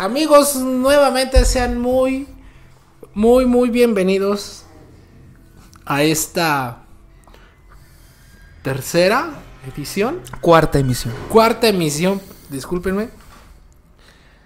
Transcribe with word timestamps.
Amigos, 0.00 0.54
nuevamente 0.54 1.44
sean 1.44 1.80
muy, 1.80 2.28
muy, 3.14 3.46
muy 3.46 3.68
bienvenidos 3.68 4.62
a 5.84 6.04
esta 6.04 6.84
tercera 8.62 9.30
edición, 9.66 10.20
Cuarta 10.40 10.78
emisión. 10.78 11.12
cuarta 11.28 11.66
emisión, 11.66 12.20
discúlpenme, 12.48 13.08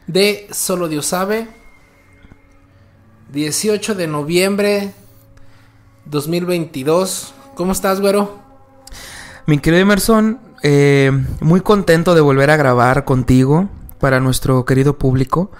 de 0.06 0.48
Solo 0.52 0.88
Dios 0.88 1.04
sabe, 1.04 1.48
18 3.30 3.94
de 3.94 4.06
noviembre 4.06 4.94
2022. 6.06 7.34
¿Cómo 7.56 7.72
estás, 7.72 8.00
güero? 8.00 8.38
Mi 9.44 9.58
querido 9.58 9.82
Emerson, 9.82 10.40
eh, 10.62 11.12
muy 11.40 11.60
contento 11.60 12.14
de 12.14 12.22
volver 12.22 12.48
a 12.48 12.56
grabar 12.56 13.04
contigo 13.04 13.68
para 14.02 14.18
nuestro 14.18 14.64
querido 14.64 14.98
público. 14.98 15.52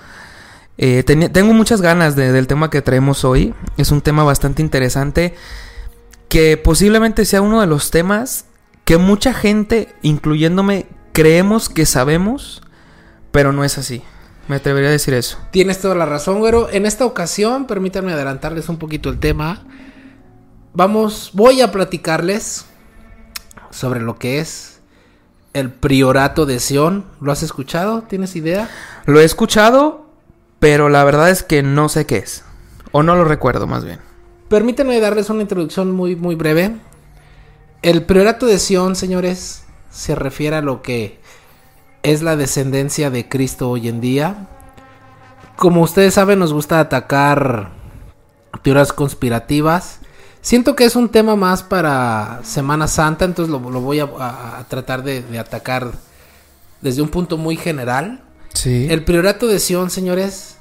Eh, 0.77 1.05
tengo 1.05 1.55
muchas 1.55 1.81
ganas 1.81 2.17
de- 2.17 2.33
del 2.33 2.49
tema 2.49 2.71
que 2.71 2.83
traemos 2.83 3.25
hoy. 3.25 3.55
Es 3.77 3.93
un 3.93 4.01
tema 4.01 4.25
bastante 4.25 4.63
interesante 4.63 5.35
que 6.29 6.57
posiblemente 6.57 7.25
sea 7.25 7.41
uno 7.41 7.61
de 7.61 7.69
los 7.69 7.93
temas 7.93 8.47
que 8.85 8.99
mucha 8.99 9.33
gente, 9.33 9.95
incluyéndome, 10.03 10.87
creemos 11.13 11.69
que 11.69 11.87
sabemos, 11.87 12.63
pero 13.31 13.53
no 13.53 13.63
es 13.63 13.79
así. 13.79 14.03
Me 14.49 14.57
atrevería 14.57 14.89
a 14.89 14.93
decir 14.93 15.15
eso. 15.15 15.39
Tienes 15.53 15.81
toda 15.81 15.95
la 15.95 16.05
razón, 16.05 16.41
güero. 16.41 16.69
En 16.69 16.85
esta 16.85 17.07
ocasión, 17.07 17.69
permítanme 17.69 18.13
adelantarles 18.13 18.69
un 18.69 18.79
poquito 18.79 19.09
el 19.09 19.21
tema. 19.21 19.65
Vamos, 20.75 21.31
voy 21.33 21.61
a 21.61 21.71
platicarles 21.71 22.65
sobre 23.71 24.01
lo 24.01 24.19
que 24.19 24.41
es 24.41 24.72
el 25.53 25.71
priorato 25.71 26.47
de 26.47 26.61
Sion. 26.61 27.05
¿Lo 27.21 27.33
has 27.33 27.43
escuchado? 27.43 28.03
¿Tienes 28.03 28.37
idea? 28.37 28.69
Lo 29.07 29.21
he 29.21 29.25
escuchado, 29.25 30.07
pero 30.59 30.89
la 30.89 31.05
verdad 31.05 31.31
es 31.31 31.43
que 31.43 31.63
no 31.63 31.89
sé 31.89 32.07
qué 32.07 32.19
es. 32.19 32.45
O 32.93 33.03
no 33.03 33.15
lo 33.15 33.25
recuerdo, 33.25 33.67
más 33.67 33.85
bien. 33.85 34.01
Permítanme 34.49 35.01
darles 35.01 35.31
una 35.31 35.43
introducción 35.43 35.93
muy, 35.93 36.15
muy 36.15 36.35
breve. 36.35 36.77
El 37.81 38.05
priorato 38.05 38.47
de 38.47 38.59
Sion, 38.59 38.97
señores, 38.97 39.65
se 39.91 40.15
refiere 40.15 40.57
a 40.57 40.63
lo 40.63 40.83
que 40.83 41.21
es 42.03 42.23
la 42.23 42.37
descendencia 42.37 43.11
de 43.11 43.29
Cristo 43.29 43.71
hoy 43.71 43.89
en 43.89 44.01
día. 44.01 44.49
Como 45.57 45.83
ustedes 45.83 46.15
saben, 46.15 46.39
nos 46.39 46.53
gusta 46.53 46.81
atacar 46.81 47.71
teorías 48.63 48.93
conspirativas. 48.93 50.01
Siento 50.43 50.75
que 50.75 50.85
es 50.85 50.97
un 50.97 51.09
tema 51.09 51.37
más 51.37 51.63
para 51.63 52.41
Semana 52.43 52.89
Santa, 52.89 53.25
entonces 53.25 53.51
lo, 53.51 53.71
lo 53.71 53.81
voy 53.81 54.01
a, 54.01 54.65
tratar 54.69 55.03
de, 55.05 55.23
de 55.23 55.39
atacar 55.39 55.93
desde 56.81 57.01
un 57.01 57.09
punto 57.09 57.37
muy 57.39 57.57
general. 57.57 58.21
Sí. 58.53 58.89
El 58.91 59.05
priorato 59.05 59.47
de 59.47 59.61
Sion, 59.61 59.89
señores, 59.89 60.57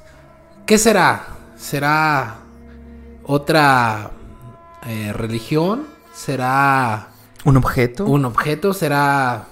¿qué 0.66 0.78
será? 0.78 1.24
¿Será 1.58 2.36
otra 3.24 4.12
eh, 4.86 5.12
religión? 5.12 5.84
¿Será 6.14 7.08
¿Un 7.44 7.56
objeto? 7.56 8.04
un 8.06 8.24
objeto? 8.24 8.72
¿Será 8.74 9.46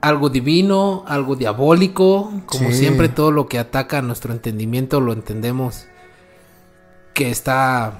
algo 0.00 0.28
divino? 0.30 1.04
¿Algo 1.08 1.34
diabólico? 1.34 2.32
Como 2.46 2.70
Sí. 2.70 2.76
siempre, 2.78 3.08
todo 3.08 3.32
lo 3.32 3.48
que 3.48 3.58
ataca 3.58 3.98
a 3.98 4.02
nuestro 4.02 4.32
entendimiento 4.32 5.00
lo 5.00 5.12
entendemos 5.12 5.86
que 7.14 7.30
está 7.30 7.98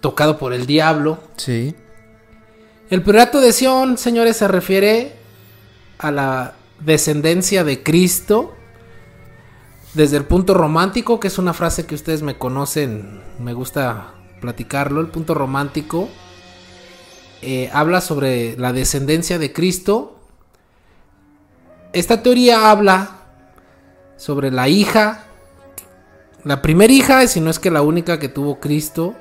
tocado 0.00 0.38
por 0.38 0.52
el 0.52 0.66
diablo. 0.66 1.18
Sí. 1.36 1.74
El 2.90 3.02
priorato 3.02 3.40
de 3.40 3.52
Sion, 3.52 3.98
señores, 3.98 4.36
se 4.36 4.48
refiere 4.48 5.12
a 5.98 6.10
la 6.10 6.54
descendencia 6.80 7.64
de 7.64 7.82
Cristo 7.82 8.54
desde 9.94 10.16
el 10.16 10.24
punto 10.24 10.54
romántico, 10.54 11.18
que 11.20 11.28
es 11.28 11.38
una 11.38 11.52
frase 11.52 11.86
que 11.86 11.94
ustedes 11.94 12.22
me 12.22 12.38
conocen, 12.38 13.20
me 13.38 13.52
gusta 13.52 14.14
platicarlo. 14.40 15.00
El 15.00 15.08
punto 15.08 15.34
romántico 15.34 16.08
eh, 17.42 17.70
habla 17.72 18.00
sobre 18.00 18.56
la 18.56 18.72
descendencia 18.72 19.38
de 19.38 19.52
Cristo. 19.52 20.20
Esta 21.92 22.22
teoría 22.22 22.70
habla 22.70 23.18
sobre 24.16 24.50
la 24.50 24.68
hija, 24.68 25.24
la 26.44 26.62
primera 26.62 26.92
hija, 26.92 27.26
si 27.26 27.40
no 27.40 27.50
es 27.50 27.58
que 27.58 27.70
la 27.70 27.82
única 27.82 28.18
que 28.18 28.28
tuvo 28.28 28.60
Cristo, 28.60 29.14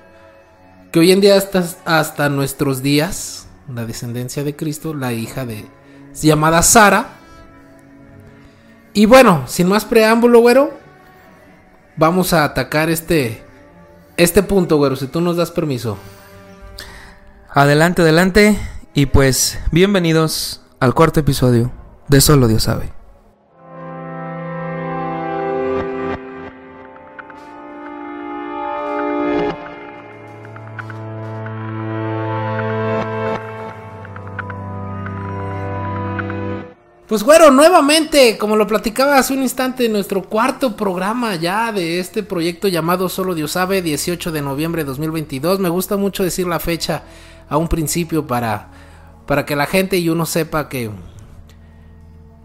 que 0.91 0.99
hoy 0.99 1.11
en 1.11 1.21
día 1.21 1.35
hasta, 1.35 1.63
hasta 1.85 2.29
nuestros 2.29 2.81
días, 2.81 3.47
la 3.73 3.85
descendencia 3.85 4.43
de 4.43 4.55
Cristo, 4.55 4.93
la 4.93 5.13
hija 5.13 5.45
de 5.45 5.65
llamada 6.13 6.63
Sara. 6.63 7.09
Y 8.93 9.05
bueno, 9.05 9.43
sin 9.47 9.67
más 9.67 9.85
preámbulo, 9.85 10.39
güero, 10.39 10.71
vamos 11.97 12.33
a 12.33 12.43
atacar 12.43 12.89
este 12.89 13.47
este 14.17 14.41
punto, 14.41 14.77
güero, 14.77 14.95
si 14.95 15.07
tú 15.07 15.21
nos 15.21 15.37
das 15.37 15.51
permiso. 15.51 15.97
Adelante, 17.49 18.01
adelante. 18.01 18.57
Y 18.95 19.05
pues, 19.05 19.59
bienvenidos 19.71 20.61
al 20.79 20.95
cuarto 20.95 21.19
episodio 21.19 21.71
de 22.07 22.19
Solo 22.19 22.47
Dios 22.47 22.63
sabe. 22.63 22.96
Pues 37.07 37.23
güero, 37.23 37.51
nuevamente, 37.51 38.37
como 38.37 38.57
lo 38.57 38.67
platicaba 38.67 39.17
hace 39.17 39.33
un 39.33 39.41
instante, 39.41 39.87
nuestro 39.87 40.23
cuarto 40.23 40.75
programa 40.75 41.35
ya 41.35 41.71
de 41.71 41.99
este 42.01 42.21
proyecto 42.21 42.67
llamado 42.67 43.07
Solo 43.07 43.33
Dios 43.33 43.51
sabe, 43.53 43.81
18 43.81 44.31
de 44.33 44.41
noviembre 44.41 44.83
de 44.83 44.87
2022. 44.89 45.59
Me 45.59 45.69
gusta 45.69 45.95
mucho 45.95 46.23
decir 46.23 46.47
la 46.47 46.59
fecha 46.59 47.03
a 47.47 47.55
un 47.55 47.69
principio 47.69 48.27
para, 48.27 48.67
para 49.25 49.45
que 49.45 49.55
la 49.55 49.67
gente 49.67 49.97
y 49.97 50.09
uno 50.09 50.25
sepa 50.25 50.67
que 50.67 50.91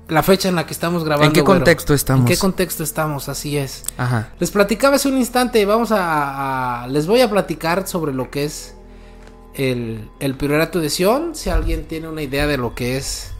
la 0.06 0.23
fecha 0.23 0.49
en 0.49 0.55
la 0.55 0.65
que 0.65 0.75
estamos 0.75 1.03
grabando. 1.03 1.27
¿En 1.27 1.33
qué 1.33 1.41
güero. 1.41 1.59
contexto 1.59 1.93
estamos? 1.93 2.21
¿En 2.31 2.33
qué 2.33 2.39
contexto 2.39 2.84
estamos? 2.84 3.29
Así 3.29 3.56
es. 3.56 3.83
Ajá. 3.99 4.29
Les 4.39 4.53
platicaba 4.53 4.94
hace 4.94 5.09
un 5.09 5.19
instante, 5.19 5.65
vamos 5.67 5.91
a, 5.91 6.83
a- 6.84 6.87
les 6.87 7.09
voy 7.09 7.21
a 7.21 7.29
platicar 7.29 7.89
sobre 7.89 8.12
lo 8.12 8.31
que 8.31 8.44
es 8.44 8.77
el, 9.55 10.09
el 10.21 10.37
priorato 10.37 10.79
de 10.79 10.89
Sion. 10.89 11.34
Si 11.34 11.50
alguien 11.50 11.84
tiene 11.89 12.06
una 12.09 12.23
idea 12.23 12.47
de 12.47 12.59
lo 12.59 12.77
que 12.77 12.97
es 12.97 13.31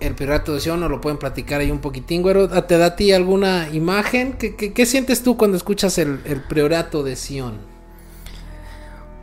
el 0.00 0.14
priorato 0.14 0.54
de 0.54 0.60
Sion, 0.60 0.80
nos 0.80 0.90
lo 0.90 1.00
pueden 1.00 1.18
platicar 1.18 1.60
ahí 1.60 1.70
un 1.70 1.78
poquitín, 1.80 2.22
güero. 2.22 2.48
¿Te 2.64 2.78
da 2.78 2.86
a 2.86 2.96
ti 2.96 3.12
alguna 3.12 3.68
imagen? 3.72 4.32
¿Qué, 4.34 4.56
qué- 4.56 4.72
qué 4.72 4.86
sientes 4.86 5.22
tú 5.22 5.36
cuando 5.36 5.56
escuchas 5.56 5.98
el, 5.98 6.20
el 6.24 6.40
priorato 6.42 7.02
de 7.02 7.16
Sion? 7.16 7.58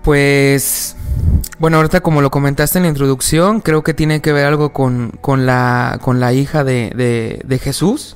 Pues, 0.03 0.95
bueno, 1.59 1.77
ahorita 1.77 2.01
como 2.01 2.21
lo 2.21 2.31
comentaste 2.31 2.77
en 2.79 2.83
la 2.83 2.89
introducción, 2.89 3.59
creo 3.61 3.83
que 3.83 3.93
tiene 3.93 4.21
que 4.21 4.31
ver 4.31 4.45
algo 4.45 4.71
con, 4.71 5.11
con, 5.21 5.45
la, 5.45 5.99
con 6.01 6.19
la 6.19 6.31
hija 6.33 6.63
de, 6.63 6.91
de, 6.95 7.41
de 7.43 7.59
Jesús. 7.59 8.15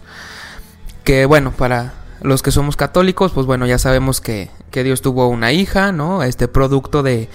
Que 1.03 1.25
bueno, 1.25 1.51
para 1.51 1.93
los 2.21 2.43
que 2.43 2.51
somos 2.51 2.77
católicos, 2.77 3.31
pues 3.33 3.45
bueno, 3.47 3.65
ya 3.65 3.77
sabemos 3.79 4.21
que, 4.21 4.49
que 4.69 4.83
Dios 4.83 5.01
tuvo 5.01 5.27
una 5.27 5.51
hija, 5.51 5.91
¿no? 5.91 6.23
Este 6.23 6.47
producto 6.47 7.03
de, 7.03 7.27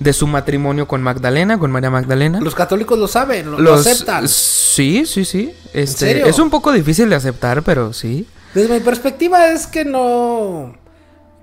de 0.00 0.12
su 0.12 0.26
matrimonio 0.26 0.86
con 0.86 1.02
Magdalena, 1.02 1.58
con 1.58 1.70
María 1.70 1.90
Magdalena. 1.90 2.40
Los 2.40 2.54
católicos 2.54 2.98
lo 2.98 3.08
saben, 3.08 3.50
lo, 3.50 3.58
Los- 3.58 3.86
aceptan. 3.86 4.28
Sí, 4.28 5.04
sí, 5.06 5.24
sí. 5.24 5.52
Este, 5.72 6.06
serio? 6.06 6.26
Es 6.26 6.38
un 6.38 6.50
poco 6.50 6.70
difícil 6.72 7.08
de 7.10 7.16
aceptar, 7.16 7.62
pero 7.62 7.92
sí. 7.92 8.26
Desde 8.54 8.74
mi 8.74 8.80
perspectiva 8.80 9.48
es 9.48 9.66
que 9.66 9.84
no 9.84 10.74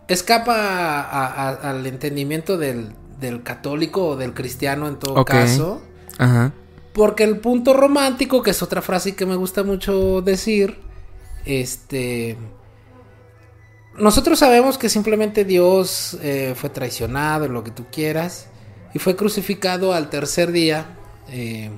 escapa 0.07 0.55
a- 0.55 1.27
a- 1.49 1.69
al 1.71 1.85
entendimiento 1.85 2.57
del, 2.57 2.91
del 3.19 3.43
católico 3.43 4.07
o 4.09 4.15
del 4.15 4.33
cristiano 4.33 4.87
en 4.87 4.97
todo 4.97 5.25
caso. 5.25 5.81
Ajá. 6.17 6.51
Porque 6.93 7.23
el 7.25 7.39
punto 7.39 7.73
romántico, 7.73 8.41
que 8.41 8.51
es 8.51 8.61
otra 8.63 8.81
frase 8.81 9.15
que 9.15 9.25
me 9.25 9.35
gusta 9.35 9.63
mucho 9.63 10.21
decir, 10.21 10.77
este... 11.45 12.37
Nosotros 13.97 14.39
sabemos 14.39 14.77
que 14.77 14.89
simplemente 14.89 15.45
Dios 15.45 16.17
eh, 16.21 16.53
fue 16.55 16.69
traicionado, 16.69 17.47
lo 17.47 17.63
que 17.63 17.71
tú 17.71 17.85
quieras, 17.91 18.47
y 18.93 18.99
fue 18.99 19.15
crucificado 19.15 19.93
al 19.93 20.09
tercer 20.09 20.51
día 20.51 20.85
eh, 21.29 21.71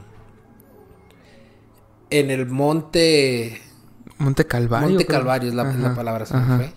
en 2.10 2.32
el 2.32 2.48
monte... 2.48 3.62
Monte 4.18 4.48
Calvario. 4.48 4.90
Monte 4.90 5.06
creo. 5.06 5.20
Calvario 5.20 5.50
es 5.50 5.56
la, 5.56 5.64
Ajá, 5.64 5.78
la 5.78 5.96
palabra, 5.96 6.26
se 6.26 6.34
me 6.36 6.58
fue. 6.58 6.74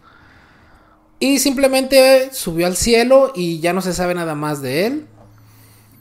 Y 1.20 1.38
simplemente 1.38 2.30
subió 2.32 2.66
al 2.66 2.76
cielo 2.76 3.32
y 3.34 3.60
ya 3.60 3.72
no 3.72 3.80
se 3.80 3.94
sabe 3.94 4.14
nada 4.14 4.34
más 4.34 4.60
de 4.60 4.86
él. 4.86 5.06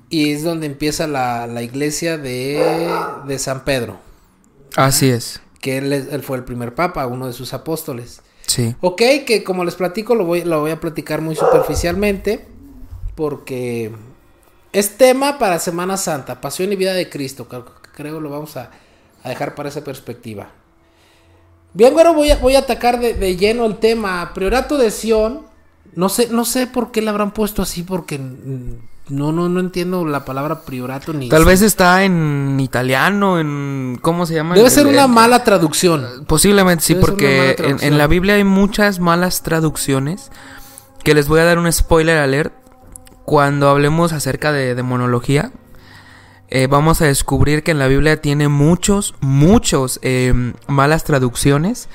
Y 0.10 0.32
es 0.32 0.44
donde 0.44 0.66
empieza 0.66 1.08
la, 1.08 1.48
la 1.48 1.62
iglesia 1.62 2.18
de, 2.18 2.90
de 3.26 3.40
San 3.40 3.64
Pedro. 3.64 4.00
Así 4.76 5.10
es. 5.10 5.40
Que 5.62 5.78
él, 5.78 5.94
es- 5.94 6.08
él 6.12 6.24
fue 6.24 6.38
el 6.38 6.44
primer 6.44 6.74
papa, 6.76 7.06
uno 7.08 7.28
de 7.28 7.34
sus 7.34 7.54
apóstoles. 7.54 8.22
Sí. 8.50 8.76
Ok, 8.82 9.02
que 9.28 9.44
como 9.46 9.64
les 9.64 9.76
platico, 9.76 10.16
lo 10.16 10.26
voy, 10.26 10.44
lo 10.44 10.62
voy 10.62 10.72
a 10.72 10.80
platicar 10.80 11.22
muy 11.22 11.36
superficialmente. 11.36 12.48
Porque 13.14 13.92
es 14.74 14.98
tema 14.98 15.38
para 15.38 15.60
Semana 15.60 15.98
Santa, 15.98 16.42
pasión 16.42 16.74
y 16.74 16.76
vida 16.76 16.94
de 16.94 17.10
Cristo. 17.10 17.48
Creo, 17.48 17.66
creo 17.94 18.20
lo 18.20 18.32
vamos 18.32 18.58
a, 18.58 18.72
dejar 19.24 19.54
para 19.54 19.70
esa 19.70 19.84
perspectiva. 19.84 20.50
Bien, 21.74 21.94
güero, 21.94 22.16
voy 22.16 22.32
a, 22.32 22.38
voy 22.38 22.56
a 22.56 22.60
atacar 22.60 23.00
de, 23.00 23.14
de 23.14 23.36
lleno 23.36 23.66
el 23.66 23.78
tema. 23.78 24.32
Priorato 24.34 24.78
de 24.78 24.90
Sion. 24.90 25.46
No 25.94 26.10
sé, 26.10 26.30
no 26.32 26.44
sé 26.44 26.66
por 26.66 26.92
qué 26.92 27.04
le 27.04 27.10
habrán 27.12 27.32
puesto 27.32 27.62
así, 27.62 27.84
porque 27.84 28.20
no, 29.10 29.32
no, 29.32 29.50
no 29.50 29.60
entiendo 29.60 30.06
la 30.06 30.24
palabra 30.26 30.62
priorato 30.62 31.14
ni. 31.14 31.30
Tal 31.30 31.46
vez 31.46 31.62
está 31.62 32.04
en 32.04 32.60
italiano, 32.60 33.40
en... 33.40 33.98
¿Cómo 34.02 34.26
se 34.26 34.36
llama? 34.36 34.56
Debe 34.56 34.68
El- 34.68 34.74
ser 34.74 34.88
una 34.88 35.04
el- 35.06 35.10
mala 35.12 35.44
traducción. 35.44 36.26
Posiblemente 36.28 36.84
sí, 36.84 36.94
Debe 36.94 37.06
porque 37.06 37.56
en 37.82 37.98
la 37.98 38.08
Biblia 38.08 38.36
hay 38.36 38.44
muchas 38.44 39.00
malas 39.00 39.42
traducciones. 39.44 40.32
Que 41.04 41.14
les 41.14 41.28
voy 41.28 41.40
a 41.40 41.46
dar 41.46 41.58
un 41.60 41.72
spoiler 41.72 42.18
alert. 42.18 42.54
Cuando 43.26 43.70
hablemos 43.70 44.12
acerca 44.12 44.52
de 44.52 44.74
demonología, 44.76 45.52
eh, 46.50 46.68
vamos 46.68 47.02
a 47.02 47.06
descubrir 47.06 47.64
que 47.64 47.72
en 47.72 47.80
la 47.80 47.88
Biblia 47.88 48.22
tiene 48.22 48.48
muchos, 48.48 49.14
muchos 49.22 50.00
eh, 50.02 50.34
malas 50.68 51.04
traducciones. 51.04 51.90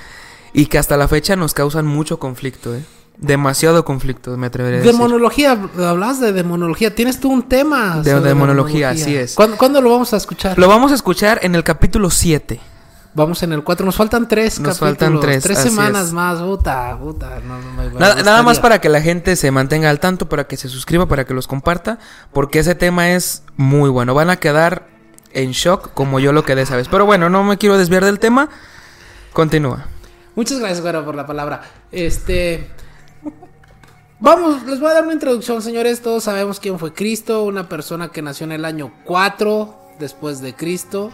Y 0.52 0.66
que 0.66 0.78
hasta 0.78 0.96
la 0.96 1.08
fecha 1.08 1.34
nos 1.34 1.52
causan 1.52 1.84
mucho 1.86 2.18
conflicto, 2.20 2.74
¿eh? 2.76 2.84
Demasiado 3.16 3.84
conflicto, 3.84 4.36
me 4.36 4.48
atreveré 4.48 4.76
a 4.76 4.80
decir. 4.80 4.92
Demonología, 4.92 5.58
hablas 5.78 6.20
de 6.20 6.32
demonología. 6.32 6.94
Tienes 6.94 7.20
tú 7.20 7.30
un 7.30 7.48
tema. 7.48 8.00
De 8.02 8.20
demonología, 8.20 8.90
así 8.90 9.14
es. 9.16 9.34
¿Cuándo, 9.34 9.56
cuándo 9.56 9.80
lo 9.80 9.90
vamos 9.90 10.12
a 10.12 10.16
escuchar? 10.16 10.58
Lo 10.58 10.68
vamos 10.68 10.90
a 10.92 10.94
escuchar 10.96 11.38
en 11.42 11.54
el 11.54 11.62
capítulo 11.62 12.10
7. 12.10 12.60
Vamos 13.14 13.44
en 13.44 13.52
el 13.52 13.62
4. 13.62 13.86
Nos 13.86 13.94
faltan 13.94 14.26
tres 14.26 14.58
Nos 14.58 14.76
capítulos. 14.80 14.98
faltan 14.98 15.20
tres, 15.20 15.42
Tres 15.44 15.58
así 15.58 15.68
semanas 15.68 16.06
es. 16.08 16.12
más. 16.12 16.40
Puta, 16.40 16.98
puta. 16.98 17.38
No, 17.46 17.60
no 17.60 17.72
me 17.72 17.88
Nada, 18.00 18.22
nada 18.24 18.42
más 18.42 18.58
para 18.58 18.80
que 18.80 18.88
la 18.88 19.00
gente 19.00 19.36
se 19.36 19.52
mantenga 19.52 19.88
al 19.88 20.00
tanto, 20.00 20.28
para 20.28 20.48
que 20.48 20.56
se 20.56 20.68
suscriba, 20.68 21.06
para 21.06 21.24
que 21.24 21.32
los 21.32 21.46
comparta, 21.46 22.00
porque 22.32 22.58
ese 22.58 22.74
tema 22.74 23.10
es 23.12 23.44
muy 23.56 23.88
bueno. 23.88 24.14
Van 24.14 24.30
a 24.30 24.36
quedar 24.36 24.88
en 25.32 25.52
shock 25.52 25.92
como 25.94 26.18
yo 26.18 26.32
lo 26.32 26.42
quedé 26.44 26.62
esa 26.62 26.74
vez. 26.74 26.88
Pero 26.88 27.06
bueno, 27.06 27.30
no 27.30 27.44
me 27.44 27.56
quiero 27.56 27.78
desviar 27.78 28.04
del 28.04 28.18
tema. 28.18 28.48
Continúa. 29.32 29.86
Muchas 30.34 30.58
gracias, 30.58 30.80
güero, 30.80 31.04
por 31.04 31.14
la 31.14 31.24
palabra. 31.24 31.62
Este. 31.92 32.68
Vamos, 34.20 34.62
les 34.64 34.80
voy 34.80 34.90
a 34.90 34.94
dar 34.94 35.04
una 35.04 35.12
introducción, 35.12 35.60
señores. 35.60 36.00
Todos 36.00 36.24
sabemos 36.24 36.60
quién 36.60 36.78
fue 36.78 36.92
Cristo, 36.94 37.42
una 37.44 37.68
persona 37.68 38.08
que 38.10 38.22
nació 38.22 38.44
en 38.44 38.52
el 38.52 38.64
año 38.64 38.92
4 39.04 39.74
después 39.98 40.40
de 40.40 40.54
Cristo. 40.54 41.10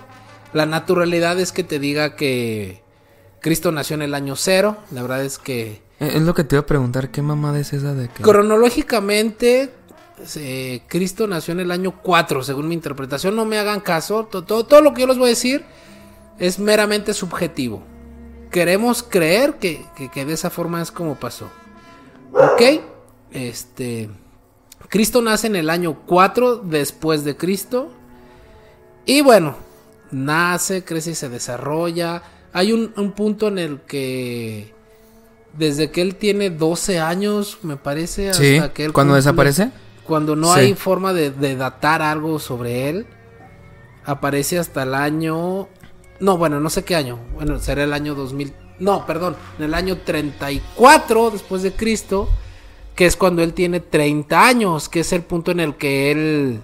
La 0.52 0.66
naturalidad 0.66 1.38
es 1.40 1.52
que 1.52 1.64
te 1.64 1.78
diga 1.78 2.14
que 2.14 2.82
Cristo 3.40 3.72
nació 3.72 3.94
en 3.94 4.02
el 4.02 4.14
año 4.14 4.36
0. 4.36 4.76
La 4.92 5.02
verdad 5.02 5.24
es 5.24 5.38
que 5.38 5.82
Eh, 5.98 6.12
Es 6.16 6.22
lo 6.22 6.34
que 6.34 6.44
te 6.44 6.56
iba 6.56 6.62
a 6.62 6.66
preguntar, 6.66 7.10
¿qué 7.10 7.22
mamada 7.22 7.58
es 7.58 7.72
esa 7.72 7.94
de 7.94 8.08
que... 8.08 8.22
cronológicamente 8.22 9.72
eh, 10.36 10.82
Cristo 10.88 11.26
nació 11.26 11.52
en 11.52 11.60
el 11.60 11.70
año 11.70 11.94
4, 12.02 12.42
según 12.42 12.68
mi 12.68 12.74
interpretación. 12.74 13.34
No 13.34 13.44
me 13.44 13.58
hagan 13.58 13.80
caso. 13.80 14.24
To- 14.26 14.44
Todo, 14.44 14.64
todo 14.66 14.82
lo 14.82 14.92
que 14.94 15.00
yo 15.02 15.06
les 15.06 15.18
voy 15.18 15.26
a 15.26 15.30
decir 15.30 15.64
es 16.38 16.58
meramente 16.58 17.12
subjetivo. 17.14 17.82
Queremos 18.50 19.02
creer 19.02 19.54
que, 19.54 19.84
que- 19.96 20.10
que 20.10 20.24
de 20.24 20.34
esa 20.34 20.50
forma 20.50 20.80
es 20.82 20.90
como 20.92 21.14
pasó. 21.16 21.48
Ok. 22.32 22.62
Este. 23.32 24.08
Cristo 24.88 25.22
nace 25.22 25.46
en 25.46 25.56
el 25.56 25.70
año 25.70 26.00
4 26.06 26.56
después 26.56 27.24
de 27.24 27.36
Cristo. 27.36 27.90
Y 29.06 29.20
bueno, 29.22 29.56
nace, 30.10 30.84
crece 30.84 31.12
y 31.12 31.14
se 31.14 31.28
desarrolla. 31.28 32.22
Hay 32.52 32.72
un, 32.72 32.92
un 32.96 33.12
punto 33.12 33.48
en 33.48 33.58
el 33.58 33.80
que 33.82 34.74
desde 35.56 35.90
que 35.90 36.00
él 36.02 36.16
tiene 36.16 36.50
12 36.50 36.98
años, 37.00 37.58
me 37.62 37.76
parece, 37.76 38.34
Sí, 38.34 38.60
que 38.74 38.84
él 38.84 38.92
cuando 38.92 39.14
desaparece. 39.14 39.70
Cuando 40.04 40.34
no 40.34 40.52
Sí. 40.54 40.60
hay 40.60 40.74
forma 40.74 41.12
de, 41.12 41.30
de 41.30 41.54
datar 41.56 42.02
algo 42.02 42.38
sobre 42.40 42.88
él, 42.88 43.06
aparece 44.04 44.58
hasta 44.58 44.82
el 44.82 44.94
año... 44.94 45.68
No, 46.18 46.36
bueno, 46.36 46.60
no 46.60 46.68
sé 46.68 46.84
qué 46.84 46.96
año. 46.96 47.18
Bueno, 47.34 47.58
será 47.60 47.84
el 47.84 47.92
año 47.92 48.14
2000. 48.14 48.52
No, 48.80 49.06
perdón, 49.06 49.36
en 49.58 49.64
el 49.66 49.74
año 49.74 49.98
34 49.98 51.30
después 51.30 51.62
de 51.62 51.72
Cristo, 51.72 52.28
que 52.96 53.06
es 53.06 53.14
cuando 53.16 53.42
él 53.42 53.52
tiene 53.54 53.80
30 53.80 54.46
años, 54.46 54.88
que 54.88 55.00
es 55.00 55.12
el 55.12 55.22
punto 55.22 55.50
en 55.52 55.60
el 55.60 55.76
que 55.76 56.10
él 56.10 56.60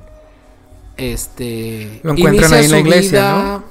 este 0.97 2.01
Lo 2.03 2.13
encuentran 2.13 2.53
ahí 2.55 2.65
en 2.65 2.71
la 2.73 2.79
iglesia, 2.79 3.21
vida- 3.35 3.65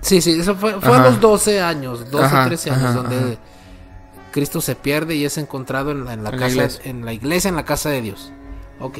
Sí, 0.00 0.20
sí, 0.20 0.32
eso 0.40 0.56
fue, 0.56 0.80
fue 0.80 0.96
a 0.96 0.98
los 0.98 1.20
12 1.20 1.60
años, 1.60 2.10
12 2.10 2.24
Ajá, 2.24 2.46
13 2.46 2.70
años 2.70 2.82
ajá, 2.86 2.92
donde 2.94 3.16
ajá. 3.18 3.40
Cristo 4.32 4.60
se 4.60 4.74
pierde 4.74 5.14
y 5.14 5.24
es 5.24 5.38
encontrado 5.38 5.92
en 5.92 6.04
la, 6.04 6.14
en 6.14 6.24
la 6.24 6.30
En 6.30 6.36
la 6.40 6.42
casa 6.46 6.54
iglesia. 6.56 6.82
en 6.90 7.04
la 7.04 7.12
iglesia, 7.12 7.48
en 7.50 7.54
la 7.56 7.64
casa 7.64 7.88
de 7.90 8.00
Dios. 8.02 8.32
Ok. 8.80 8.98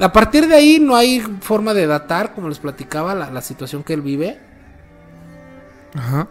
A 0.00 0.10
partir 0.12 0.46
de 0.48 0.54
ahí 0.54 0.78
no 0.80 0.96
hay 0.96 1.20
forma 1.42 1.74
de 1.74 1.86
datar, 1.86 2.34
como 2.34 2.48
les 2.48 2.58
platicaba, 2.58 3.14
la, 3.14 3.30
la 3.30 3.42
situación 3.42 3.82
que 3.82 3.92
él 3.92 4.00
vive. 4.00 4.38
Ajá. 5.94 6.28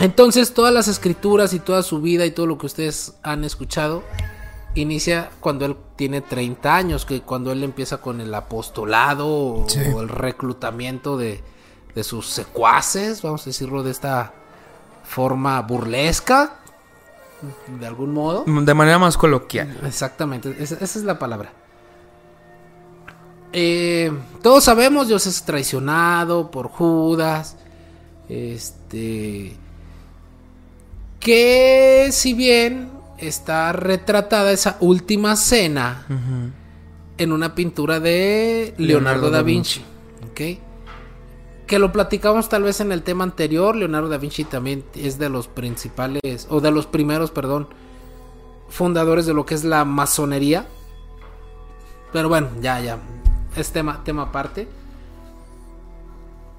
Entonces, 0.00 0.54
todas 0.54 0.72
las 0.72 0.88
escrituras 0.88 1.52
y 1.52 1.60
toda 1.60 1.82
su 1.82 2.00
vida 2.00 2.24
y 2.26 2.30
todo 2.30 2.46
lo 2.46 2.58
que 2.58 2.66
ustedes 2.66 3.14
han 3.22 3.44
escuchado 3.44 4.02
inicia 4.74 5.30
cuando 5.40 5.64
él 5.66 5.76
tiene 5.96 6.20
30 6.20 6.74
años, 6.74 7.04
que 7.04 7.20
cuando 7.22 7.52
él 7.52 7.62
empieza 7.62 7.98
con 7.98 8.20
el 8.20 8.34
apostolado 8.34 9.26
o, 9.28 9.68
Sí. 9.68 9.80
o 9.94 10.00
el 10.00 10.08
reclutamiento 10.08 11.16
de, 11.16 11.42
de 11.94 12.04
sus 12.04 12.26
secuaces, 12.28 13.20
vamos 13.22 13.42
a 13.42 13.44
decirlo 13.46 13.82
de 13.82 13.90
esta 13.90 14.32
forma 15.04 15.60
burlesca, 15.62 16.54
de 17.80 17.86
algún 17.86 18.12
modo. 18.14 18.44
De 18.46 18.74
manera 18.74 18.98
más 18.98 19.16
coloquial. 19.16 19.78
Exactamente, 19.84 20.54
esa, 20.58 20.76
esa 20.76 20.98
es 20.98 21.04
la 21.04 21.18
palabra. 21.18 21.52
Eh, 23.52 24.12
todos 24.42 24.62
sabemos, 24.64 25.08
Dios 25.08 25.26
es 25.26 25.42
traicionado 25.42 26.50
por 26.50 26.68
Judas. 26.68 27.56
Este. 28.28 29.56
Que 31.20 32.08
si 32.12 32.34
bien 32.34 32.90
está 33.18 33.72
retratada 33.72 34.50
esa 34.52 34.78
última 34.80 35.36
cena 35.36 36.06
en 37.18 37.32
una 37.32 37.54
pintura 37.54 38.00
de 38.00 38.74
Leonardo, 38.78 38.86
Leonardo 38.86 39.30
da 39.30 39.36
da 39.38 39.42
Vinci. 39.42 39.84
¿ok? 40.30 40.40
Que 41.66 41.78
lo 41.78 41.92
platicamos 41.92 42.48
tal 42.48 42.62
vez 42.62 42.80
en 42.80 42.90
el 42.90 43.02
tema 43.02 43.24
anterior. 43.24 43.76
Leonardo 43.76 44.08
da 44.08 44.16
Vinci 44.16 44.44
también 44.44 44.84
es 44.94 45.18
de 45.18 45.28
los 45.28 45.46
principales, 45.46 46.46
o 46.48 46.60
de 46.60 46.70
los 46.70 46.86
primeros, 46.86 47.30
perdón, 47.30 47.68
fundadores 48.68 49.26
de 49.26 49.34
lo 49.34 49.44
que 49.44 49.54
es 49.54 49.64
la 49.64 49.84
masonería. 49.84 50.66
Pero 52.12 52.28
bueno, 52.28 52.48
ya, 52.60 52.80
ya. 52.80 52.98
Es 53.54 53.70
tema, 53.70 54.02
tema 54.02 54.22
aparte. 54.22 54.66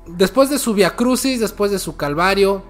Después 0.06 0.50
de 0.50 0.60
su 0.60 0.74
Via 0.74 0.96
Crucis, 0.96 1.40
después 1.40 1.72
de 1.72 1.80
su 1.80 1.98
Calvario, 1.98 2.64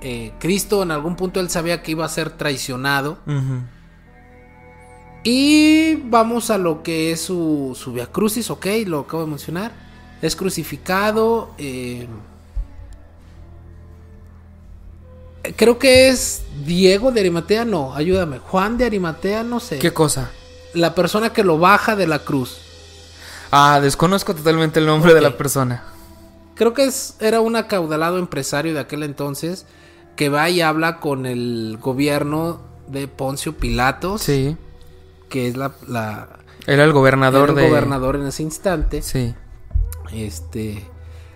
eh, 0.00 0.32
Cristo 0.38 0.82
en 0.82 0.90
algún 0.90 1.16
punto 1.16 1.40
él 1.40 1.50
sabía 1.50 1.82
que 1.82 1.92
iba 1.92 2.04
a 2.04 2.08
ser 2.08 2.30
traicionado. 2.30 3.18
Y 5.24 5.96
vamos 6.04 6.50
a 6.50 6.58
lo 6.58 6.82
que 6.82 7.12
es 7.12 7.20
su, 7.20 7.76
su 7.78 7.92
Via 7.92 8.06
Crucis, 8.06 8.50
ok, 8.50 8.66
lo 8.86 9.00
acabo 9.00 9.24
de 9.24 9.30
mencionar. 9.30 9.72
Es 10.22 10.36
crucificado. 10.36 11.50
eh, 11.58 12.06
creo 15.56 15.78
que 15.78 16.08
es 16.08 16.42
Diego 16.64 17.12
de 17.12 17.20
Arimatea, 17.20 17.64
no, 17.64 17.94
ayúdame. 17.94 18.38
Juan 18.38 18.78
de 18.78 18.84
Arimatea, 18.84 19.42
no 19.42 19.60
sé. 19.60 19.78
¿Qué 19.78 19.92
cosa? 19.92 20.30
La 20.74 20.94
persona 20.94 21.32
que 21.32 21.44
lo 21.44 21.58
baja 21.58 21.96
de 21.96 22.06
la 22.06 22.20
cruz. 22.20 22.58
Ah, 23.50 23.80
desconozco 23.80 24.34
totalmente 24.34 24.78
el 24.78 24.86
nombre 24.86 25.14
de 25.14 25.20
la 25.20 25.36
persona. 25.36 25.84
Creo 26.54 26.74
que 26.74 26.84
es, 26.84 27.16
era 27.20 27.40
un 27.40 27.56
acaudalado 27.56 28.18
empresario 28.18 28.74
de 28.74 28.80
aquel 28.80 29.02
entonces 29.02 29.64
que 30.18 30.28
va 30.28 30.50
y 30.50 30.60
habla 30.60 30.98
con 30.98 31.26
el 31.26 31.78
gobierno 31.80 32.60
de 32.88 33.06
Poncio 33.06 33.52
Pilatos, 33.56 34.20
Sí. 34.22 34.56
que 35.28 35.46
es 35.46 35.56
la, 35.56 35.72
la 35.86 36.40
Era 36.66 36.82
el 36.82 36.92
gobernador 36.92 37.50
era 37.50 37.52
el 37.52 37.64
de... 37.64 37.68
gobernador 37.70 38.16
en 38.16 38.26
ese 38.26 38.42
instante. 38.42 39.00
Sí. 39.00 39.32
Este 40.12 40.84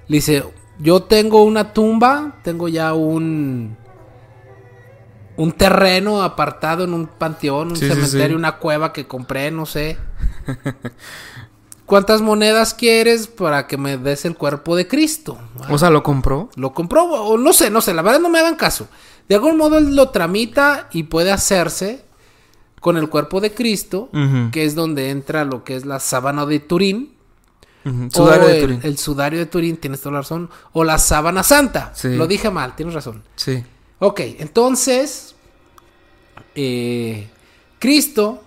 le 0.09 0.17
dice, 0.17 0.43
yo 0.81 1.05
tengo 1.05 1.45
una 1.45 1.73
tumba, 1.73 2.39
tengo 2.43 2.67
ya 2.69 2.93
un 2.93 3.77
un 5.37 5.53
terreno 5.53 6.23
apartado 6.23 6.83
en 6.85 6.93
un 6.93 7.07
panteón, 7.07 7.71
un 7.71 7.77
Sí, 7.77 7.87
sí, 7.89 7.95
cementerio, 7.95 8.29
sí. 8.31 8.35
una 8.35 8.57
cueva 8.59 8.93
que 8.93 9.07
compré, 9.07 9.51
no 9.53 9.65
sé. 9.65 9.97
¿Cuántas 11.87 12.23
monedas 12.23 12.75
quieres 12.75 13.27
para 13.27 13.67
que 13.67 13.77
me 13.77 13.99
des 13.99 14.25
el 14.25 14.37
cuerpo 14.37 14.77
de 14.77 14.87
Cristo? 14.89 15.39
O 15.69 15.77
sea, 15.79 15.91
¿lo 15.91 16.03
compró? 16.03 16.49
Lo 16.57 16.73
compró 16.73 17.05
o 17.05 17.37
no 17.37 17.53
sé, 17.53 17.71
no 17.71 17.81
sé, 17.81 17.93
la 17.93 18.03
verdad 18.03 18.21
no 18.21 18.29
me 18.31 18.39
hagan 18.39 18.57
caso. 18.57 18.89
De 19.29 19.35
algún 19.35 19.57
modo 19.57 19.79
él 19.79 19.95
lo 19.97 20.09
tramita 20.11 20.89
y 20.93 21.05
puede 21.05 21.33
hacerse 21.33 22.05
con 22.81 22.97
el 22.97 23.09
cuerpo 23.09 23.41
de 23.41 23.53
Cristo, 23.53 24.11
que 24.53 24.65
es 24.65 24.75
donde 24.75 25.11
entra 25.11 25.45
lo 25.45 25.65
que 25.65 25.77
es 25.77 25.85
la 25.85 26.01
sábana 26.01 26.47
de 26.47 26.61
Turín. 26.61 27.13
Sudario 28.11 28.45
o 28.45 28.49
de 28.49 28.55
el, 28.57 28.61
Turín. 28.63 28.81
el 28.85 28.99
sudario 28.99 29.39
de 29.41 29.47
Turín, 29.47 29.77
tienes 29.77 30.01
toda 30.01 30.13
la 30.15 30.19
razón. 30.21 30.51
O 30.73 30.85
la 30.85 30.99
sábana 30.99 31.43
santa. 31.43 31.93
Sí. 31.95 32.15
Lo 32.17 32.27
dije 32.29 32.49
mal, 32.51 32.75
tienes 32.77 32.95
razón. 32.95 33.23
Sí. 33.37 33.63
Ok, 33.99 34.21
entonces. 34.39 35.35
eh, 36.55 37.29
Cristo 37.79 38.43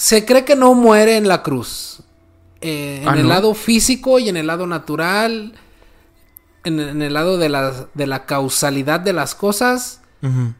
se 0.00 0.24
cree 0.24 0.46
que 0.46 0.56
no 0.56 0.72
muere 0.74 1.18
en 1.18 1.28
la 1.28 1.42
cruz. 1.42 2.00
Eh, 2.62 3.00
en 3.02 3.08
Ah, 3.08 3.14
el 3.16 3.24
¿no? 3.24 3.28
lado 3.28 3.54
físico 3.54 4.18
y 4.18 4.30
en 4.30 4.36
el 4.38 4.46
lado 4.46 4.66
natural. 4.66 5.52
en, 6.64 6.78
en 6.80 7.02
el 7.02 7.12
lado 7.14 7.36
de 7.38 7.48
la, 7.50 7.88
de 7.94 8.06
la 8.06 8.24
causalidad 8.24 9.00
de 9.00 9.12
las 9.12 9.34
cosas. 9.34 10.00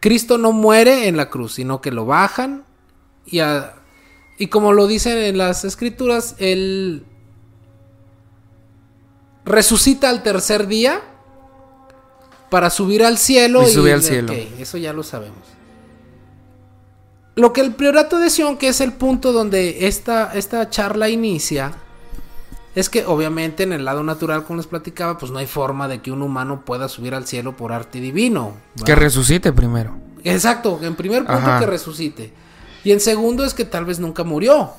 Cristo 0.00 0.36
no 0.38 0.52
muere 0.52 1.08
en 1.08 1.16
la 1.18 1.28
cruz, 1.30 1.54
sino 1.54 1.80
que 1.82 1.90
lo 1.90 2.06
bajan 2.06 2.64
y, 3.26 3.40
a- 3.40 3.74
y 4.38 4.46
como 4.48 4.72
lo 4.72 4.86
dicen 4.86 5.16
en 5.18 5.36
las 5.38 5.64
escrituras, 5.66 6.34
Él 6.38 7.04
resucita 9.44 10.08
al 10.10 10.22
tercer 10.22 10.66
día 10.66 11.00
para 12.50 12.70
subir 12.70 13.04
al 13.04 13.18
cielo. 13.18 13.62
Y 13.62 13.70
sube 13.72 13.92
al 13.92 14.02
cielo. 14.02 14.32
eso 14.58 14.78
ya 14.78 14.92
lo 14.92 15.02
sabemos. 15.02 15.38
Lo 17.36 17.52
que 17.52 17.60
el 17.60 17.74
priorato 17.74 18.18
de 18.18 18.30
Sion, 18.30 18.58
que 18.58 18.68
es 18.68 18.80
el 18.80 18.92
punto 18.92 19.32
donde 19.32 19.86
esta, 19.86 20.32
esta 20.34 20.68
charla 20.68 21.08
inicia, 21.08 21.72
es 22.74 22.88
que 22.88 23.04
obviamente 23.06 23.62
en 23.62 23.72
el 23.72 23.84
lado 23.84 24.02
natural, 24.02 24.44
como 24.44 24.58
les 24.58 24.66
platicaba, 24.66 25.18
pues 25.18 25.32
no 25.32 25.38
hay 25.38 25.46
forma 25.46 25.88
de 25.88 26.00
que 26.00 26.12
un 26.12 26.22
humano 26.22 26.64
pueda 26.64 26.88
subir 26.88 27.14
al 27.14 27.26
cielo 27.26 27.56
por 27.56 27.72
arte 27.72 28.00
divino. 28.00 28.54
Que 28.84 28.94
resucite 28.94 29.52
primero. 29.52 29.96
Exacto, 30.24 30.78
en 30.82 30.94
primer 30.94 31.24
punto 31.24 31.40
Ajá. 31.40 31.60
que 31.60 31.66
resucite. 31.66 32.32
Y 32.84 32.92
en 32.92 33.00
segundo 33.00 33.44
es 33.44 33.54
que 33.54 33.64
tal 33.64 33.84
vez 33.84 33.98
nunca 33.98 34.24
murió. 34.24 34.70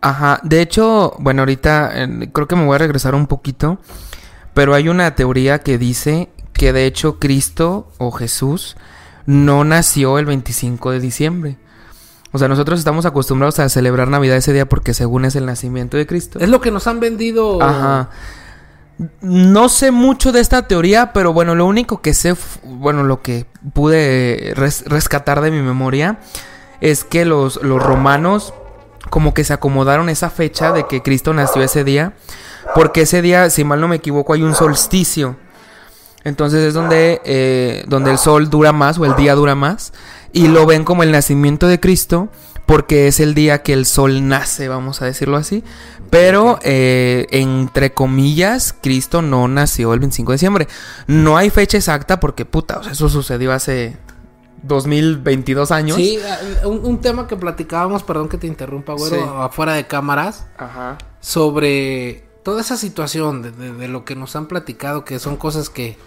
Ajá, 0.00 0.40
de 0.42 0.60
hecho, 0.60 1.14
bueno, 1.18 1.42
ahorita 1.42 2.04
eh, 2.04 2.30
creo 2.32 2.46
que 2.46 2.56
me 2.56 2.64
voy 2.64 2.74
a 2.74 2.78
regresar 2.78 3.14
un 3.14 3.26
poquito, 3.26 3.78
pero 4.54 4.74
hay 4.74 4.88
una 4.88 5.14
teoría 5.14 5.60
que 5.60 5.78
dice 5.78 6.28
que 6.52 6.72
de 6.72 6.86
hecho 6.86 7.18
Cristo 7.18 7.88
o 7.98 8.10
Jesús 8.10 8.76
no 9.28 9.62
nació 9.62 10.18
el 10.18 10.24
25 10.24 10.90
de 10.90 11.00
diciembre. 11.00 11.58
O 12.32 12.38
sea, 12.38 12.48
nosotros 12.48 12.78
estamos 12.78 13.04
acostumbrados 13.04 13.58
a 13.58 13.68
celebrar 13.68 14.08
Navidad 14.08 14.38
ese 14.38 14.54
día 14.54 14.66
porque 14.66 14.94
según 14.94 15.26
es 15.26 15.36
el 15.36 15.44
nacimiento 15.44 15.98
de 15.98 16.06
Cristo. 16.06 16.38
Es 16.40 16.48
lo 16.48 16.62
que 16.62 16.70
nos 16.70 16.86
han 16.86 16.98
vendido. 16.98 17.62
Ajá. 17.62 18.08
No 19.20 19.68
sé 19.68 19.90
mucho 19.90 20.32
de 20.32 20.40
esta 20.40 20.66
teoría, 20.66 21.12
pero 21.12 21.32
bueno, 21.34 21.54
lo 21.54 21.66
único 21.66 22.00
que 22.00 22.14
sé, 22.14 22.34
bueno, 22.64 23.02
lo 23.04 23.20
que 23.22 23.44
pude 23.74 24.52
res- 24.56 24.84
rescatar 24.86 25.40
de 25.42 25.50
mi 25.50 25.60
memoria 25.62 26.18
es 26.80 27.04
que 27.04 27.24
los, 27.26 27.62
los 27.62 27.82
romanos 27.82 28.54
como 29.10 29.34
que 29.34 29.44
se 29.44 29.52
acomodaron 29.52 30.08
esa 30.08 30.30
fecha 30.30 30.72
de 30.72 30.86
que 30.86 31.02
Cristo 31.02 31.32
nació 31.34 31.62
ese 31.62 31.84
día, 31.84 32.14
porque 32.74 33.02
ese 33.02 33.22
día, 33.22 33.50
si 33.50 33.62
mal 33.62 33.80
no 33.80 33.88
me 33.88 33.96
equivoco, 33.96 34.32
hay 34.32 34.42
un 34.42 34.54
solsticio. 34.54 35.36
Entonces 36.28 36.62
es 36.64 36.74
donde, 36.74 37.20
eh, 37.24 37.84
donde 37.88 38.10
el 38.12 38.18
sol 38.18 38.50
dura 38.50 38.72
más 38.72 38.98
o 38.98 39.04
el 39.04 39.16
día 39.16 39.34
dura 39.34 39.54
más. 39.54 39.92
Y 40.32 40.48
lo 40.48 40.66
ven 40.66 40.84
como 40.84 41.02
el 41.02 41.10
nacimiento 41.10 41.66
de 41.66 41.80
Cristo 41.80 42.28
porque 42.66 43.08
es 43.08 43.18
el 43.18 43.34
día 43.34 43.62
que 43.62 43.72
el 43.72 43.86
sol 43.86 44.28
nace, 44.28 44.68
vamos 44.68 45.00
a 45.00 45.06
decirlo 45.06 45.38
así. 45.38 45.64
Pero, 46.10 46.58
eh, 46.62 47.26
entre 47.30 47.92
comillas, 47.92 48.74
Cristo 48.78 49.22
no 49.22 49.48
nació 49.48 49.94
el 49.94 50.00
25 50.00 50.32
de 50.32 50.34
diciembre. 50.36 50.68
No 51.06 51.36
hay 51.38 51.48
fecha 51.50 51.78
exacta 51.78 52.20
porque, 52.20 52.44
puta, 52.44 52.78
o 52.78 52.82
sea, 52.82 52.92
eso 52.92 53.08
sucedió 53.08 53.52
hace 53.52 53.96
2022 54.62 55.70
años. 55.70 55.96
Sí, 55.96 56.18
eh, 56.22 56.66
un, 56.66 56.84
un 56.84 57.00
tema 57.00 57.26
que 57.26 57.36
platicábamos, 57.36 58.02
perdón 58.02 58.28
que 58.28 58.38
te 58.38 58.46
interrumpa, 58.46 58.92
güero, 58.94 59.16
Sí. 59.16 59.22
afuera 59.38 59.72
de 59.72 59.86
cámaras, 59.86 60.46
Ajá. 60.58 60.98
sobre 61.20 62.27
toda 62.48 62.62
esa 62.62 62.78
situación 62.78 63.42
de, 63.42 63.50
de- 63.50 63.74
de 63.74 63.88
lo 63.88 64.06
que 64.06 64.16
nos 64.16 64.34
han 64.34 64.46
platicado, 64.46 65.04
que 65.04 65.18
son 65.18 65.36
cosas 65.36 65.68
que, 65.68 65.98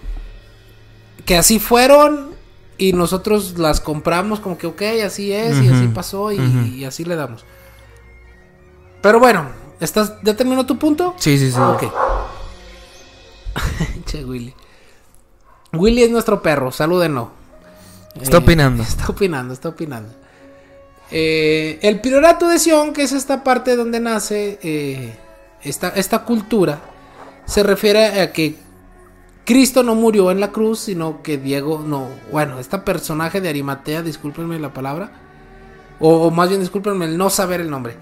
que 1.23 1.37
así 1.37 1.59
fueron 1.59 2.31
y 2.79 2.93
nosotros 2.93 3.59
las 3.59 3.79
compramos 3.79 4.39
como 4.39 4.57
que, 4.57 4.65
ok, 4.65 4.81
así 5.05 5.31
es 5.31 5.61
y 5.61 5.67
así 5.67 5.87
pasó 5.89 6.31
y, 6.31 6.83
así 6.83 7.05
le 7.05 7.15
damos. 7.15 7.45
Pero 9.03 9.19
bueno, 9.19 9.49
¿estás, 9.79 10.13
¿ya 10.23 10.35
terminó 10.35 10.65
tu 10.65 10.79
punto? 10.79 11.13
Sí, 11.19 11.37
sí, 11.37 11.51
sí. 11.51 11.59
Ok. 11.59 11.83
che, 14.07 14.25
Willy. 14.25 14.55
Willy 15.73 16.01
es 16.01 16.09
nuestro 16.09 16.41
perro, 16.41 16.71
salúdenlo. 16.71 17.29
Está 18.19 18.39
opinando. 18.39 18.81
Está 18.91 19.05
opinando, 19.09 19.53
está 19.53 19.69
opinando. 19.69 20.11
Eh, 21.11 21.77
el 21.83 22.01
priorato 22.01 22.47
de 22.47 22.57
Sion, 22.57 22.93
que 22.93 23.03
es 23.03 23.11
esta 23.11 23.43
parte 23.43 23.75
donde 23.75 23.99
nace 23.99 24.57
eh, 24.63 25.15
esta, 25.63 25.89
esta 25.89 26.23
cultura, 26.23 26.79
se 27.45 27.63
refiere 27.63 28.21
a 28.21 28.31
que 28.31 28.57
Cristo 29.45 29.83
no 29.83 29.95
murió 29.95 30.31
en 30.31 30.39
la 30.39 30.51
cruz, 30.51 30.79
sino 30.79 31.21
que 31.21 31.37
Diego, 31.37 31.83
no, 31.85 32.07
bueno, 32.31 32.59
este 32.59 32.77
personaje 32.79 33.41
de 33.41 33.49
Arimatea, 33.49 34.01
discúlpenme 34.01 34.59
la 34.59 34.73
palabra, 34.73 35.11
o, 35.99 36.27
o 36.27 36.31
más 36.31 36.49
bien 36.49 36.61
discúlpenme 36.61 37.05
el 37.05 37.17
no 37.17 37.29
saber 37.29 37.61
el 37.61 37.69
nombre. 37.69 37.95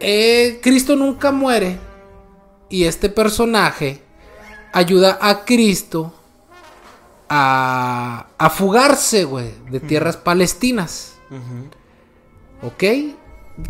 Eh, 0.00 0.58
Cristo 0.62 0.96
nunca 0.96 1.30
muere 1.30 1.78
y 2.68 2.84
este 2.84 3.08
personaje 3.08 4.02
ayuda 4.72 5.18
a 5.20 5.44
Cristo 5.44 6.12
a, 7.28 8.26
a 8.36 8.50
fugarse, 8.50 9.24
güey, 9.24 9.52
de 9.70 9.78
tierras 9.80 10.16
palestinas. 10.16 11.14
¿Ok? 12.62 12.84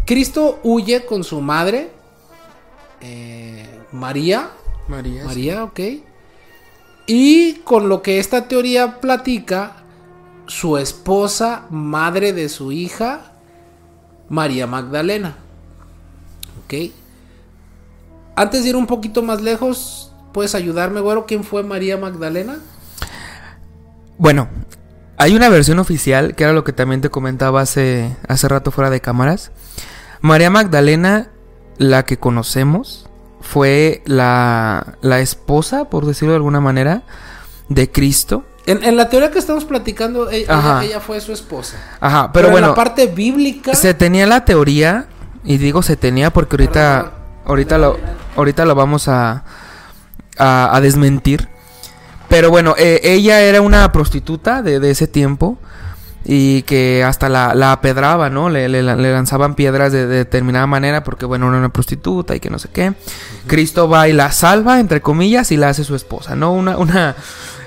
Cristo 0.07 0.59
huye 0.63 1.05
con 1.05 1.23
su 1.23 1.41
madre, 1.41 1.91
eh, 3.03 3.81
María. 3.93 4.51
María. 4.89 5.25
María, 5.25 5.65
ok. 5.65 5.81
Y 7.07 7.55
con 7.65 7.89
lo 7.89 8.01
que 8.01 8.19
esta 8.19 8.49
teoría 8.49 9.01
platica, 9.01 9.77
su 10.47 10.79
esposa, 10.79 11.67
madre 11.71 12.33
de 12.33 12.49
su 12.49 12.73
hija, 12.73 13.33
María 14.29 14.67
Magdalena. 14.67 15.37
Ok. 16.65 16.93
Antes 18.37 18.63
de 18.63 18.71
ir 18.71 18.77
un 18.77 18.87
poquito 18.87 19.23
más 19.23 19.43
lejos, 19.43 20.13
¿puedes 20.33 20.55
ayudarme, 20.55 21.01
güero? 21.01 21.27
¿Quién 21.27 21.45
fue 21.45 21.63
María 21.63 21.97
Magdalena? 21.99 22.59
Bueno, 24.17 24.49
hay 25.17 25.35
una 25.35 25.49
versión 25.49 25.81
oficial, 25.81 26.35
que 26.35 26.45
era 26.45 26.53
lo 26.53 26.65
que 26.65 26.73
también 26.73 27.01
te 27.01 27.11
comentaba 27.11 27.61
hace, 27.61 28.17
hace 28.29 28.49
rato 28.49 28.71
fuera 28.71 28.89
de 28.89 29.01
cámaras. 29.01 29.51
María 30.21 30.51
Magdalena, 30.51 31.32
la 31.83 32.05
que 32.05 32.19
conocemos, 32.19 33.09
fue 33.41 34.03
la, 34.07 34.95
la 35.01 35.21
esposa, 35.21 35.87
por 35.87 36.07
decirlo 36.07 36.33
de 36.33 36.37
alguna 36.37 36.61
manera, 36.61 37.03
de 37.69 37.91
Cristo. 37.91 38.45
En, 38.67 38.85
en 38.85 38.97
la 38.97 39.09
teoría 39.09 39.31
que 39.31 39.39
estamos 39.41 39.65
platicando, 39.65 40.31
e- 40.31 40.43
ella, 40.43 41.01
fue 41.01 41.21
su 41.21 41.33
esposa. 41.33 41.77
Ajá, 42.01 42.31
Pero, 42.33 42.33
pero, 42.33 42.47
en 42.49 42.53
bueno, 42.53 42.69
la 42.69 42.75
parte 42.75 43.07
bíblica. 43.09 43.75
se 43.75 43.95
tenía 43.95 44.27
la 44.27 44.45
teoría, 44.45 45.07
y 45.45 45.59
digo 45.59 45.83
se 45.83 45.97
tenía 45.97 46.33
porque 46.33 46.55
ahorita, 46.55 47.03
Perdón. 47.03 47.13
ahorita, 47.47 47.79
lo, 47.79 47.99
ahorita 48.37 48.65
lo 48.65 48.75
vamos 48.77 49.09
a, 49.09 49.45
a, 50.39 50.77
a 50.77 50.81
desmentir. 50.81 51.49
Pero 52.29 52.51
bueno, 52.51 52.75
eh, 52.79 53.01
ella 53.03 53.41
era 53.41 53.61
una 53.61 53.91
prostituta 53.93 54.63
de, 54.63 54.79
de 54.81 54.91
ese 54.91 55.07
tiempo 55.09 55.59
y 56.25 56.63
que 56.63 57.03
hasta 57.05 57.29
la, 57.29 57.55
la 57.55 57.73
apedraba, 57.73 58.31
¿no? 58.31 58.49
Le, 58.49 58.69
le- 58.69 58.83
le 58.83 59.13
lanzaban 59.13 59.55
piedras 59.55 59.93
de, 59.93 60.07
de 60.07 60.17
determinada 60.19 60.67
manera 60.67 61.03
porque, 61.03 61.27
bueno, 61.27 61.49
era 61.49 61.59
una 61.59 61.73
prostituta 61.73 62.37
y 62.37 62.41
que 62.41 62.49
no 62.51 62.59
sé 62.59 62.69
qué. 62.73 62.93
Cristo 63.47 63.89
va 63.89 64.09
y 64.09 64.13
la 64.13 64.31
salva, 64.33 64.79
entre 64.81 65.01
comillas, 65.01 65.51
y 65.53 65.57
la 65.57 65.69
hace 65.71 65.83
su 65.85 65.95
esposa, 65.97 66.37
¿no? 66.37 66.53
Una, 66.53 66.77
una, 66.79 67.17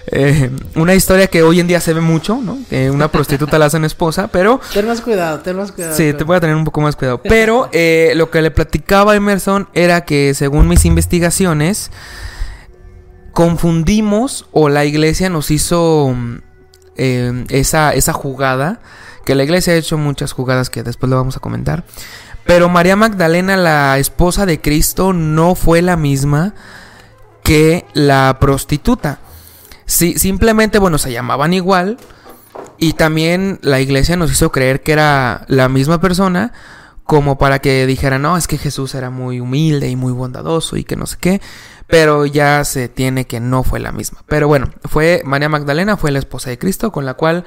eh, 0.08 0.50
una 0.76 0.94
historia 0.96 1.28
que 1.28 1.44
hoy 1.44 1.60
en 1.60 1.68
día 1.68 1.82
se 1.82 1.94
ve 1.94 2.00
mucho, 2.00 2.40
¿no? 2.42 2.58
Que 2.70 2.90
una 2.92 3.10
prostituta 3.10 3.60
la 3.60 3.66
hacen 3.66 3.84
esposa, 3.84 4.28
pero... 4.30 4.62
Ten 4.74 4.88
más 4.88 5.02
cuidado, 5.02 5.40
ten 5.40 5.58
más 5.58 5.72
cuidado. 5.74 5.96
Sí, 5.98 6.14
te 6.14 6.24
voy 6.24 6.38
a 6.38 6.40
tener 6.40 6.56
un 6.56 6.64
poco 6.64 6.80
más 6.80 6.96
cuidado. 6.96 7.22
Pero 7.22 7.70
eh, 7.74 8.14
lo 8.16 8.30
que 8.32 8.42
le 8.42 8.52
platicaba 8.52 9.12
a 9.14 9.16
Emerson 9.16 9.68
era 9.74 10.06
que 10.06 10.34
según 10.34 10.68
mis 10.70 10.86
investigaciones, 10.86 11.92
confundimos 13.34 14.46
o 14.52 14.70
la 14.70 14.86
iglesia 14.86 15.30
nos 15.30 15.52
hizo 15.52 16.14
mm, 16.16 16.38
eh, 16.96 17.46
esa, 17.50 17.94
esa 17.94 18.14
jugada, 18.14 18.80
que 19.26 19.36
la 19.36 19.44
iglesia 19.44 19.74
ha 19.74 19.78
hecho 19.78 19.98
muchas 19.98 20.32
jugadas 20.32 20.70
que 20.70 20.84
después 20.84 21.10
le 21.10 21.16
vamos 21.16 21.38
a 21.38 21.40
comentar. 21.40 21.84
Pero 22.46 22.70
María 22.70 22.96
Magdalena, 22.96 23.58
la 23.58 23.98
esposa 23.98 24.46
de 24.46 24.62
Cristo, 24.62 25.14
no 25.14 25.56
fue 25.56 25.82
la 25.82 25.98
misma 25.98 26.54
que 27.44 27.86
la 27.94 28.38
prostituta. 28.40 29.20
Sí, 29.86 30.18
simplemente, 30.18 30.80
bueno, 30.80 30.98
se 30.98 31.12
llamaban 31.12 31.54
igual. 31.54 31.98
Y 32.78 32.94
también 32.94 33.60
la 33.62 33.80
iglesia 33.80 34.16
nos 34.16 34.32
hizo 34.32 34.52
creer 34.52 34.82
que 34.82 34.92
era 34.92 35.46
la 35.48 35.70
misma 35.70 36.02
persona, 36.02 36.54
como 37.04 37.38
para 37.38 37.60
que 37.60 37.86
dijeran, 37.86 38.24
no, 38.24 38.36
es 38.36 38.48
que 38.48 38.58
Jesús 38.58 38.96
era 38.96 39.10
muy 39.10 39.40
humilde 39.40 39.90
y 39.90 39.96
muy 39.96 40.12
bondadoso 40.12 40.76
y 40.76 40.84
que 40.84 40.96
no 40.96 41.06
sé 41.06 41.18
qué. 41.20 41.42
Pero 41.88 42.26
ya 42.26 42.64
se 42.66 42.90
tiene 42.90 43.26
que 43.28 43.40
no 43.40 43.64
fue 43.64 43.80
la 43.80 43.92
misma. 43.92 44.20
Pero 44.28 44.48
bueno, 44.48 44.70
fue 44.86 45.22
María 45.26 45.50
Magdalena, 45.50 45.98
fue 45.98 46.12
la 46.12 46.20
esposa 46.20 46.50
de 46.50 46.58
Cristo, 46.58 46.92
con 46.92 47.06
la 47.06 47.14
cual 47.14 47.46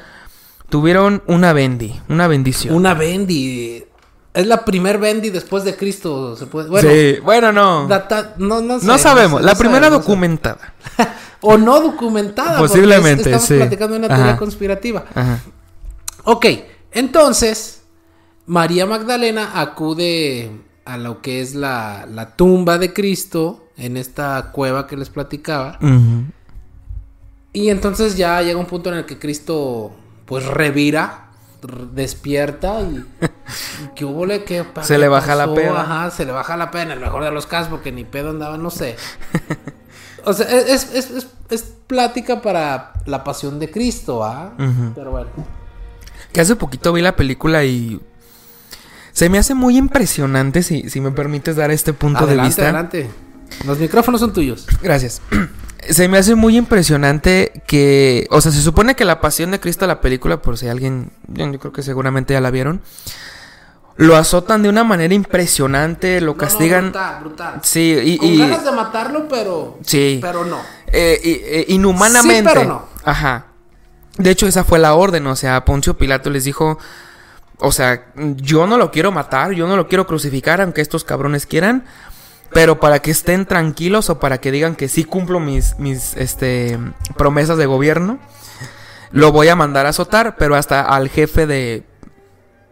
tuvieron 0.68 1.23
una 1.26 1.52
bendi, 1.52 2.00
una 2.09 2.28
bendición. 2.28 2.75
Una 2.75 2.95
Bendy. 2.95 3.85
Es 4.35 4.47
la 4.47 4.64
primer 4.64 4.99
Bendy 4.99 5.30
después 5.30 5.64
de 5.64 5.75
Cristo. 5.75 6.37
Se 6.37 6.47
puede. 6.47 6.68
Bueno, 6.68 6.88
sí, 6.88 7.16
bueno, 7.23 7.50
no. 7.52 7.88
data- 7.88 8.35
no, 8.38 8.61
no, 8.61 8.78
sé, 8.78 8.87
no 8.87 8.97
sabemos, 8.99 9.40
sé, 9.40 9.47
la 9.47 9.52
no 9.54 9.59
primera 9.59 9.87
sabemos, 9.87 10.04
documentada. 10.07 10.75
O 11.40 11.57
no 11.57 11.80
documentada. 11.80 12.59
Posiblemente, 12.59 13.23
es- 13.23 13.26
Estamos 13.28 13.47
sí. 13.47 13.54
platicando 13.54 13.92
de 13.95 13.99
una 14.00 14.09
teoría 14.09 14.30
Ajá. 14.30 14.37
conspirativa. 14.38 15.04
Ajá. 15.14 15.38
Ok, 16.25 16.47
entonces 16.90 17.83
María 18.47 18.87
Magdalena 18.87 19.61
acude 19.61 20.50
a 20.85 20.97
lo 20.97 21.23
que 21.23 21.40
es 21.40 21.54
la, 21.54 22.07
la 22.11 22.35
tumba 22.35 22.78
de 22.78 22.92
Cristo 22.92 23.68
en 23.79 23.97
esta 23.97 24.51
cueva 24.53 24.87
que 24.87 24.97
les 24.97 25.09
platicaba. 25.09 25.79
Y 27.53 27.71
entonces 27.71 28.17
ya 28.17 28.43
llega 28.43 28.59
un 28.59 28.67
punto 28.67 28.91
en 28.91 28.99
el 28.99 29.07
que 29.07 29.19
Cristo 29.19 29.93
pues 30.27 30.45
revira, 30.45 31.29
despierta 31.93 32.81
y, 32.83 33.05
y 33.85 33.89
que 33.95 34.05
hubo 34.05 34.27
le 34.27 34.45
que 34.45 34.65
Se 34.83 34.99
le 34.99 35.09
baja 35.09 35.35
la. 35.35 35.45
Ajá, 35.45 36.11
se 36.11 36.27
le 36.27 36.33
baja 36.33 36.57
la 36.57 36.71
pena, 36.71 36.93
en 36.93 36.99
el 36.99 37.01
mejor 37.01 37.25
de 37.25 37.31
los 37.31 37.47
casos 37.47 37.69
porque 37.69 37.93
ni 37.93 38.05
pedo 38.05 38.31
andaba, 38.31 38.59
no 38.59 38.71
sé. 38.71 38.97
O 40.25 40.33
sea, 40.35 40.47
es, 40.47 40.93
es, 40.93 41.11
es, 41.11 41.27
es 41.49 41.63
plática 41.87 42.43
para 42.43 42.93
la 43.07 43.25
pasión 43.25 43.59
de 43.59 43.71
Cristo, 43.71 44.23
¿ah? 44.23 44.53
Pero 44.95 45.11
bueno. 45.13 45.31
Que 46.33 46.43
hace 46.43 46.55
poquito 46.57 46.93
vi 46.93 47.01
la 47.01 47.17
película 47.17 47.65
y 47.65 47.99
se 49.13 49.31
me 49.31 49.39
hace 49.39 49.55
muy 49.55 49.79
impresionante, 49.79 50.63
si, 50.63 50.91
si 50.91 51.01
me 51.01 51.13
permites 51.13 51.57
dar 51.57 51.71
este 51.71 51.93
punto 51.95 52.25
adelante, 52.25 52.43
de 52.43 52.47
vista. 52.47 52.63
adelante. 52.65 53.11
Los 53.67 53.78
micrófonos 53.78 54.21
son 54.21 54.33
tuyos. 54.33 54.67
Gracias. 54.83 55.21
Se 55.88 56.09
me 56.09 56.19
hace 56.19 56.35
muy 56.35 56.57
impresionante 56.57 57.62
que, 57.67 58.26
o 58.31 58.40
sea, 58.40 58.50
se 58.52 58.61
supone 58.61 58.95
que 58.97 59.05
la 59.07 59.21
pasión 59.21 59.52
de 59.52 59.61
Cristo, 59.61 59.87
la 59.87 60.00
película, 60.00 60.43
por 60.43 60.59
si 60.59 60.67
alguien, 60.69 61.12
yo 61.28 61.50
creo 61.59 61.73
que 61.73 61.83
seguramente 61.83 62.35
ya 62.35 62.40
la 62.40 62.50
vieron, 62.50 62.83
lo 63.97 64.17
azotan 64.17 64.62
de 64.62 64.69
una 64.69 64.83
manera 64.85 65.14
impresionante, 65.14 66.21
lo 66.21 66.26
No, 66.26 66.33
no, 66.33 66.38
castigan. 66.38 66.83
brutal, 66.87 67.21
brutal. 67.23 67.61
sí, 67.62 67.97
y, 68.02 68.19
Con 68.19 68.28
y- 68.28 68.38
ganas 68.38 68.64
de 68.64 68.73
matarlo, 68.73 69.28
pero. 69.28 69.78
sí, 69.85 70.19
Pero 70.21 70.45
no. 70.45 70.59
eh, 70.88 71.21
eh, 71.23 71.64
inhumanamente. 71.69 72.50
Sí, 72.50 72.55
pero 72.57 72.69
no. 72.69 72.87
Ajá. 73.05 73.47
De 74.19 74.31
hecho, 74.31 74.47
esa 74.49 74.64
fue 74.64 74.81
la 74.81 74.95
orden, 74.95 75.26
o 75.28 75.37
sea, 75.37 75.64
Poncio 75.64 75.97
Pilato 75.97 76.28
les 76.28 76.43
dijo, 76.45 76.78
o 77.59 77.73
sea, 77.73 78.05
yo 78.17 78.67
no 78.67 78.78
lo 78.78 78.90
quiero 78.90 79.11
matar, 79.12 79.52
yo 79.52 79.67
no 79.69 79.76
lo 79.76 79.87
quiero 79.88 80.07
crucificar, 80.09 80.61
aunque 80.61 80.81
estos 80.81 81.05
cabrones 81.05 81.47
quieran, 81.47 81.85
pero 82.52 82.81
para 82.81 83.00
que 83.00 83.11
estén 83.11 83.47
tranquilos 83.47 84.11
o 84.11 84.19
para 84.19 84.38
que 84.38 84.50
digan 84.50 84.76
que 84.76 84.88
sí 84.88 85.05
cumplo 85.05 85.40
mis, 85.40 85.78
mis, 85.78 86.17
este, 86.17 86.78
promesas 87.17 87.59
de 87.59 87.67
gobierno, 87.67 88.19
lo 89.11 89.33
voy 89.33 89.49
a 89.49 89.57
mandar 89.57 89.87
a 89.87 89.90
azotar, 89.90 90.37
pero 90.37 90.55
hasta 90.55 90.83
al 90.83 91.09
jefe 91.09 91.47
de, 91.47 91.85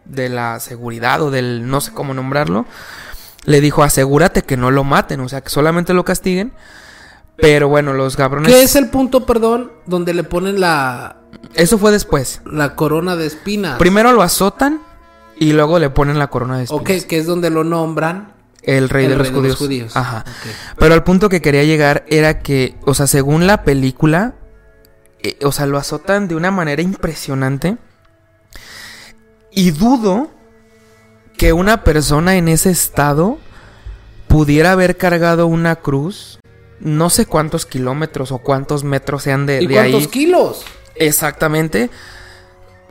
de 0.04 0.28
la 0.28 0.60
seguridad 0.60 1.22
o 1.22 1.30
del, 1.30 1.68
no 1.68 1.80
sé 1.80 1.92
cómo 1.92 2.14
nombrarlo, 2.14 2.66
le 3.44 3.60
dijo, 3.60 3.82
asegúrate 3.82 4.42
que 4.42 4.56
no 4.56 4.70
lo 4.70 4.84
maten, 4.84 5.20
o 5.20 5.28
sea, 5.28 5.40
que 5.40 5.50
solamente 5.50 5.94
lo 5.94 6.04
castiguen. 6.04 6.52
Pero 7.36 7.68
bueno, 7.68 7.92
los 7.92 8.16
cabrones... 8.16 8.50
¿Qué 8.50 8.62
es 8.62 8.76
el 8.76 8.88
punto, 8.88 9.26
perdón, 9.26 9.70
donde 9.84 10.14
le 10.14 10.24
ponen 10.24 10.58
la, 10.58 11.16
Eso 11.54 11.76
fue 11.76 11.92
después. 11.92 12.40
la 12.46 12.74
corona 12.74 13.14
de 13.14 13.26
espinas? 13.26 13.78
Primero 13.78 14.12
lo 14.12 14.22
azotan 14.22 14.80
y 15.36 15.52
luego 15.52 15.78
le 15.78 15.90
ponen 15.90 16.18
la 16.18 16.28
corona 16.28 16.56
de 16.56 16.64
espinas. 16.64 16.80
Ok, 16.80 17.06
que 17.06 17.18
es 17.18 17.26
donde 17.26 17.50
lo 17.50 17.62
nombran. 17.62 18.32
El 18.66 18.88
rey, 18.88 19.04
el 19.04 19.12
de, 19.12 19.16
los 19.16 19.28
rey 19.28 19.34
de 19.34 19.38
judíos. 19.40 19.60
los 19.60 19.66
judíos. 19.68 19.96
Ajá. 19.96 20.24
Pero 20.78 20.92
al 20.92 21.04
punto 21.04 21.28
que 21.28 21.40
quería 21.40 21.62
llegar 21.64 22.04
era 22.08 22.40
que, 22.40 22.76
o 22.84 22.94
sea, 22.94 23.06
según 23.06 23.46
la 23.46 23.62
película, 23.62 24.34
eh, 25.22 25.38
o 25.44 25.52
sea, 25.52 25.66
lo 25.66 25.78
azotan 25.78 26.28
de 26.28 26.34
una 26.34 26.50
manera 26.50 26.82
impresionante. 26.82 27.78
Y 29.52 29.70
dudo 29.70 30.30
que 31.38 31.52
una 31.52 31.84
persona 31.84 32.36
en 32.36 32.48
ese 32.48 32.70
estado 32.70 33.38
pudiera 34.28 34.72
haber 34.72 34.96
cargado 34.96 35.46
una 35.46 35.76
cruz. 35.76 36.40
No 36.80 37.08
sé 37.08 37.24
cuántos 37.24 37.64
kilómetros 37.64 38.32
o 38.32 38.38
cuántos 38.38 38.84
metros 38.84 39.22
sean 39.22 39.46
de, 39.46 39.62
¿Y 39.62 39.66
de 39.66 39.74
cuántos 39.74 40.02
ahí. 40.02 40.08
kilos? 40.08 40.64
Exactamente. 40.94 41.88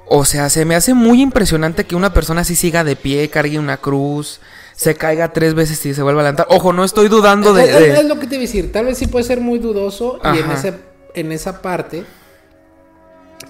O 0.07 0.25
sea, 0.25 0.49
se 0.49 0.65
me 0.65 0.75
hace 0.75 0.93
muy 0.93 1.21
impresionante 1.21 1.85
que 1.85 1.95
una 1.95 2.13
persona 2.13 2.41
así 2.41 2.55
siga 2.55 2.83
de 2.83 2.95
pie, 2.95 3.29
cargue 3.29 3.59
una 3.59 3.77
cruz, 3.77 4.39
se 4.75 4.95
caiga 4.95 5.31
tres 5.31 5.53
veces 5.53 5.83
y 5.85 5.93
se 5.93 6.01
vuelva 6.03 6.21
a 6.21 6.23
levantar. 6.25 6.47
Ojo, 6.49 6.73
no 6.73 6.83
estoy 6.83 7.07
dudando 7.07 7.53
de... 7.53 7.63
Es, 7.63 7.97
es- 7.99 8.05
lo 8.05 8.19
que 8.19 8.27
te 8.27 8.35
iba 8.35 8.41
a 8.41 8.47
decir. 8.47 8.71
Tal 8.71 8.85
vez 8.85 8.97
sí 8.97 9.07
puede 9.07 9.23
ser 9.23 9.39
muy 9.39 9.57
dudoso. 9.59 10.19
Y 10.33 10.39
en, 10.39 10.51
ese, 10.51 10.73
en 11.13 11.31
esa 11.31 11.61
parte 11.61 12.03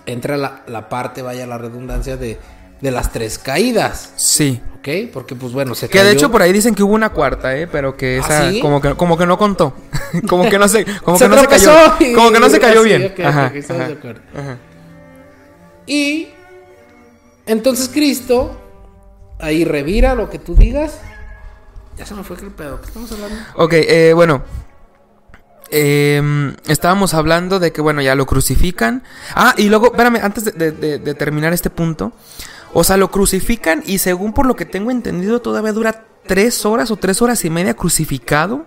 entra 0.05 0.38
la, 0.38 0.63
la 0.67 0.88
parte, 0.89 1.21
vaya 1.21 1.47
la 1.47 1.57
redundancia, 1.57 2.15
de, 2.17 2.38
de 2.81 2.91
las 2.91 3.11
tres 3.11 3.39
caídas. 3.39 4.11
Sí. 4.15 4.61
¿Ok? 4.79 4.88
Porque, 5.11 5.33
pues 5.33 5.51
bueno, 5.51 5.73
se 5.73 5.89
Que 5.89 6.03
de 6.03 6.11
hecho 6.11 6.29
por 6.31 6.43
ahí 6.43 6.53
dicen 6.53 6.75
que 6.75 6.83
hubo 6.83 6.93
una 6.93 7.09
cuarta, 7.09 7.57
¿eh? 7.57 7.65
Pero 7.65 7.97
que 7.97 8.21
¿Ah, 8.23 8.25
esa 8.27 8.51
sí? 8.51 8.59
como 8.59 8.79
que 8.79 8.93
como 8.93 9.17
que 9.17 9.25
no 9.25 9.38
contó. 9.39 9.73
como 10.29 10.47
que 10.47 10.59
no 10.59 10.67
se 10.67 10.85
como 11.01 11.17
Se 11.17 11.25
que 11.25 11.29
no 11.35 11.41
se 11.41 11.47
cayó. 11.47 11.71
y- 11.99 12.13
Como 12.13 12.31
que 12.31 12.39
no 12.39 12.49
se 12.49 12.59
cayó 12.59 12.83
bien. 12.83 13.11
Ajá, 13.23 13.49
de 13.49 13.59
ajá. 13.59 14.57
Y 15.88 16.27
entonces 17.47 17.89
Cristo 17.91 18.61
ahí 19.39 19.65
revira 19.65 20.13
lo 20.13 20.29
que 20.29 20.38
tú 20.38 20.55
digas. 20.55 20.99
Ya 21.97 22.05
se 22.05 22.13
me 22.13 22.23
fue 22.23 22.38
el 22.38 22.51
pedo. 22.51 22.79
¿Qué 22.81 22.88
estamos 22.88 23.12
hablando? 23.12 23.36
Ok, 23.55 23.73
eh, 23.73 24.13
bueno. 24.13 24.43
Em, 25.71 26.55
estábamos 26.67 27.13
hablando 27.13 27.60
de 27.60 27.71
que, 27.71 27.81
bueno, 27.81 28.01
ya 28.01 28.15
lo 28.15 28.25
crucifican. 28.25 29.03
Ah, 29.34 29.55
y 29.58 29.69
luego, 29.69 29.88
espérame, 29.88 30.19
antes 30.21 30.45
de, 30.45 31.15
terminar 31.15 31.53
este 31.53 31.69
punto. 31.69 32.13
O 32.73 32.84
sea, 32.84 32.97
lo 32.97 33.10
crucifican 33.10 33.81
y 33.86 33.99
según 33.99 34.34
por 34.34 34.45
lo 34.45 34.55
que 34.55 34.65
tengo 34.65 34.91
entendido, 34.91 35.41
todavía 35.41 35.71
dura 35.73 36.05
tres 36.27 36.65
horas 36.65 36.91
o 36.91 36.97
tres 36.97 37.21
horas 37.21 37.43
y 37.45 37.49
media 37.49 37.73
crucificado. 37.73 38.65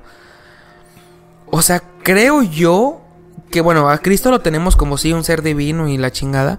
O 1.47 1.63
sea, 1.63 1.83
creo 2.03 2.43
yo 2.43 3.03
que, 3.51 3.61
bueno, 3.61 3.89
a 3.89 3.99
Cristo 3.99 4.31
lo 4.31 4.41
tenemos 4.41 4.77
como 4.77 4.97
si 4.99 5.13
un 5.13 5.25
ser 5.25 5.43
divino 5.43 5.89
y 5.89 5.99
la 5.99 6.11
chingada. 6.11 6.59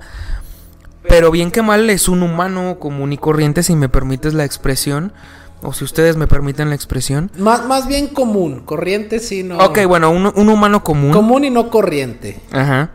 Pero 1.07 1.31
bien 1.31 1.51
que 1.51 1.61
mal 1.61 1.89
es 1.89 2.07
un 2.07 2.23
humano 2.23 2.77
común 2.79 3.13
y 3.13 3.17
corriente, 3.17 3.63
si 3.63 3.75
me 3.75 3.89
permites 3.89 4.33
la 4.33 4.45
expresión. 4.45 5.13
O 5.61 5.73
si 5.73 5.83
ustedes 5.83 6.15
me 6.15 6.25
permiten 6.27 6.69
la 6.69 6.75
expresión. 6.75 7.31
Más, 7.37 7.65
más 7.65 7.87
bien 7.87 8.07
común. 8.07 8.61
Corriente 8.65 9.19
sí, 9.19 9.43
no. 9.43 9.57
Ok, 9.57 9.79
bueno, 9.87 10.09
un, 10.11 10.25
un 10.33 10.49
humano 10.49 10.83
común. 10.83 11.11
Común 11.11 11.43
y 11.45 11.49
no 11.49 11.69
corriente. 11.69 12.39
Ajá. 12.51 12.91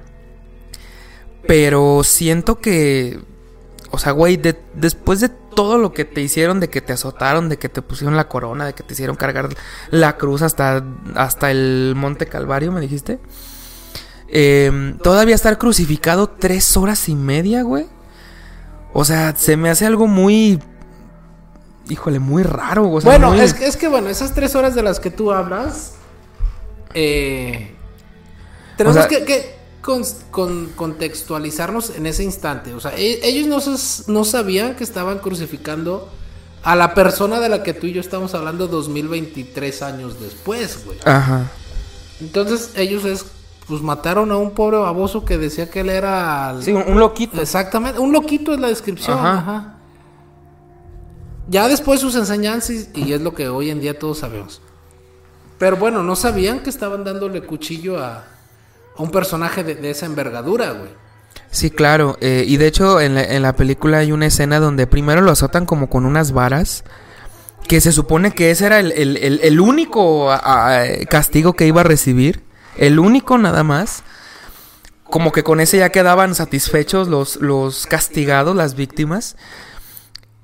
Pero 1.47 2.03
siento 2.05 2.61
que. 2.61 3.21
O 3.91 3.99
sea, 3.99 4.13
güey, 4.13 4.37
de- 4.37 4.59
después 4.75 5.21
de 5.21 5.29
todo 5.29 5.79
lo 5.79 5.93
que 5.93 6.05
te 6.05 6.21
hicieron, 6.21 6.59
de 6.59 6.69
que 6.69 6.81
te 6.81 6.93
azotaron, 6.93 7.49
de 7.49 7.59
que 7.59 7.69
te 7.69 7.81
pusieron 7.83 8.17
la 8.17 8.29
corona, 8.29 8.67
de 8.67 8.73
que 8.73 8.83
te 8.83 8.95
hicieron 8.95 9.15
cargar 9.15 9.51
la 9.91 10.17
cruz 10.17 10.43
hasta, 10.43 10.83
hasta 11.15 11.51
el 11.53 11.93
Monte 11.97 12.27
Calvario, 12.27 12.73
me 12.73 12.81
dijiste. 12.81 13.21
Em, 14.29 14.99
todavía 14.99 15.35
estar 15.35 15.59
crucificado 15.59 16.29
tres 16.29 16.77
horas 16.77 17.09
y 17.09 17.15
media, 17.15 17.63
güey. 17.63 17.87
O 18.93 19.05
sea, 19.05 19.37
se 19.37 19.57
me 19.57 19.69
hace 19.71 19.87
algo 19.87 20.07
muy. 20.09 20.59
Híjole, 21.89 22.19
muy 22.19 22.43
raro. 22.43 22.91
O 22.91 23.01
sea, 23.01 23.11
bueno, 23.11 23.31
muy- 23.33 23.41
es, 23.41 23.55
que, 23.55 23.67
es 23.67 23.77
que 23.77 23.89
bueno, 23.89 24.09
esas 24.09 24.33
tres 24.35 24.55
horas 24.55 24.75
de 24.75 24.83
las 24.83 25.01
que 25.01 25.11
tú 25.11 25.33
hablas. 25.33 25.93
Eh, 26.95 27.75
tenemos 28.77 28.97
O 28.97 29.01
sea- 29.01 29.09
que, 29.09 29.25
que 29.25 29.55
con- 29.83 30.03
con- 30.31 30.67
contextualizarnos 30.77 31.91
en 31.97 32.07
ese 32.07 32.25
instante. 32.25 32.73
O 32.75 32.81
sea, 32.81 32.93
e- 32.97 33.21
ellos 33.27 33.47
no, 33.47 33.61
se- 33.61 34.11
no 34.11 34.25
sabían 34.25 34.77
que 34.77 34.85
estaban 34.85 35.19
crucificando 35.19 36.09
a 36.63 36.75
la 36.77 36.95
persona 36.95 37.41
de 37.41 37.49
la 37.51 37.63
que 37.63 37.75
tú 37.75 37.87
y 37.87 37.93
yo 37.93 38.01
estamos 38.01 38.35
hablando 38.35 38.67
2023 38.69 39.83
años 39.83 40.19
después, 40.21 40.85
güey. 40.87 40.99
Ajá. 41.05 41.51
Entonces 42.21 42.71
ellos 42.77 43.05
es, 43.05 43.27
pues 43.69 43.83
mataron 43.83 44.31
a 44.33 44.37
un 44.39 44.53
pobre 44.53 44.79
baboso 44.79 45.25
que 45.27 45.37
decía 45.37 45.69
que 45.69 45.81
él 45.81 45.91
era... 45.91 46.55
Sí, 46.63 46.73
un, 46.73 46.83
un 46.87 46.99
loquito. 47.01 47.43
Exactamente, 47.43 47.99
un 47.99 48.13
loquito 48.13 48.55
es 48.55 48.61
la 48.61 48.69
descripción. 48.69 49.19
Ajá. 49.19 49.39
Ajá. 49.39 49.74
Ya 51.49 51.69
después 51.69 52.01
sus 52.01 52.15
enseñanzas, 52.17 52.89
y 52.95 53.13
es 53.13 53.21
lo 53.21 53.35
que 53.35 53.49
hoy 53.49 53.71
en 53.71 53.81
día 53.81 53.99
todos 53.99 54.19
sabemos. 54.19 54.61
Pero 55.59 55.77
bueno, 55.77 56.03
no 56.03 56.17
sabían 56.17 56.61
que 56.61 56.71
estaban 56.71 57.05
dándole 57.05 57.43
cuchillo 57.43 58.03
a, 58.03 58.25
a 58.97 59.03
un 59.03 59.11
personaje 59.11 59.63
de, 59.63 59.75
de 59.75 59.91
esa 59.91 60.07
envergadura, 60.07 60.71
güey. 60.73 60.91
Sí, 61.51 61.71
claro. 61.71 62.17
eh, 62.21 62.45
y 62.47 62.57
de 62.57 62.67
hecho, 62.67 63.01
en 63.01 63.43
la, 63.43 63.55
película 63.57 63.99
hay 63.99 64.11
una 64.13 64.27
escena 64.27 64.59
donde 64.59 64.87
primero 64.87 65.21
lo 65.21 65.31
azotan 65.31 65.67
como 65.67 65.89
con 65.89 66.05
unas 66.07 66.33
varas. 66.33 66.83
Que 67.69 67.81
se 67.81 67.93
supone 67.93 68.33
que 68.33 68.51
ese 68.51 68.67
era 68.67 68.79
el, 68.81 68.93
el- 68.93 69.41
el- 69.43 69.61
único 69.61 70.29
castigo 71.09 71.55
que 71.55 71.67
iba 71.67 71.81
a 71.81 71.85
recibir. 71.85 72.43
El 72.77 72.99
único 72.99 73.39
nada 73.39 73.63
más. 73.63 74.03
Como 75.05 75.33
que 75.33 75.45
con 75.45 75.61
ese 75.61 75.79
ya 75.79 75.91
quedaban 75.91 76.35
satisfechos 76.35 77.09
los, 77.09 77.37
los 77.37 77.87
castigados, 77.87 78.55
las 78.57 78.75
víctimas. 78.75 79.37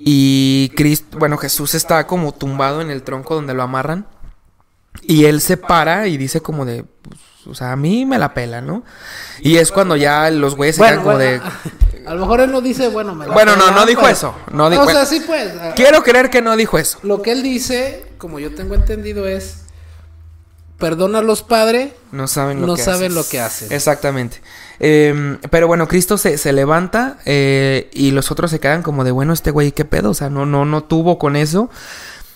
Y 0.02 0.70
Cristo, 0.76 1.18
bueno, 1.18 1.36
Jesús 1.36 1.74
está 1.74 2.06
como 2.06 2.32
tumbado 2.32 2.80
en 2.80 2.90
el 2.90 3.02
tronco 3.02 3.34
donde 3.34 3.52
lo 3.54 3.62
amarran. 3.62 4.06
Y 5.02 5.26
él 5.26 5.40
se 5.40 5.56
para 5.56 6.06
y 6.08 6.16
dice 6.16 6.40
como 6.40 6.64
de, 6.64 6.84
pues, 6.84 7.20
o 7.46 7.54
sea, 7.54 7.72
a 7.72 7.76
mí 7.76 8.06
me 8.06 8.18
la 8.18 8.34
pela, 8.34 8.60
¿no? 8.60 8.82
Y 9.40 9.56
es 9.58 9.70
cuando 9.72 9.96
ya 9.96 10.30
los 10.30 10.56
güeyes 10.56 10.76
se 10.76 10.82
quedan 10.82 10.96
como 11.02 11.16
bueno, 11.16 11.18
de... 11.18 11.40
a 12.06 12.14
lo 12.14 12.20
mejor 12.22 12.40
él 12.40 12.50
no 12.50 12.60
dice, 12.60 12.88
bueno, 12.88 13.14
me 13.14 13.26
la 13.26 13.32
Bueno, 13.34 13.56
no, 13.56 13.70
no 13.70 13.86
dijo 13.86 14.00
pero- 14.00 14.12
eso, 14.12 14.34
no 14.52 14.68
di- 14.70 14.76
o 14.76 14.84
bueno. 14.84 14.98
sea, 14.98 15.06
sí, 15.06 15.22
pues. 15.26 15.52
Quiero 15.76 16.02
creer 16.02 16.28
que 16.30 16.40
no 16.42 16.56
dijo 16.56 16.78
eso. 16.78 16.98
Lo 17.02 17.22
que 17.22 17.32
él 17.32 17.42
dice, 17.42 18.06
como 18.18 18.38
yo 18.40 18.54
tengo 18.54 18.74
entendido, 18.74 19.26
es: 19.28 19.64
Perdónalos, 20.78 21.42
Padre. 21.42 21.94
No 22.10 22.26
saben 22.26 22.60
lo 22.60 22.66
No 22.68 22.74
que 22.76 22.82
saben 22.82 23.14
lo 23.14 23.26
que 23.28 23.38
hacen. 23.40 23.70
Exactamente. 23.72 24.40
Eh, 24.82 25.38
pero 25.50 25.66
bueno, 25.66 25.86
Cristo 25.86 26.16
se, 26.16 26.38
se 26.38 26.52
levanta 26.52 27.18
eh, 27.26 27.90
y 27.92 28.12
los 28.12 28.30
otros 28.30 28.50
se 28.50 28.60
quedan 28.60 28.82
como 28.82 29.04
de, 29.04 29.10
bueno, 29.10 29.34
este 29.34 29.50
güey, 29.50 29.72
¿qué 29.72 29.84
pedo? 29.84 30.10
O 30.10 30.14
sea, 30.14 30.30
no, 30.30 30.46
no, 30.46 30.64
no 30.64 30.82
tuvo 30.84 31.18
con 31.18 31.36
eso. 31.36 31.70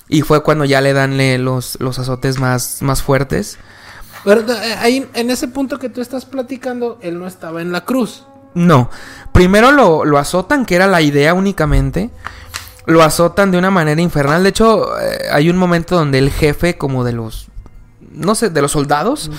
Y 0.08 0.20
fue 0.22 0.42
cuando 0.42 0.66
ya 0.66 0.82
le 0.82 0.92
danle 0.92 1.38
los, 1.38 1.80
los 1.80 1.98
azotes 1.98 2.38
más, 2.38 2.82
más 2.82 3.02
fuertes. 3.02 3.58
Pero 4.24 4.40
eh, 4.40 4.74
ahí, 4.78 5.08
en 5.14 5.30
ese 5.30 5.48
punto 5.48 5.78
que 5.78 5.88
tú 5.88 6.02
estás 6.02 6.26
platicando, 6.26 6.98
él 7.00 7.18
no 7.18 7.26
estaba 7.26 7.62
en 7.62 7.72
la 7.72 7.84
cruz. 7.86 8.24
No. 8.54 8.90
Primero 9.32 9.72
lo, 9.72 10.04
lo 10.04 10.18
azotan, 10.18 10.66
que 10.66 10.76
era 10.76 10.86
la 10.86 11.00
idea 11.00 11.32
únicamente. 11.32 12.10
Lo 12.86 13.02
azotan 13.02 13.50
de 13.50 13.58
una 13.58 13.70
manera 13.70 14.00
infernal. 14.00 14.42
De 14.42 14.50
hecho, 14.50 14.98
eh, 15.00 15.28
hay 15.32 15.48
un 15.48 15.56
momento 15.56 15.96
donde 15.96 16.18
el 16.18 16.30
jefe, 16.30 16.76
como 16.76 17.04
de 17.04 17.12
los. 17.12 17.48
No 18.12 18.34
sé, 18.34 18.50
de 18.50 18.60
los 18.62 18.72
soldados. 18.72 19.30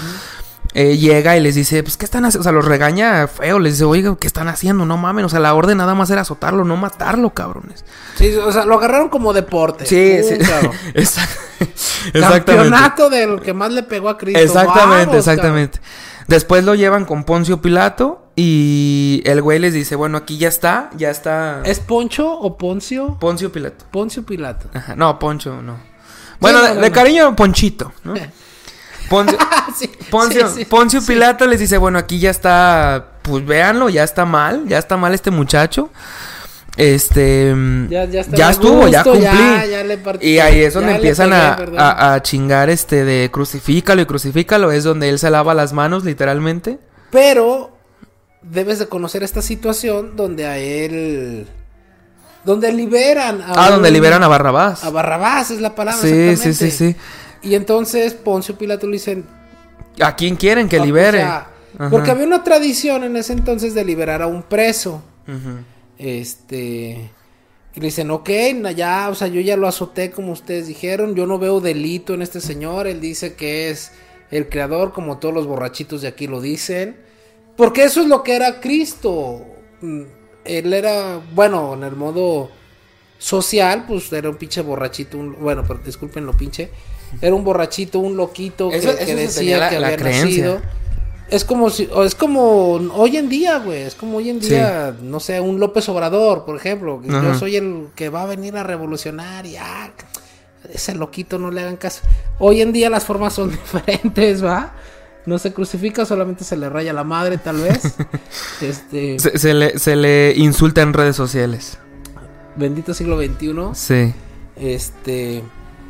Eh, 0.78 0.98
llega 0.98 1.36
y 1.38 1.40
les 1.40 1.56
dice, 1.56 1.82
pues, 1.82 1.96
¿qué 1.98 2.04
están 2.06 2.26
haciendo? 2.26 2.42
O 2.42 2.44
sea, 2.44 2.52
los 2.52 2.66
regaña 2.66 3.28
feo, 3.28 3.58
les 3.60 3.74
dice, 3.74 3.86
oiga, 3.86 4.16
¿qué 4.20 4.28
están 4.28 4.50
haciendo? 4.50 4.86
No 4.86 4.98
mamen, 4.98 5.24
o 5.26 5.30
sea, 5.30 5.40
la 5.40 5.54
orden 5.56 5.78
nada 5.78 5.96
más 5.96 6.10
era 6.10 6.22
azotarlo, 6.22 6.66
no 6.66 6.76
matarlo, 6.78 7.32
cabrones. 7.34 7.86
Sí, 8.16 8.36
o 8.36 8.52
sea, 8.52 8.66
lo 8.66 8.76
agarraron 8.78 9.08
como 9.10 9.32
deporte. 9.34 9.86
Sí, 9.86 10.18
Pum, 10.22 10.30
sí. 10.30 10.36
Exact- 10.94 11.30
Exactamente. 12.14 12.46
Campeonato 12.54 13.10
del 13.10 13.42
que 13.42 13.54
más 13.54 13.72
le 13.72 13.84
pegó 13.84 14.10
a 14.10 14.18
Cristo. 14.18 14.40
Exactamente, 14.40 15.06
Vamos, 15.08 15.16
exactamente. 15.16 15.80
Después 16.28 16.64
lo 16.64 16.76
llevan 16.76 17.06
con 17.06 17.24
Poncio 17.24 17.62
Pilato 17.62 18.28
y 18.36 19.22
el 19.26 19.42
güey 19.42 19.60
les 19.60 19.74
dice, 19.74 19.96
bueno, 19.96 20.18
aquí 20.18 20.38
ya 20.38 20.50
está, 20.50 20.90
ya 20.98 21.10
está. 21.10 21.62
¿Es 21.64 21.80
Poncho 21.80 22.30
o 22.32 22.58
Poncio? 22.58 23.18
Poncio 23.20 23.52
Pilato. 23.52 23.86
Poncio 23.92 24.24
Pilato. 24.26 24.68
Ajá, 24.74 24.96
no, 24.96 25.18
Poncho, 25.20 25.62
no. 25.62 25.78
Bueno, 26.40 26.60
no, 26.60 26.66
de, 26.68 26.76
no, 26.76 26.82
de 26.82 26.92
cariño, 26.92 27.36
Ponchito, 27.36 27.94
¿no? 28.04 28.14
Poncio, 29.10 29.38
Sí, 29.78 29.89
Poncio, 30.10 30.48
sí, 30.50 30.54
sí, 30.60 30.65
Poncio 30.65 31.02
sí. 31.02 31.08
Pilato 31.08 31.46
les 31.48 31.60
dice, 31.60 31.78
bueno, 31.78 31.98
aquí 32.00 32.20
ya 32.20 32.30
está, 32.30 33.12
pues 33.22 33.46
véanlo, 33.46 33.89
ya 33.89 34.04
está 34.04 34.26
mal, 34.26 34.63
ya 34.68 34.78
está 34.78 34.98
mal 34.98 35.13
este 35.13 35.32
muchacho. 35.32 35.89
Este, 36.78 37.56
Ya, 37.89 38.04
estuvo, 38.50 38.88
ya 38.89 39.04
cumplí. 39.04 39.22
Ya, 39.24 39.65
ya 39.65 39.84
le 39.84 39.98
partí- 40.04 40.26
Y 40.28 40.39
ahí 40.39 40.62
es 40.62 40.74
donde 40.74 40.96
empiezan 40.96 41.30
pegué, 41.30 41.41
a, 41.41 41.56
perdón. 41.56 41.80
a- 41.80 42.13
a 42.15 42.22
chingar 42.22 42.70
este 42.70 43.06
de 43.06 43.32
crucifícalo 43.32 44.02
y 44.02 44.06
crucifícalo. 44.06 44.72
Es 44.72 44.84
donde 44.84 45.08
él 45.10 45.18
se 45.20 45.30
lava 45.30 45.54
las 45.54 45.72
manos, 45.72 46.04
literalmente. 46.04 46.78
Pero 47.12 47.78
debes 48.41 48.80
de 48.80 48.88
conocer 48.88 49.24
esta 49.24 49.41
situación 49.41 50.18
donde 50.18 50.46
a 50.48 50.58
él. 50.58 51.48
Donde 52.44 52.72
liberan 52.74 53.41
a. 53.41 53.54
Ah, 53.56 53.72
donde 53.72 53.89
liberan 53.89 54.22
a 54.24 54.28
Barrabás. 54.28 54.84
A 54.84 54.89
Barrabás 54.89 55.52
es 55.52 55.62
la 55.62 55.74
palabra. 55.76 56.02
Sí, 56.02 56.36
sí, 56.36 56.54
sí, 56.54 56.72
sí. 56.72 56.96
Y 57.46 57.56
entonces 57.56 58.14
Poncio 58.14 58.58
Pilato 58.58 58.86
le 58.88 58.94
dicen. 58.94 59.26
¿A 60.02 60.16
quién 60.16 60.36
quieren 60.36 60.68
que 60.68 60.76
"Ah, 60.76 60.80
pues 60.80 60.88
libere? 60.88 61.18
ya". 61.20 61.48
Ajá. 61.78 61.90
Porque 61.90 62.12
había 62.12 62.26
una 62.26 62.44
tradición 62.44 63.04
en 63.04 63.16
ese 63.18 63.34
entonces 63.34 63.74
de 63.74 63.86
liberar 63.86 64.22
a 64.22 64.28
un 64.28 64.44
preso. 64.44 65.02
Este. 65.98 67.12
Y 67.76 67.80
le 67.82 67.88
dicen, 67.88 68.10
ok, 68.12 68.30
ya, 68.76 69.10
o 69.10 69.16
sea, 69.16 69.28
yo 69.28 69.42
ya 69.42 69.58
lo 69.58 69.68
azoté 69.68 70.12
como 70.12 70.32
ustedes 70.32 70.68
dijeron. 70.68 71.16
Yo 71.16 71.26
no 71.28 71.38
veo 71.40 71.60
delito 71.60 72.14
en 72.14 72.22
este 72.22 72.40
señor. 72.40 72.88
Él 72.88 73.02
dice 73.02 73.36
que 73.36 73.70
es 73.70 73.92
el 74.32 74.48
creador, 74.50 74.94
como 74.94 75.18
todos 75.18 75.34
los 75.34 75.46
borrachitos 75.46 76.02
de 76.02 76.08
aquí 76.08 76.28
lo 76.28 76.40
dicen. 76.42 76.96
Porque 77.58 77.84
eso 77.84 78.02
es 78.02 78.08
lo 78.08 78.24
que 78.24 78.36
era 78.36 78.60
Cristo. 78.62 79.46
Mm, 79.82 80.02
Él 80.46 80.74
era, 80.74 81.20
bueno, 81.34 81.74
en 81.74 81.84
el 81.84 81.96
modo 81.96 82.50
social, 83.18 83.86
pues 83.88 84.12
era 84.14 84.30
un 84.30 84.38
pinche 84.38 84.62
borrachito. 84.62 85.18
un- 85.18 85.36
bueno, 85.40 85.64
pero 85.68 85.80
disculpen 85.84 86.26
lo 86.26 86.34
pinche. 86.34 86.70
Era 87.21 87.34
un 87.36 87.43
borrachito, 87.43 87.99
un 87.99 88.17
loquito 88.17 88.69
que, 88.69 88.78
Eso- 88.78 88.95
que 88.95 89.04
eso 89.04 89.12
se 89.12 89.15
decía 89.15 89.58
la- 89.58 89.69
que 89.69 89.75
había 89.78 89.97
nacido. 89.97 90.62
Es 91.30 91.43
como 91.43 91.71
si, 91.71 91.89
es 92.06 92.13
como 92.13 92.73
hoy 92.93 93.17
en 93.17 93.30
día, 93.30 93.58
güey. 93.58 93.82
Es 93.82 93.95
como 93.95 94.17
hoy 94.17 94.30
en 94.30 94.41
Sí. 94.43 94.49
día, 94.49 94.95
no 95.01 95.19
sé, 95.19 95.39
un 95.39 95.60
López 95.60 95.89
Obrador, 95.89 96.45
por 96.45 96.56
ejemplo. 96.56 97.01
Yo 97.04 97.34
soy 97.34 97.56
el 97.56 97.88
que 97.95 98.10
va 98.10 98.23
a 98.23 98.25
venir 98.28 98.56
a 98.58 98.63
revolucionar 98.63 99.45
y 99.47 99.58
ah, 99.58 99.89
ese 100.71 100.93
loquito 100.93 101.39
no 101.39 101.49
le 101.49 101.62
hagan 101.62 101.78
caso. 101.78 102.01
Hoy 102.38 102.62
en 102.62 102.71
día 102.73 102.89
las 102.91 103.06
formas 103.06 103.34
son 103.34 103.49
diferentes, 103.73 104.43
¿va? 104.43 104.73
No 105.25 105.39
se 105.39 105.51
crucifica, 105.51 106.06
solamente 106.06 106.43
se 106.43 106.56
le 106.58 106.69
raya 106.69 106.93
la 106.93 107.04
madre, 107.04 107.39
tal 107.39 107.58
vez. 107.58 107.82
este, 108.62 109.17
Se, 109.17 109.39
se 109.39 109.54
le, 109.56 109.80
se 109.80 109.95
le 109.95 110.34
insulta 110.38 110.84
en 110.84 110.93
redes 110.93 111.15
sociales. 111.15 111.80
bendito 112.56 112.93
siglo 112.93 113.17
XXI. 113.19 113.54
Sí. 113.73 114.13
Este, 114.58 115.41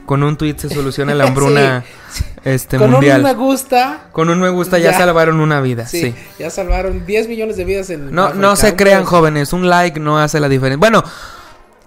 Con 0.06 0.24
un 0.24 0.38
tweet 0.38 0.56
se 0.58 0.70
soluciona 0.70 1.14
la 1.16 1.24
hambruna 1.28 1.84
Sí, 2.12 2.24
este, 2.44 2.78
con 2.78 2.92
mundial. 2.92 3.18
un 3.22 3.24
me 3.24 3.34
gusta. 3.34 4.08
Con 4.12 4.30
un 4.30 4.40
me 4.40 4.50
gusta 4.50 4.78
ya, 4.78 4.92
Ya. 4.92 4.98
salvaron 4.98 5.40
una 5.40 5.62
vida. 5.62 5.88
Sí, 5.88 6.02
Sí. 6.02 6.16
ya 6.40 6.50
salvaron 6.50 7.06
10 7.06 7.28
millones 7.28 7.58
de 7.58 7.64
vidas 7.66 7.90
en 7.90 8.14
No, 8.14 8.34
no 8.34 8.56
se 8.56 8.76
crean 8.76 9.04
jóvenes, 9.06 9.52
un 9.54 9.68
like 9.70 10.00
no 10.00 10.20
hace 10.20 10.40
la 10.40 10.48
diferencia. 10.50 10.78
Bueno, 10.80 11.04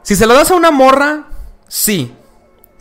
si 0.02 0.16
se 0.16 0.26
lo 0.26 0.34
das 0.34 0.50
a 0.50 0.54
una 0.56 0.70
morra, 0.70 1.24
sí. 1.68 2.14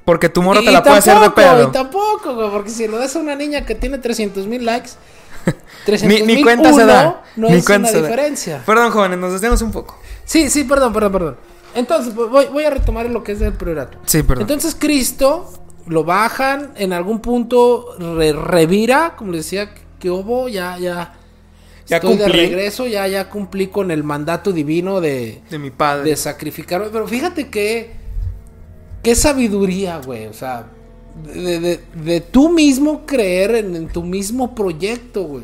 Porque 0.05 0.29
tu 0.29 0.41
morra 0.41 0.61
Y- 0.61 0.65
te 0.65 0.71
la 0.71 0.81
puede 0.83 0.97
hacer 0.97 1.19
de 1.19 1.29
pedo. 1.31 1.67
Y 1.67 1.71
tampoco, 1.71 2.33
güey, 2.33 2.49
porque 2.49 2.69
si 2.69 2.87
lo 2.87 2.97
das 2.97 3.15
a 3.15 3.19
una 3.19 3.35
niña 3.35 3.65
que 3.65 3.75
tiene 3.75 3.97
300 3.97 4.47
mil 4.47 4.65
likes, 4.65 4.91
Ni, 5.45 5.53
300 5.85 6.27
ni 6.27 6.33
mil 6.35 6.43
cuenta 6.43 6.73
se 6.73 6.85
da. 6.85 7.23
no 7.35 7.49
ni 7.49 7.55
es 7.57 7.65
cuenta 7.65 7.89
una 7.91 7.99
da. 8.01 8.07
diferencia. 8.07 8.63
Perdón, 8.65 8.91
jóvenes, 8.91 9.19
nos 9.19 9.33
desviamos 9.33 9.61
un 9.61 9.71
poco. 9.71 9.99
Sí, 10.25 10.49
sí, 10.49 10.63
perdón, 10.63 10.93
perdón, 10.93 11.11
perdón. 11.11 11.37
Entonces, 11.77 12.13
voy, 12.15 12.45
voy 12.51 12.63
a 12.63 12.69
retomar 12.69 13.09
lo 13.09 13.23
que 13.23 13.31
es 13.33 13.39
del 13.39 13.53
priorato. 13.53 13.97
Sí, 14.05 14.23
perdón. 14.23 14.41
Entonces, 14.43 14.75
Cristo 14.77 15.51
lo 15.85 16.03
bajan, 16.03 16.71
en 16.75 16.91
algún 16.91 17.19
punto 17.21 17.95
re- 17.99 18.33
revira, 18.33 19.15
como 19.17 19.31
les 19.31 19.45
decía, 19.45 19.69
que 19.99 20.09
hubo, 20.11 20.47
ya, 20.49 20.77
ya. 20.77 21.13
Ya 21.85 21.97
estoy 21.97 22.17
de 22.17 22.27
regreso, 22.27 22.85
ya, 22.87 23.07
ya 23.07 23.29
cumplí 23.29 23.67
con 23.67 23.91
el 23.91 24.03
mandato 24.03 24.51
divino 24.51 24.99
de, 24.99 25.41
de 25.49 25.57
mi 25.59 25.71
padre. 25.71 26.09
de 26.09 26.15
sacrificar. 26.17 26.89
Pero 26.91 27.07
fíjate 27.07 27.47
que. 27.49 27.95
Qué 29.03 29.15
sabiduría, 29.15 30.01
güey. 30.05 30.25
O 30.27 30.33
sea, 30.33 30.65
de, 31.33 31.59
de- 31.61 31.79
de 32.03 32.19
tú 32.21 32.49
mismo 32.49 33.05
creer 33.05 33.55
en, 33.55 33.75
en 33.75 33.87
tu 33.87 34.03
mismo 34.03 34.53
proyecto, 34.53 35.23
güey. 35.23 35.43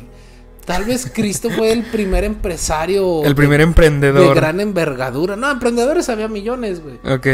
Tal 0.64 0.84
vez 0.84 1.10
Cristo 1.14 1.50
fue 1.50 1.72
el 1.72 1.82
primer 1.84 2.24
empresario. 2.24 3.22
El 3.24 3.34
primer 3.34 3.58
de, 3.58 3.64
emprendedor. 3.64 4.28
de 4.28 4.34
gran 4.34 4.60
envergadura. 4.60 5.36
No, 5.36 5.50
emprendedores 5.50 6.08
había 6.08 6.28
millones, 6.28 6.82
güey. 6.82 6.98
Ok. 7.04 7.26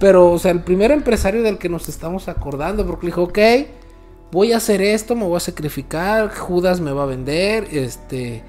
Pero, 0.00 0.32
o 0.32 0.38
sea, 0.38 0.50
el 0.50 0.60
primer 0.64 0.90
empresario 0.90 1.42
del 1.42 1.58
que 1.58 1.68
nos 1.68 1.88
estamos 1.88 2.28
acordando, 2.28 2.84
porque 2.84 3.06
dijo, 3.06 3.22
ok, 3.22 3.38
voy 4.32 4.52
a 4.52 4.56
hacer 4.56 4.82
esto, 4.82 5.14
me 5.14 5.24
voy 5.24 5.36
a 5.36 5.40
sacrificar, 5.40 6.34
Judas 6.34 6.80
me 6.80 6.90
va 6.90 7.04
a 7.04 7.06
vender, 7.06 7.68
este, 7.70 8.42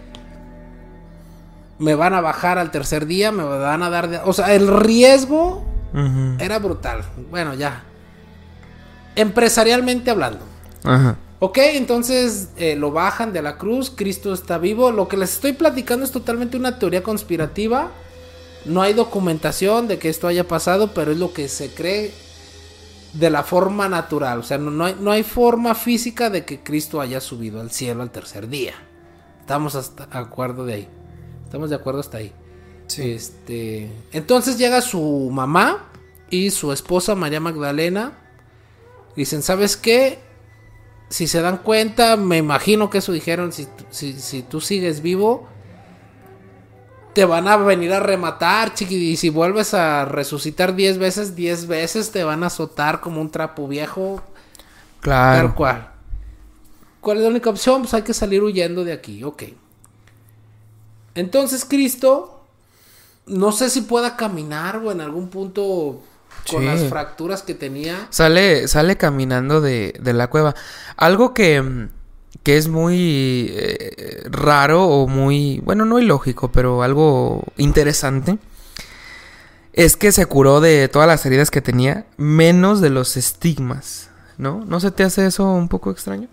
me 1.78 1.94
van 1.94 2.14
a 2.16 2.22
bajar 2.22 2.58
al 2.58 2.72
tercer 2.72 3.06
día, 3.06 3.32
me 3.32 3.44
van 3.44 3.84
a 3.84 3.90
dar, 3.92 4.10
de- 4.10 4.22
o 4.26 4.34
sea, 4.34 4.54
el 4.56 4.68
riesgo 4.68 5.64
era 6.40 6.58
brutal. 6.58 7.04
Bueno, 7.30 7.54
ya. 7.54 7.84
Empresarialmente 9.16 10.10
hablando. 10.10 10.40
Ajá. 10.84 11.18
Ok, 11.46 11.58
entonces 11.58 12.48
eh, 12.56 12.78
lo 12.78 12.92
bajan 12.92 13.34
de 13.34 13.42
la 13.42 13.58
cruz, 13.58 13.92
Cristo 13.94 14.34
está 14.34 14.58
vivo. 14.58 14.94
Lo 14.94 15.10
que 15.10 15.18
les 15.18 15.34
estoy 15.34 15.52
platicando 15.52 16.06
es 16.06 16.12
totalmente 16.12 16.56
una 16.56 16.80
teoría 16.80 17.04
conspirativa. 17.04 17.92
No 18.64 18.82
hay 18.82 18.94
documentación 18.94 19.90
de 19.90 20.00
que 20.00 20.08
esto 20.08 20.30
haya 20.30 20.48
pasado, 20.48 20.94
pero 20.94 21.12
es 21.12 21.18
lo 21.18 21.34
que 21.34 21.50
se 21.50 21.74
cree 21.74 22.14
de 23.12 23.30
la 23.30 23.44
forma 23.44 23.90
natural. 23.90 24.40
O 24.40 24.44
sea, 24.44 24.58
no, 24.58 24.72
no 24.72 24.86
hay, 24.86 24.96
no 24.98 25.12
hay 25.12 25.24
forma 25.24 25.76
física 25.76 26.30
de 26.30 26.46
que 26.46 26.64
Cristo 26.64 27.02
haya 27.02 27.20
subido 27.20 27.60
al 27.60 27.72
cielo 27.72 28.04
al 28.04 28.12
tercer 28.12 28.48
día. 28.48 28.76
Estamos 29.42 29.76
hasta 29.76 30.06
de 30.06 30.18
acuerdo 30.18 30.66
de 30.66 30.74
ahí. 30.76 30.88
Estamos 31.44 31.70
de 31.70 31.76
acuerdo 31.76 32.00
hasta 32.00 32.20
ahí. 32.20 32.32
Este, 32.98 33.92
entonces 34.14 34.58
llega 34.58 34.80
su 34.80 35.30
mamá 35.30 35.90
y 36.30 36.52
su 36.52 36.72
esposa 36.72 37.16
María 37.16 37.42
Magdalena. 37.42 38.18
Dicen, 39.18 39.42
¿sabes 39.42 39.76
qué? 39.76 40.32
Si 41.14 41.28
se 41.28 41.42
dan 41.42 41.58
cuenta, 41.60 42.18
me 42.18 42.38
imagino 42.38 42.90
que 42.90 42.98
eso 43.00 43.12
dijeron, 43.12 43.52
si, 43.54 43.68
si, 43.92 44.14
si 44.20 44.42
tú 44.42 44.60
sigues 44.62 45.02
vivo, 45.02 45.48
te 47.14 47.26
van 47.26 47.48
a 47.48 47.58
venir 47.58 47.94
a 47.94 48.00
rematar, 48.00 48.74
chiqui. 48.74 48.96
Y 49.12 49.18
si 49.18 49.30
vuelves 49.30 49.74
a 49.74 50.06
resucitar 50.06 50.76
10 50.76 50.98
veces, 50.98 51.36
10 51.36 51.68
veces 51.68 52.12
te 52.12 52.24
van 52.24 52.44
a 52.44 52.48
azotar 52.48 53.02
como 53.02 53.22
un 53.22 53.30
trapo 53.30 53.68
viejo, 53.68 54.22
tal 55.30 55.54
Claro. 55.54 55.56
cual. 55.56 55.92
¿Cuál 57.02 57.18
es 57.18 57.24
la 57.24 57.30
única 57.30 57.50
opción? 57.52 57.82
Pues 57.82 57.94
hay 57.94 58.02
que 58.02 58.14
salir 58.14 58.42
huyendo 58.42 58.84
de 58.84 58.94
aquí, 58.94 59.24
ok. 59.24 59.44
Entonces 61.16 61.66
Cristo, 61.66 62.42
no 63.28 63.52
sé 63.52 63.70
si 63.70 63.82
pueda 63.82 64.18
caminar 64.18 64.78
o 64.78 64.92
en 64.92 65.02
algún 65.02 65.30
punto 65.30 66.02
con 66.50 66.62
Sí. 66.62 66.66
las 66.66 66.84
fracturas 66.90 67.42
que 67.44 67.54
tenía. 67.54 68.08
Sale, 68.10 68.68
sale 68.68 68.98
caminando 68.98 69.62
de, 69.62 69.94
de 70.02 70.14
la 70.14 70.28
cueva. 70.30 70.56
Algo 70.98 71.34
que, 71.34 71.88
que 72.44 72.58
es 72.58 72.68
muy 72.68 73.48
eh, 73.52 74.24
raro 74.30 74.86
o 74.86 75.08
muy, 75.08 75.60
bueno, 75.64 75.86
no 75.86 76.00
ilógico, 76.00 76.52
pero 76.52 76.84
algo 76.84 77.44
interesante. 77.58 78.38
Es 79.74 79.96
que 79.98 80.12
se 80.12 80.26
curó 80.28 80.62
de 80.62 80.88
todas 80.88 81.08
las 81.08 81.26
heridas 81.26 81.50
que 81.50 81.62
tenía, 81.62 82.06
menos 82.18 82.80
de 82.80 82.92
los 82.92 83.18
estigmas, 83.18 84.10
¿no? 84.38 84.64
¿No 84.66 84.80
se 84.80 84.92
te 84.92 85.04
hace 85.04 85.26
eso 85.26 85.46
un 85.52 85.68
poco 85.68 85.90
extraño? 85.90 86.28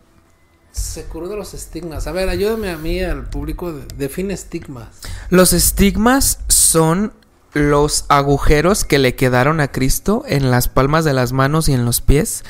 Se 0.73 1.05
curó 1.05 1.27
de 1.29 1.37
los 1.37 1.55
estigmas. 1.55 2.07
A 2.07 2.13
ver, 2.13 2.29
ayúdame 2.29 2.71
a 2.71 2.77
mí, 2.77 3.01
al 3.03 3.29
público, 3.31 3.73
de- 3.73 3.87
define 3.97 4.35
estigmas. 4.35 4.89
Los 5.31 5.53
estigmas 5.55 6.41
son 6.49 7.13
los 7.53 8.05
agujeros 8.09 8.85
que 8.85 8.99
le 8.99 9.15
quedaron 9.17 9.61
a 9.61 9.69
Cristo 9.73 10.23
en 10.27 10.51
las 10.51 10.69
palmas 10.69 11.05
de 11.05 11.13
las 11.13 11.33
manos 11.33 11.69
y 11.69 11.73
en 11.73 11.85
los 11.85 12.01
pies 12.01 12.45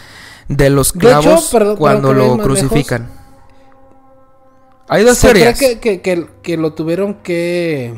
de 0.48 0.68
los 0.70 0.92
De 0.92 1.08
hecho, 1.10 1.20
clavos 1.20 1.48
perdón, 1.50 1.76
cuando 1.76 2.12
lo 2.12 2.36
crucifican. 2.38 3.08
Hay 4.88 5.04
dos 5.04 5.18
teorías. 5.20 5.58
que, 5.58 5.78
que, 5.78 6.00
que- 6.02 6.26
que 6.42 6.56
lo 6.56 6.72
tuvieron 6.74 7.14
que 7.14 7.94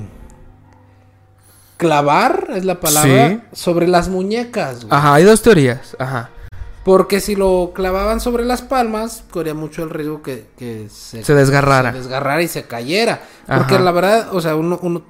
clavar, 1.77 2.49
es 2.55 2.65
la 2.65 2.81
palabra, 2.81 3.29
Sí. 3.31 3.41
sobre 3.53 3.89
las 3.89 4.09
muñecas. 4.09 4.85
güey. 4.85 4.89
Ajá, 4.97 5.15
hay 5.15 5.25
dos 5.25 5.43
teorías. 5.43 5.97
Ajá. 5.99 6.31
Porque 6.85 7.21
si 7.21 7.37
lo 7.37 7.73
clavaban 7.75 8.21
sobre 8.21 8.45
las 8.45 8.61
palmas, 8.63 9.25
corría 9.31 9.55
mucho 9.55 9.83
el 9.85 9.91
riesgo 9.91 10.21
que, 10.23 10.49
que 10.59 10.89
se, 10.91 11.23
Se 11.25 11.35
desgarrara. 11.35 11.93
se 11.93 11.99
desgarrara 11.99 12.43
y 12.43 12.49
se 12.49 12.65
cayera. 12.65 13.23
Porque 13.47 13.75
Ajá. 13.77 13.85
la 13.85 13.93
verdad, 13.93 14.29
o 14.35 14.41
sea, 14.41 14.55
uno... 14.57 14.79
uno... 14.83 15.03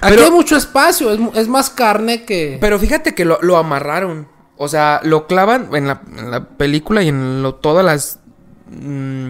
Aquí 0.00 0.14
Pero- 0.14 0.24
hay 0.24 0.30
mucho 0.30 0.56
espacio, 0.56 1.12
es, 1.12 1.20
es 1.34 1.48
más 1.48 1.70
carne 1.70 2.24
que... 2.24 2.58
Pero 2.60 2.78
fíjate 2.78 3.14
que 3.14 3.24
lo, 3.24 3.38
lo 3.42 3.56
amarraron. 3.56 4.28
O 4.56 4.68
sea, 4.68 5.00
lo 5.04 5.26
clavan 5.26 5.68
en 5.74 5.86
la, 5.86 6.02
en 6.16 6.30
la 6.30 6.48
película 6.48 7.02
y 7.02 7.08
en 7.08 7.42
lo- 7.42 7.54
todas 7.54 7.84
las. 7.84 8.18
mm, 8.68 9.28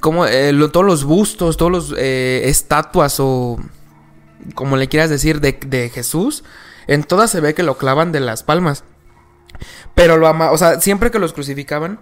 como 0.00 0.24
eh, 0.26 0.52
lo- 0.52 0.70
todos 0.70 0.86
los 0.86 1.04
bustos, 1.04 1.56
todos 1.58 1.70
los 1.70 1.94
eh, 1.98 2.42
estatuas 2.46 3.16
o. 3.20 3.58
Como 4.54 4.76
le 4.76 4.88
quieras 4.88 5.10
decir, 5.10 5.40
de, 5.40 5.58
de 5.66 5.90
Jesús. 5.90 6.42
En 6.86 7.02
todas 7.04 7.30
se 7.30 7.40
ve 7.40 7.54
que 7.54 7.62
lo 7.62 7.76
clavan 7.76 8.12
de 8.12 8.20
las 8.20 8.42
palmas. 8.42 8.84
Pero 9.94 10.16
lo 10.16 10.26
ama. 10.26 10.52
O 10.52 10.58
sea, 10.58 10.80
siempre 10.80 11.10
que 11.10 11.18
los 11.18 11.32
crucificaban. 11.32 12.00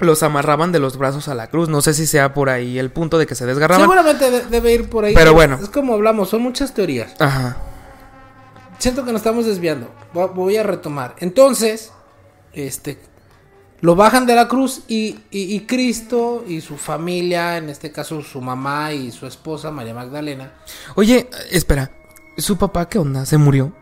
Los 0.00 0.22
amarraban 0.22 0.72
de 0.72 0.78
los 0.78 0.96
brazos 0.96 1.28
a 1.28 1.34
la 1.34 1.48
cruz. 1.48 1.68
No 1.68 1.82
sé 1.82 1.92
si 1.94 2.06
sea 2.06 2.32
por 2.34 2.48
ahí 2.50 2.78
el 2.78 2.90
punto 2.90 3.18
de 3.18 3.26
que 3.26 3.34
se 3.34 3.46
desgarraban. 3.46 3.82
Seguramente 3.82 4.30
de- 4.30 4.44
debe 4.46 4.72
ir 4.72 4.88
por 4.88 5.04
ahí. 5.04 5.14
Pero 5.14 5.34
bueno. 5.34 5.58
Es 5.62 5.68
como 5.68 5.94
hablamos, 5.94 6.30
son 6.30 6.42
muchas 6.42 6.72
teorías. 6.74 7.12
Ajá. 7.18 7.56
Siento 8.78 9.04
que 9.04 9.12
nos 9.12 9.20
estamos 9.20 9.44
desviando. 9.46 9.90
Vo- 10.14 10.32
Voy 10.32 10.56
a 10.56 10.62
retomar. 10.62 11.14
Entonces, 11.18 11.92
este, 12.54 12.98
lo 13.82 13.94
bajan 13.94 14.24
de 14.26 14.34
la 14.34 14.48
cruz 14.48 14.82
y, 14.88 15.18
y- 15.30 15.54
y 15.54 15.60
Cristo 15.66 16.44
y 16.48 16.62
su 16.62 16.76
familia, 16.78 17.58
en 17.58 17.68
este 17.68 17.92
caso 17.92 18.22
su 18.22 18.40
mamá 18.40 18.92
y 18.94 19.10
su 19.12 19.26
esposa 19.26 19.70
María 19.70 19.92
Magdalena. 19.94 20.52
Oye, 20.94 21.28
espera. 21.50 21.90
¿Su 22.38 22.56
papá 22.56 22.88
qué 22.88 22.98
onda? 22.98 23.26
¿Se 23.26 23.36
murió? 23.36 23.72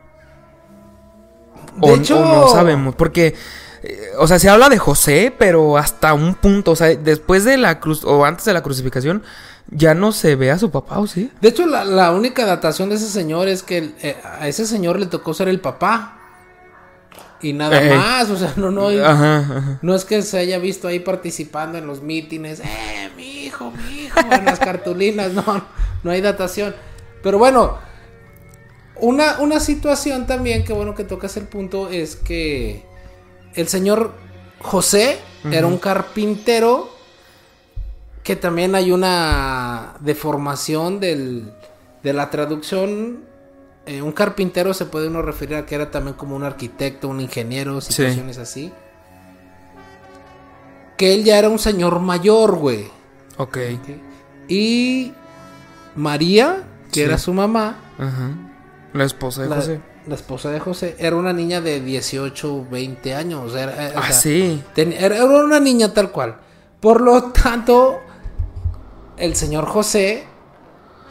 De 1.76 1.92
o, 1.92 1.94
hecho- 1.94 2.18
o 2.18 2.46
no 2.46 2.48
sabemos, 2.48 2.96
porque, 2.96 3.34
eh, 3.82 4.10
o 4.18 4.26
sea, 4.26 4.38
se 4.38 4.48
habla 4.48 4.68
de 4.68 4.78
José, 4.78 5.32
pero 5.36 5.76
hasta 5.76 6.14
un 6.14 6.34
punto, 6.34 6.72
o 6.72 6.76
sea, 6.76 6.88
después 6.88 7.44
de 7.44 7.56
la 7.56 7.80
cruz, 7.80 8.04
o 8.04 8.24
antes 8.24 8.44
de 8.44 8.52
la 8.52 8.62
crucificación, 8.62 9.22
ya 9.70 9.94
no 9.94 10.12
se 10.12 10.34
ve 10.34 10.50
a 10.50 10.58
su 10.58 10.70
papá, 10.70 10.98
¿o 10.98 11.06
sí? 11.06 11.30
De 11.40 11.48
hecho, 11.50 11.66
la, 11.66 11.84
la 11.84 12.10
única 12.12 12.46
datación 12.46 12.88
de 12.88 12.96
ese 12.96 13.08
señor 13.08 13.48
es 13.48 13.62
que 13.62 13.92
eh, 14.02 14.16
a 14.24 14.48
ese 14.48 14.66
señor 14.66 14.98
le 14.98 15.06
tocó 15.06 15.34
ser 15.34 15.48
el 15.48 15.60
papá. 15.60 16.14
Y 17.40 17.52
nada 17.52 17.80
Ey. 17.80 17.96
más, 17.96 18.30
o 18.30 18.36
sea, 18.36 18.52
no, 18.56 18.72
no, 18.72 18.88
Ajá, 18.88 19.38
ajá. 19.38 19.78
no 19.80 19.94
es 19.94 20.04
que 20.04 20.22
se 20.22 20.38
haya 20.38 20.58
visto 20.58 20.88
ahí 20.88 20.98
participando 20.98 21.78
en 21.78 21.86
los 21.86 22.02
mítines, 22.02 22.58
eh, 22.58 23.10
mi 23.16 23.44
hijo, 23.44 23.70
mi 23.70 24.06
hijo, 24.06 24.18
en 24.18 24.44
las 24.44 24.58
cartulinas, 24.58 25.32
no, 25.32 25.44
no 26.02 26.10
hay 26.10 26.20
datación. 26.20 26.74
Pero 27.22 27.38
bueno, 27.38 27.78
una, 28.96 29.38
una 29.38 29.60
situación 29.60 30.26
también, 30.26 30.64
que 30.64 30.72
bueno 30.72 30.96
que 30.96 31.04
tocas 31.04 31.36
el 31.36 31.44
punto, 31.44 31.88
es 31.90 32.16
que 32.16 32.84
el 33.60 33.68
señor 33.68 34.12
José 34.60 35.18
era 35.50 35.66
un 35.66 35.78
carpintero 35.78 36.90
que 38.22 38.36
también 38.36 38.74
hay 38.74 38.90
una 38.92 39.94
deformación 40.00 41.00
del, 41.00 41.52
de 42.02 42.12
la 42.12 42.28
traducción. 42.30 43.20
Eh, 43.86 44.02
un 44.02 44.12
carpintero 44.12 44.74
se 44.74 44.84
puede 44.84 45.08
uno 45.08 45.22
referir 45.22 45.56
a 45.56 45.64
que 45.64 45.74
era 45.74 45.90
también 45.90 46.14
como 46.16 46.36
un 46.36 46.44
arquitecto, 46.44 47.08
un 47.08 47.20
ingeniero, 47.20 47.80
situaciones 47.80 48.36
así. 48.38 48.72
Que 50.96 51.14
él 51.14 51.24
ya 51.24 51.38
era 51.38 51.48
un 51.48 51.58
señor 51.58 52.00
mayor, 52.00 52.56
güey. 52.56 52.90
Ok. 53.38 53.58
Y 54.48 55.12
María, 55.94 56.64
que 56.88 56.94
Sí. 56.94 57.00
era 57.02 57.18
su 57.18 57.32
mamá, 57.32 57.78
Ajá. 57.98 58.30
La 58.92 59.04
esposa 59.04 59.42
de 59.42 59.48
la, 59.48 59.56
José. 59.56 59.80
La 60.08 60.14
esposa 60.14 60.50
de 60.50 60.58
José, 60.60 60.96
era 60.98 61.14
una 61.16 61.32
niña 61.32 61.60
de 61.60 61.80
18, 61.80 62.66
20 62.70 63.14
años. 63.14 63.54
Era, 63.54 63.88
eh, 63.88 63.92
Ah, 63.94 64.10
sí. 64.12 64.62
ten- 64.74 64.92
era 64.92 65.16
era 65.16 65.24
una 65.26 65.60
niña 65.60 65.92
tal 65.92 66.10
cual. 66.10 66.36
Por 66.80 67.00
lo 67.00 67.24
tanto, 67.24 67.98
el 69.16 69.34
señor 69.36 69.66
José 69.66 70.24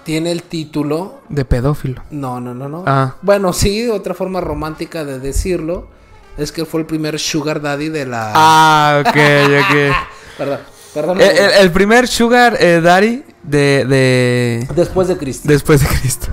tiene 0.04 0.32
el 0.32 0.44
título. 0.44 1.22
De 1.30 1.46
pedófilo. 1.46 2.02
No, 2.10 2.40
no, 2.40 2.54
no, 2.54 2.68
no. 2.70 2.84
Ah. 2.88 3.16
Bueno, 3.22 3.54
sí, 3.54 3.90
otra 3.90 4.14
forma 4.14 4.42
romántica 4.42 5.04
de 5.06 5.20
decirlo 5.20 5.90
es 6.38 6.52
que 6.52 6.66
fue 6.66 6.80
el 6.82 6.86
primer 6.86 7.20
Sugar 7.20 7.62
Daddy 7.62 7.90
de 7.90 8.06
la. 8.06 8.32
Ah, 8.34 9.02
ok, 9.02 9.08
ok. 9.10 9.96
Perdón, 10.38 10.60
perdón. 10.94 11.22
el, 11.22 11.30
el- 11.38 11.52
el 11.62 11.72
primer 11.72 12.08
Sugar 12.08 12.58
eh, 12.60 12.82
Daddy 12.82 13.24
de, 13.44 13.86
de. 13.86 14.68
Después 14.76 15.08
de 15.08 15.18
Cristo. 15.18 15.48
Después 15.48 15.82
de 15.82 15.88
Cristo. 15.88 16.28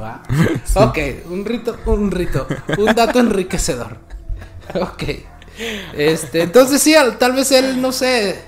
Ok, 0.75 0.99
un 1.31 1.45
rito, 1.45 1.77
un 1.87 2.11
rito, 2.11 2.47
un 2.79 2.95
dato 2.95 3.19
enriquecedor. 3.21 3.99
Ok. 4.81 5.03
Este, 5.97 6.43
entonces 6.43 6.83
sí, 6.83 6.95
al- 6.95 7.17
tal 7.19 7.33
vez 7.33 7.53
él, 7.53 7.81
no 7.81 7.93
sé, 7.93 8.41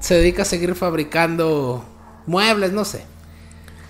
se 0.00 0.14
dedica 0.14 0.42
a 0.42 0.44
seguir 0.46 0.74
fabricando 0.74 1.84
muebles, 2.26 2.72
no 2.72 2.84
sé. 2.86 3.04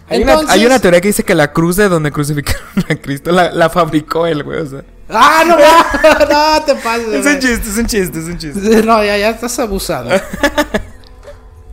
Hay, 0.09 0.22
una, 0.24 0.40
hay 0.48 0.66
una 0.66 0.78
teoría 0.81 1.00
que 1.00 1.09
dice 1.09 1.22
que 1.24 1.35
la 1.35 1.52
cruz 1.52 1.76
de 1.76 1.88
donde 1.88 2.11
crucificaron 2.11 2.66
a 2.90 2.96
Cristo 2.96 3.31
la, 3.31 3.50
la 3.52 3.70
fabricó 3.70 4.26
él, 4.26 4.42
güey. 4.42 4.59
O 4.61 4.66
sea. 4.66 4.83
¡Ah, 5.09 5.44
no! 5.46 5.57
va! 5.57 6.59
no 6.59 6.64
te 6.64 6.74
pases. 6.74 7.09
Es 7.09 7.26
un 7.26 7.38
chiste, 7.38 7.68
es 7.70 7.76
un 7.78 7.87
chiste, 7.87 8.18
es 8.18 8.24
un 8.24 8.38
chiste. 8.38 8.83
No, 8.83 9.05
ya, 9.05 9.16
ya 9.16 9.31
estás 9.31 9.59
abusado. 9.61 10.11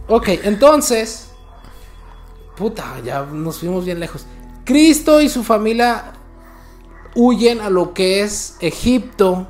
ok, 0.09 0.27
entonces. 0.43 1.27
Puta, 2.57 2.99
ya 3.05 3.21
nos 3.23 3.59
fuimos 3.59 3.85
bien 3.85 3.99
lejos. 4.01 4.25
Cristo 4.65 5.21
y 5.21 5.29
su 5.29 5.43
familia 5.43 6.11
huyen 7.15 7.61
a 7.61 7.69
lo 7.69 7.93
que 7.93 8.21
es 8.21 8.55
Egipto. 8.59 9.47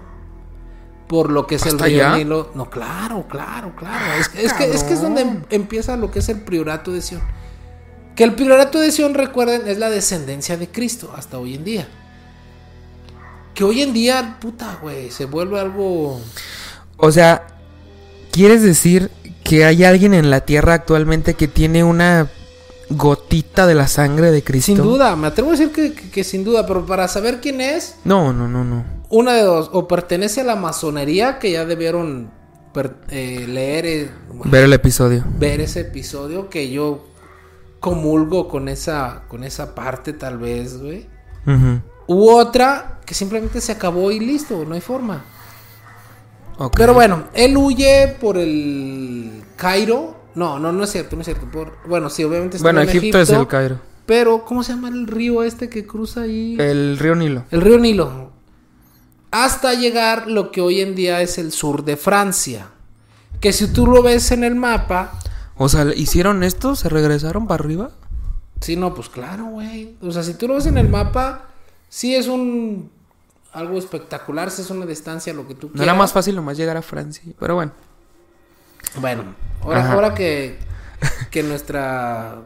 Por 1.07 1.31
lo 1.31 1.47
que 1.47 1.55
es 1.55 1.63
el 1.65 1.71
¿Hasta 1.73 1.85
río? 1.85 2.15
Nilo. 2.17 2.51
No, 2.53 2.69
claro, 2.69 3.25
claro, 3.27 3.75
claro. 3.75 4.13
Es, 4.19 4.29
que- 4.29 4.45
es 4.45 4.53
que, 4.53 4.65
es 4.65 4.83
que 4.83 4.93
es 4.93 5.01
donde 5.01 5.21
em- 5.21 5.43
empieza 5.49 5.97
lo 5.97 6.11
que 6.11 6.19
es 6.19 6.29
el 6.29 6.41
priorato 6.41 6.91
de 6.91 7.01
Sion. 7.01 7.21
Que 8.15 8.23
el 8.23 8.35
priorato 8.35 8.79
de 8.79 8.91
Sion, 8.91 9.15
recuerden, 9.15 9.67
es 9.67 9.79
la 9.79 9.89
descendencia 9.89 10.55
de 10.57 10.67
Cristo 10.69 11.11
hasta 11.17 11.39
hoy 11.39 11.55
en 11.55 11.63
día. 11.63 11.87
Que 13.55 13.63
hoy 13.63 13.81
en 13.81 13.91
día, 13.91 14.37
puta, 14.39 14.77
güey, 14.83 15.09
se 15.09 15.25
vuelve 15.25 15.59
algo. 15.59 16.21
O 16.97 17.11
sea, 17.11 17.47
¿quieres 18.31 18.61
decir 18.61 19.09
que 19.49 19.65
hay 19.65 19.83
alguien 19.83 20.13
en 20.13 20.29
la 20.29 20.41
tierra 20.41 20.75
actualmente 20.75 21.33
que 21.33 21.47
tiene 21.47 21.83
una 21.83 22.29
gotita 22.89 23.65
de 23.67 23.75
la 23.75 23.87
sangre 23.87 24.31
de 24.31 24.43
Cristo? 24.43 24.67
Sin 24.73 24.77
duda, 24.83 25.15
me 25.15 25.27
atrevo 25.27 25.49
a 25.49 25.51
decir 25.53 25.71
que, 25.71 25.93
que- 25.93 26.09
que 26.09 26.23
sin 26.23 26.43
duda, 26.43 26.65
pero 26.67 26.85
para 26.85 27.07
saber 27.07 27.39
quién 27.41 27.59
es, 27.61 27.95
No, 28.03 28.31
no, 28.33 28.47
no, 28.47 28.63
no. 28.63 28.83
una 29.09 29.33
de 29.33 29.41
dos, 29.43 29.69
o 29.73 29.87
pertenece 29.87 30.41
a 30.41 30.43
la 30.43 30.55
masonería, 30.55 31.39
que 31.39 31.51
ya 31.51 31.65
debieron 31.65 32.29
per- 32.73 32.97
eh, 33.09 33.45
leer, 33.47 33.85
eh, 33.85 34.09
Ver 34.45 34.65
el 34.65 34.73
episodio. 34.73 35.23
ver 35.39 35.61
ese 35.61 35.81
episodio, 35.81 36.49
que 36.49 36.69
yo 36.69 37.07
comulgo 37.79 38.47
con 38.47 38.67
esa, 38.69 39.23
con 39.29 39.43
esa 39.43 39.73
parte 39.73 40.13
tal 40.13 40.37
vez, 40.37 40.79
güey. 40.81 41.07
U 42.07 42.29
otra 42.29 42.99
que 43.05 43.13
simplemente 43.15 43.61
se 43.61 43.71
acabó 43.71 44.11
y 44.11 44.19
listo, 44.19 44.63
no 44.65 44.75
hay 44.75 44.81
forma. 44.81 45.23
Pero 46.75 46.93
bueno, 46.93 47.23
él 47.33 47.55
huye 47.55 48.17
por 48.19 48.37
el 48.37 49.38
Cairo. 49.59 50.15
No, 50.35 50.57
no, 50.59 50.71
no 50.71 50.83
es 50.83 50.91
cierto, 50.91 51.15
no 51.15 51.21
es 51.21 51.25
cierto. 51.25 51.49
Por, 51.51 51.77
bueno, 51.87 52.09
sí, 52.09 52.23
obviamente 52.23 52.57
está 52.57 52.65
Bueno, 52.65 52.81
en 52.81 52.89
Egipto, 52.89 53.19
es 53.19 53.29
el 53.29 53.47
Cairo. 53.47 53.79
Pero, 54.05 54.43
¿cómo 54.45 54.63
se 54.63 54.73
llama 54.73 54.87
el 54.89 55.05
río 55.05 55.43
este 55.43 55.69
que 55.69 55.85
cruza 55.85 56.21
ahí? 56.21 56.55
El 56.59 56.97
río 56.97 57.15
Nilo. 57.15 57.43
El 57.51 57.61
río 57.61 57.77
Nilo. 57.77 58.31
Hasta 59.31 59.73
llegar 59.75 60.27
lo 60.27 60.51
que 60.51 60.61
hoy 60.61 60.81
en 60.81 60.95
día 60.95 61.21
es 61.21 61.37
el 61.37 61.51
sur 61.51 61.83
de 61.83 61.97
Francia. 61.97 62.69
Que 63.39 63.53
si 63.53 63.67
tú 63.71 63.85
lo 63.85 64.01
ves 64.01 64.31
en 64.31 64.43
el 64.43 64.55
mapa. 64.55 65.11
O 65.55 65.69
sea, 65.69 65.85
¿hicieron 65.93 66.43
esto? 66.43 66.75
¿Se 66.75 66.89
regresaron 66.89 67.45
para 67.47 67.63
arriba? 67.63 67.91
Sí, 68.61 68.75
no, 68.75 68.93
pues 68.95 69.09
claro, 69.09 69.45
güey. 69.45 69.95
O 70.01 70.11
sea, 70.11 70.23
si 70.23 70.33
tú 70.33 70.47
lo 70.47 70.55
ves 70.55 70.65
en 70.65 70.77
el 70.77 70.89
mapa, 70.89 71.47
sí 71.89 72.15
es 72.15 72.27
un. 72.27 72.89
Algo 73.51 73.77
espectacular, 73.77 74.51
si 74.51 74.61
es 74.61 74.69
una 74.69 74.85
distancia, 74.85 75.33
lo 75.33 75.47
que 75.47 75.55
tú 75.55 75.67
No 75.67 75.73
quieras. 75.73 75.87
era 75.87 75.93
más 75.95 76.13
fácil 76.13 76.35
nomás 76.35 76.55
llegar 76.57 76.77
a 76.77 76.81
Francia. 76.81 77.23
Pero 77.39 77.55
bueno. 77.55 77.71
Bueno, 78.99 79.23
ahora, 79.61 80.13
que, 80.13 80.57
que 81.31 81.43
nuestra. 81.43 82.37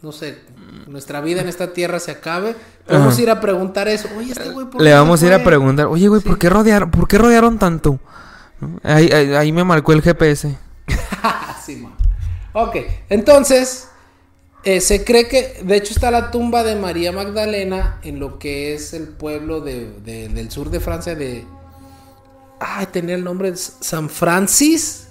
No 0.00 0.12
sé, 0.12 0.38
nuestra 0.86 1.20
vida 1.20 1.40
en 1.40 1.48
esta 1.48 1.72
tierra 1.72 1.98
se 1.98 2.12
acabe, 2.12 2.54
vamos 2.88 3.18
a 3.18 3.22
ir 3.22 3.30
a 3.30 3.40
preguntar 3.40 3.88
eso. 3.88 4.08
Oye, 4.16 4.30
este 4.30 4.48
güey, 4.50 4.66
¿por 4.66 4.80
Le 4.80 4.90
qué 4.90 4.94
vamos 4.94 5.20
a 5.22 5.26
ir 5.26 5.32
a 5.32 5.42
preguntar. 5.42 5.86
Oye, 5.86 6.06
güey, 6.06 6.20
¿por 6.22 6.34
Sí. 6.34 6.38
qué 6.38 6.48
rodearon, 6.48 6.90
por 6.92 7.08
qué 7.08 7.18
rodearon 7.18 7.58
tanto? 7.58 7.98
¿No? 8.60 8.78
Ahí, 8.84 9.10
ahí, 9.10 9.34
ahí 9.34 9.50
me 9.52 9.64
marcó 9.64 9.92
el 9.92 10.02
GPS. 10.02 10.56
Sí, 11.66 11.76
man. 11.76 11.92
Ok, 12.52 12.76
entonces, 13.08 13.88
Eh, 14.64 14.80
se 14.80 15.04
cree 15.04 15.28
que, 15.28 15.60
de 15.64 15.76
hecho, 15.76 15.92
está 15.94 16.10
la 16.10 16.30
tumba 16.32 16.62
de 16.64 16.74
María 16.74 17.12
Magdalena 17.12 18.00
en 18.02 18.18
lo 18.18 18.38
que 18.40 18.74
es 18.74 18.92
el 18.92 19.06
pueblo 19.08 19.60
de- 19.60 19.92
de- 20.04 20.28
del 20.28 20.50
sur 20.50 20.68
de 20.70 20.80
Francia 20.80 21.14
de... 21.14 21.46
Ay, 22.60 22.86
tenía 22.86 23.14
el 23.14 23.22
nombre 23.22 23.52
de 23.52 23.56
San 23.56 24.08
Francis. 24.10 25.07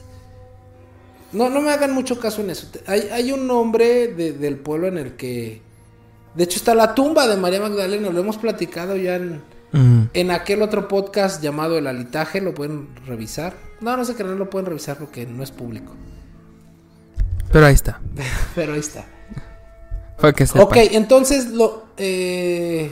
No, 1.33 1.49
no 1.49 1.61
me 1.61 1.71
hagan 1.71 1.91
mucho 1.93 2.19
caso 2.19 2.41
en 2.41 2.49
eso. 2.51 2.67
Hay, 2.85 3.01
hay 3.11 3.31
un 3.31 3.47
nombre 3.47 4.07
de- 4.07 4.33
del 4.33 4.57
pueblo 4.57 4.87
en 4.87 4.97
el 4.97 5.15
que... 5.15 5.61
De 6.35 6.43
hecho, 6.43 6.57
está 6.57 6.73
la 6.75 6.93
tumba 6.95 7.27
de 7.27 7.35
María 7.37 7.59
Magdalena. 7.59 8.09
Lo 8.09 8.19
hemos 8.21 8.37
platicado 8.37 8.95
ya 8.95 9.15
en, 9.15 9.41
Mm. 9.73 10.03
en 10.13 10.31
aquel 10.31 10.61
otro 10.61 10.87
podcast 10.87 11.41
llamado 11.43 11.77
El 11.77 11.87
Alitaje. 11.87 12.39
Lo 12.39 12.53
pueden 12.53 12.87
revisar. 13.05 13.53
No, 13.81 13.97
no 13.97 14.05
sé 14.05 14.15
que 14.15 14.23
no 14.23 14.33
lo 14.35 14.49
pueden 14.49 14.65
revisar 14.67 14.97
porque 14.97 15.25
no 15.25 15.43
es 15.43 15.51
público. 15.51 15.93
Pero 17.51 17.65
ahí 17.65 17.73
está. 17.73 17.99
Pero 18.55 18.73
ahí 18.73 18.79
está. 18.79 19.05
Para 20.19 20.33
que. 20.33 20.45
Ok, 20.57 20.77
entonces 20.91 21.49
lo, 21.49 21.87
eh, 21.97 22.91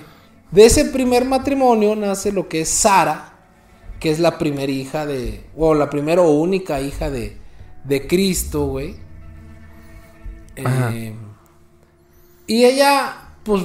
de 0.52 0.66
ese 0.66 0.86
primer 0.86 1.24
matrimonio 1.26 1.96
nace 1.96 2.32
lo 2.32 2.48
que 2.50 2.62
es 2.62 2.70
Sara, 2.70 3.34
que 4.00 4.12
es 4.12 4.20
la 4.20 4.38
primera 4.38 4.72
hija 4.72 5.06
de, 5.06 5.44
o 5.56 5.74
la 5.74 5.90
primera 5.90 6.22
o 6.22 6.32
única 6.32 6.82
hija 6.82 7.10
de, 7.10 7.38
de 7.88 8.08
Cristo, 8.08 8.66
güey. 8.68 8.96
Eh, 10.56 11.16
y 12.48 12.64
ella, 12.66 13.30
pues, 13.44 13.64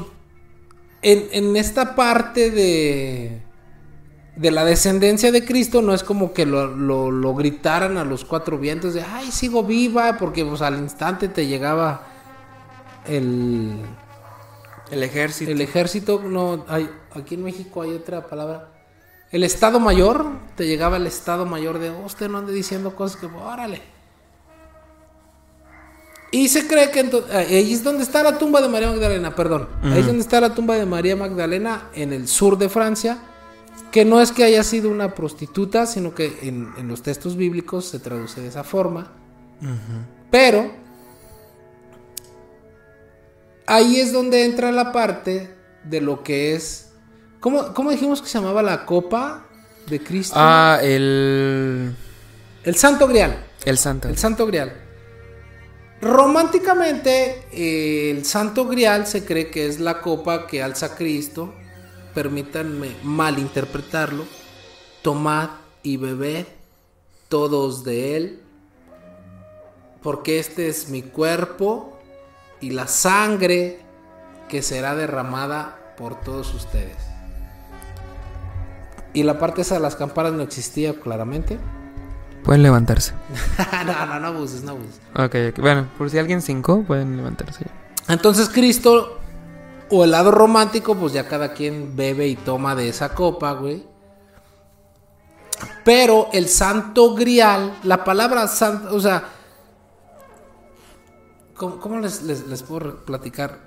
en, 1.02 1.24
en 1.32 1.56
esta 1.56 1.94
parte 1.94 2.50
de, 2.50 3.40
de 4.36 4.50
la 4.50 4.64
descendencia 4.64 5.30
de 5.32 5.44
Cristo, 5.44 5.82
no 5.82 5.94
es 5.94 6.02
como 6.02 6.32
que 6.32 6.46
lo, 6.46 6.66
lo- 6.74 7.10
lo 7.10 7.34
gritaran 7.34 7.96
a 7.98 8.04
los 8.04 8.24
cuatro 8.24 8.58
vientos 8.58 8.94
de, 8.94 9.02
ay, 9.02 9.30
sigo 9.30 9.62
viva, 9.64 10.16
porque 10.18 10.44
pues 10.44 10.62
al 10.62 10.78
instante 10.78 11.28
te 11.28 11.46
llegaba 11.46 12.06
el, 13.06 13.80
El 14.90 15.02
ejército. 15.02 15.50
el 15.50 15.60
ejército, 15.60 16.22
no, 16.22 16.64
hay, 16.68 16.90
aquí 17.14 17.34
en 17.36 17.44
México 17.44 17.82
hay 17.82 17.90
otra 17.94 18.26
palabra. 18.26 18.68
El 19.30 19.44
Estado 19.44 19.78
Mayor, 19.78 20.26
te 20.56 20.66
llegaba 20.66 20.96
el 20.96 21.06
Estado 21.06 21.46
Mayor 21.46 21.78
de, 21.78 21.90
"Oh, 21.90 22.04
usted 22.04 22.28
no 22.28 22.38
ande 22.38 22.52
diciendo 22.52 22.96
cosas 22.96 23.20
que, 23.20 23.26
órale. 23.26 23.80
Y 26.32 26.48
se 26.48 26.66
cree 26.66 26.90
que 26.90 27.00
entonces, 27.00 27.34
ahí 27.34 27.72
es 27.72 27.82
donde 27.82 28.04
está 28.04 28.22
la 28.22 28.38
tumba 28.38 28.60
de 28.60 28.68
María 28.68 28.88
Magdalena, 28.88 29.34
perdón. 29.34 29.68
Ahí 29.82 30.00
es 30.00 30.06
donde 30.06 30.22
está 30.22 30.40
la 30.40 30.54
tumba 30.54 30.76
de 30.76 30.86
María 30.86 31.16
Magdalena 31.16 31.88
en 31.92 32.12
el 32.12 32.28
sur 32.28 32.56
de 32.56 32.68
Francia, 32.68 33.18
que 33.90 34.04
no 34.04 34.20
es 34.20 34.30
que 34.30 34.44
haya 34.44 34.62
sido 34.62 34.90
una 34.90 35.14
prostituta, 35.14 35.86
sino 35.86 36.14
que 36.14 36.38
en, 36.42 36.68
en 36.78 36.86
los 36.86 37.02
textos 37.02 37.36
bíblicos 37.36 37.86
se 37.86 37.98
traduce 37.98 38.40
de 38.40 38.46
esa 38.46 38.62
forma. 38.62 39.12
Pero 40.30 40.70
ahí 43.66 44.00
es 44.00 44.12
donde 44.12 44.44
entra 44.44 44.70
la 44.70 44.92
parte 44.92 45.54
de 45.84 46.00
lo 46.00 46.22
que 46.22 46.54
es. 46.54 46.92
¿Cómo, 47.40 47.74
cómo 47.74 47.90
dijimos 47.90 48.22
que 48.22 48.28
se 48.28 48.38
llamaba 48.38 48.62
la 48.62 48.86
copa 48.86 49.46
de 49.88 50.00
Cristo? 50.00 50.34
Ah, 50.36 50.78
el. 50.82 51.94
El 52.62 52.74
Santo 52.76 53.08
Grial. 53.08 53.44
El 53.64 53.78
santo. 53.78 54.08
El 54.08 54.18
Santo 54.18 54.46
Grial. 54.46 54.89
Románticamente, 56.02 57.44
eh, 57.52 58.10
el 58.10 58.24
Santo 58.24 58.66
Grial 58.66 59.06
se 59.06 59.24
cree 59.24 59.50
que 59.50 59.66
es 59.66 59.80
la 59.80 60.00
copa 60.00 60.46
que 60.46 60.62
alza 60.62 60.96
Cristo. 60.96 61.52
Permítanme 62.14 62.96
malinterpretarlo. 63.02 64.24
Tomad 65.02 65.50
y 65.82 65.98
bebed 65.98 66.46
todos 67.28 67.84
de 67.84 68.16
él. 68.16 68.42
Porque 70.02 70.38
este 70.38 70.68
es 70.68 70.88
mi 70.88 71.02
cuerpo 71.02 71.98
y 72.60 72.70
la 72.70 72.86
sangre 72.86 73.80
que 74.48 74.62
será 74.62 74.94
derramada 74.94 75.94
por 75.98 76.18
todos 76.20 76.54
ustedes. 76.54 76.96
Y 79.12 79.24
la 79.24 79.38
parte 79.38 79.62
esa 79.62 79.74
de 79.74 79.80
las 79.80 79.96
campanas 79.96 80.32
no 80.32 80.42
existía 80.42 80.98
claramente. 80.98 81.58
Pueden 82.44 82.62
levantarse. 82.62 83.12
no, 83.86 84.06
no, 84.06 84.20
no 84.20 84.26
abuses, 84.28 84.62
no 84.62 84.72
abuses. 84.72 85.00
Ok, 85.14 85.34
ok. 85.50 85.60
Bueno, 85.60 85.86
por 85.98 86.10
si 86.10 86.18
alguien 86.18 86.40
cinco, 86.42 86.82
pueden 86.86 87.16
levantarse. 87.16 87.66
Entonces 88.08 88.48
Cristo, 88.48 89.18
o 89.90 90.04
el 90.04 90.10
lado 90.12 90.30
romántico, 90.30 90.94
pues 90.96 91.12
ya 91.12 91.28
cada 91.28 91.52
quien 91.52 91.94
bebe 91.96 92.26
y 92.28 92.36
toma 92.36 92.74
de 92.74 92.88
esa 92.88 93.10
copa, 93.14 93.52
güey. 93.52 93.84
Pero 95.84 96.28
el 96.32 96.48
santo 96.48 97.14
grial, 97.14 97.74
la 97.84 98.02
palabra 98.04 98.46
santo, 98.48 98.94
o 98.94 99.00
sea, 99.00 99.22
¿cómo, 101.54 101.78
cómo 101.80 101.98
les, 102.00 102.22
les- 102.22 102.46
les 102.46 102.62
puedo 102.62 102.96
platicar? 103.04 103.58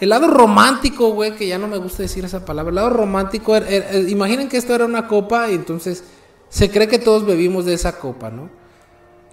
El 0.00 0.08
lado 0.10 0.26
romántico, 0.28 1.10
güey, 1.12 1.34
que 1.36 1.46
ya 1.46 1.58
no 1.58 1.68
me 1.68 1.78
gusta 1.78 2.02
decir 2.02 2.24
esa 2.24 2.44
palabra. 2.44 2.70
El 2.70 2.74
lado 2.76 2.90
romántico, 2.90 3.54
era- 3.56 3.68
era- 3.68 3.90
eh, 3.92 4.06
imaginen 4.10 4.48
que 4.48 4.56
esto 4.56 4.74
era 4.74 4.84
una 4.84 5.06
copa 5.08 5.48
y 5.48 5.54
entonces 5.54 6.04
se 6.52 6.70
cree 6.70 6.86
que 6.86 6.98
todos 6.98 7.24
bebimos 7.24 7.64
de 7.64 7.72
esa 7.72 7.98
copa, 7.98 8.30
¿no? 8.30 8.50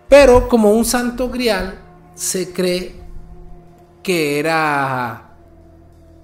Pero 0.08 0.48
como 0.48 0.72
un 0.72 0.86
santo 0.86 1.30
grial, 1.30 1.78
se 2.16 2.54
cree 2.54 2.96
que 4.02 4.40
era 4.40 5.36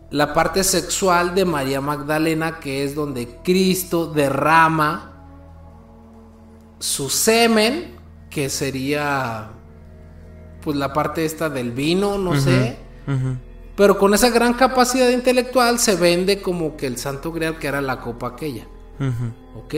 la 0.10 0.34
parte 0.34 0.64
sexual 0.64 1.36
de 1.36 1.44
María 1.44 1.82
Magdalena, 1.82 2.62
que 2.62 2.86
es 2.86 2.96
donde 2.96 3.28
Cristo 3.44 4.08
derrama 4.08 5.12
su 6.80 7.10
semen, 7.10 7.98
que 8.30 8.50
sería 8.50 9.50
pues 10.62 10.78
la 10.78 10.94
parte 10.94 11.26
esta 11.26 11.50
del 11.50 11.74
vino, 11.74 12.18
no 12.18 12.40
sé. 12.40 12.78
Pero 13.76 14.00
con 14.00 14.14
esa 14.14 14.30
gran 14.30 14.54
capacidad 14.54 15.10
intelectual 15.10 15.78
se 15.78 15.98
vende 15.98 16.42
como 16.42 16.78
que 16.78 16.88
el 16.88 16.98
santo 16.98 17.34
grial 17.34 17.60
que 17.60 17.68
era 17.68 17.82
la 17.82 18.00
copa 18.00 18.28
aquella. 18.28 18.66
¿ok? 19.58 19.76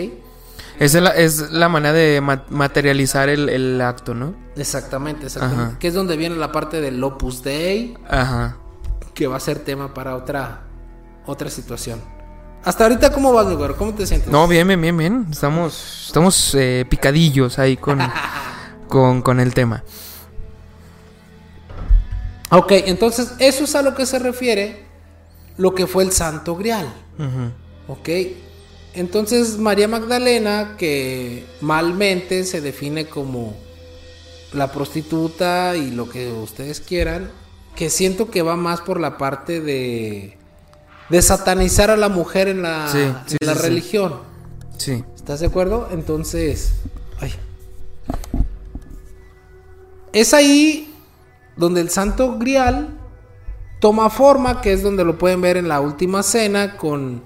Esa 0.79 0.97
es 0.99 1.03
la, 1.03 1.09
es 1.11 1.51
la 1.51 1.69
manera 1.69 1.93
de 1.93 2.21
ma- 2.21 2.43
materializar 2.49 3.29
el, 3.29 3.49
el 3.49 3.81
acto, 3.81 4.13
¿no? 4.13 4.35
Exactamente, 4.55 5.25
exactamente. 5.25 5.63
Ajá. 5.71 5.79
Que 5.79 5.87
es 5.87 5.93
donde 5.93 6.17
viene 6.17 6.35
la 6.35 6.51
parte 6.51 6.81
del 6.81 7.03
Opus 7.03 7.41
Dei, 7.43 7.97
Ajá. 8.09 8.57
que 9.15 9.25
va 9.27 9.37
a 9.37 9.39
ser 9.39 9.59
tema 9.59 9.93
para 9.93 10.15
otra 10.15 10.61
otra 11.25 11.49
situación. 11.49 11.99
Hasta 12.63 12.83
ahorita, 12.83 13.11
¿cómo 13.11 13.33
vas, 13.33 13.47
güero? 13.53 13.75
¿Cómo 13.75 13.93
te 13.93 14.05
sientes? 14.05 14.29
No, 14.29 14.47
bien, 14.47 14.67
bien, 14.67 14.81
bien, 14.81 14.97
bien. 14.97 15.27
Estamos, 15.31 16.05
estamos 16.07 16.53
eh, 16.55 16.85
picadillos 16.89 17.59
ahí 17.59 17.75
con, 17.77 17.99
con, 18.87 19.21
con 19.21 19.39
el 19.39 19.53
tema. 19.53 19.83
Ok, 22.49 22.71
entonces 22.85 23.33
eso 23.39 23.63
es 23.65 23.75
a 23.75 23.81
lo 23.81 23.93
que 23.93 24.05
se 24.05 24.19
refiere 24.19 24.85
lo 25.57 25.73
que 25.75 25.87
fue 25.87 26.03
el 26.03 26.11
Santo 26.11 26.55
Grial. 26.55 26.87
Ujú. 27.17 27.91
Ok, 27.93 28.09
entonces 28.97 29.57
María 29.57 29.87
Magdalena, 29.87 30.75
que 30.77 31.45
malmente 31.61 32.43
se 32.43 32.61
define 32.61 33.05
como 33.05 33.55
la 34.53 34.71
prostituta 34.71 35.75
y 35.75 35.91
lo 35.91 36.09
que 36.09 36.31
ustedes 36.31 36.79
quieran, 36.81 37.29
que 37.75 37.89
siento 37.89 38.31
que 38.31 38.41
va 38.41 38.55
más 38.55 38.81
por 38.81 38.99
la 38.99 39.17
parte 39.17 39.61
de, 39.61 40.37
de 41.09 41.21
satanizar 41.21 41.91
a 41.91 41.97
la 41.97 42.09
mujer 42.09 42.47
en 42.47 42.63
la, 42.63 42.87
Sí, 42.91 42.97
en 42.99 43.15
sí, 43.27 43.37
la 43.41 43.53
sí, 43.53 43.59
sí. 43.59 43.67
religión. 43.67 44.13
Sí. 44.77 45.03
¿Estás 45.15 45.41
de 45.41 45.47
acuerdo? 45.47 45.89
Entonces, 45.91 46.73
ay. 47.19 47.33
es 50.13 50.33
ahí 50.33 50.93
donde 51.55 51.81
el 51.81 51.89
Santo 51.89 52.37
Grial 52.39 52.89
toma 53.79 54.09
forma, 54.09 54.61
que 54.61 54.73
es 54.73 54.81
donde 54.81 55.03
lo 55.05 55.17
pueden 55.17 55.41
ver 55.41 55.57
en 55.57 55.67
la 55.67 55.81
última 55.81 56.23
cena 56.23 56.77
con 56.77 57.21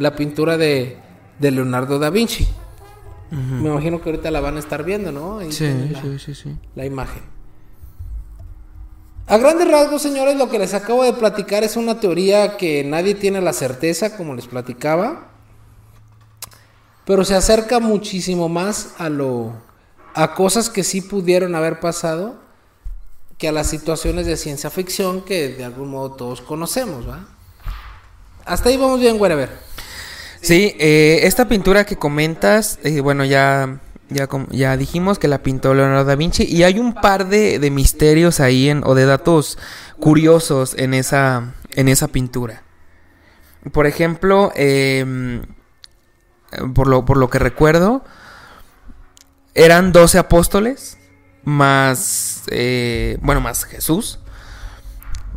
la 0.00 0.16
pintura 0.16 0.56
de, 0.56 0.96
de 1.38 1.50
Leonardo 1.50 1.98
da 1.98 2.10
Vinci. 2.10 2.48
Me 3.30 3.68
imagino 3.68 4.02
que 4.02 4.10
ahorita 4.10 4.30
la 4.32 4.40
van 4.40 4.56
a 4.56 4.58
estar 4.58 4.82
viendo, 4.82 5.12
¿no? 5.12 5.38
Ahí 5.38 5.52
Sí, 5.52 5.68
la, 5.92 6.02
sí, 6.02 6.18
sí, 6.18 6.34
sí. 6.34 6.56
la 6.74 6.84
imagen. 6.84 7.22
A 9.28 9.36
grandes 9.38 9.70
rasgos, 9.70 10.02
señores, 10.02 10.36
lo 10.36 10.48
que 10.48 10.58
les 10.58 10.74
acabo 10.74 11.04
de 11.04 11.12
platicar 11.12 11.62
es 11.62 11.76
una 11.76 12.00
teoría 12.00 12.56
que 12.56 12.82
nadie 12.82 13.14
tiene 13.14 13.40
la 13.40 13.52
certeza, 13.52 14.16
como 14.16 14.34
les 14.34 14.48
platicaba. 14.48 15.28
Pero 17.04 17.24
se 17.24 17.36
acerca 17.36 17.78
muchísimo 17.78 18.48
más 18.48 18.94
a 18.98 19.08
lo 19.08 19.52
a 20.14 20.34
cosas 20.34 20.68
que 20.70 20.82
sí 20.82 21.00
pudieron 21.02 21.54
haber 21.54 21.78
pasado 21.78 22.34
que 23.38 23.48
a 23.48 23.52
las 23.52 23.68
situaciones 23.68 24.26
de 24.26 24.36
ciencia 24.36 24.70
ficción 24.70 25.22
que 25.24 25.48
de 25.50 25.64
algún 25.64 25.90
modo 25.90 26.12
todos 26.12 26.40
conocemos, 26.40 27.08
¿va? 27.08 27.26
Hasta 28.44 28.70
ahí 28.70 28.76
vamos 28.76 28.98
bien, 28.98 29.18
güey, 29.18 29.30
a 29.30 29.36
ver. 29.36 29.50
Sí, 30.40 30.74
eh, 30.78 31.20
esta 31.24 31.48
pintura 31.48 31.84
que 31.84 31.96
comentas, 31.96 32.78
eh, 32.82 33.00
bueno, 33.00 33.24
ya, 33.24 33.78
ya, 34.08 34.28
ya 34.50 34.76
dijimos 34.76 35.18
que 35.18 35.28
la 35.28 35.42
pintó 35.42 35.74
Leonardo 35.74 36.04
da 36.04 36.16
Vinci 36.16 36.44
y 36.44 36.62
hay 36.62 36.78
un 36.78 36.94
par 36.94 37.28
de, 37.28 37.58
de 37.58 37.70
misterios 37.70 38.40
ahí 38.40 38.70
en, 38.70 38.82
o 38.84 38.94
de 38.94 39.04
datos 39.04 39.58
curiosos 39.98 40.74
en 40.78 40.94
esa, 40.94 41.54
en 41.72 41.88
esa 41.88 42.08
pintura. 42.08 42.62
Por 43.72 43.86
ejemplo, 43.86 44.50
em, 44.56 45.42
por, 46.74 46.86
lo, 46.88 47.04
por 47.04 47.18
lo 47.18 47.28
que 47.28 47.38
recuerdo, 47.38 48.02
eran 49.54 49.92
12 49.92 50.18
apóstoles 50.18 50.96
más, 51.44 52.44
eh, 52.50 53.18
bueno, 53.20 53.42
más 53.42 53.64
Jesús. 53.64 54.20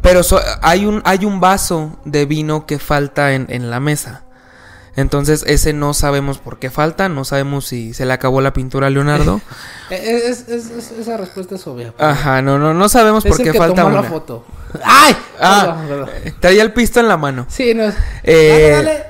Pero 0.02 0.24
so- 0.24 0.40
hay, 0.62 0.86
un, 0.86 1.02
hay 1.06 1.26
un 1.26 1.42
vaso 1.42 2.00
de 2.06 2.26
vino 2.26 2.66
que 2.66 2.80
falta 2.80 3.34
en, 3.34 3.48
en 3.50 3.70
la 3.70 3.82
mesa. 3.82 4.24
Entonces 4.96 5.44
ese 5.48 5.74
no 5.74 5.94
sabemos 5.96 6.38
por 6.38 6.60
qué 6.60 6.70
falta, 6.70 7.10
no 7.10 7.26
sabemos 7.26 7.66
si 7.66 7.94
se 7.94 8.06
le 8.06 8.14
acabó 8.14 8.42
la 8.42 8.54
pintura 8.54 8.88
a 8.88 8.90
Leonardo. 8.90 9.42
Eh, 9.90 10.22
es- 10.30 10.48
es- 10.48 10.72
es- 10.72 10.92
esa 10.92 11.18
respuesta 11.18 11.56
es 11.56 11.68
obvia. 11.68 11.94
Ajá, 12.00 12.42
no, 12.42 12.58
no, 12.58 12.74
no 12.74 12.90
sabemos 12.90 13.24
Es 13.26 13.32
por 13.32 13.42
el 13.42 13.46
qué 13.46 13.52
que 13.52 13.58
falta 13.60 13.84
tomó 13.84 13.90
una. 13.94 14.02
la 14.02 14.10
foto. 14.10 14.44
¡Ay! 14.84 15.16
Ah. 15.40 15.84
Perdón, 15.88 16.08
perdón. 16.08 16.36
Traía 16.40 16.64
el 16.64 16.72
pisto 16.74 17.00
en 17.00 17.08
la 17.10 17.18
mano. 17.18 17.46
Sí, 17.50 17.74
no. 17.76 17.92
Eh, 18.24 18.70
Dale, 18.72 19.04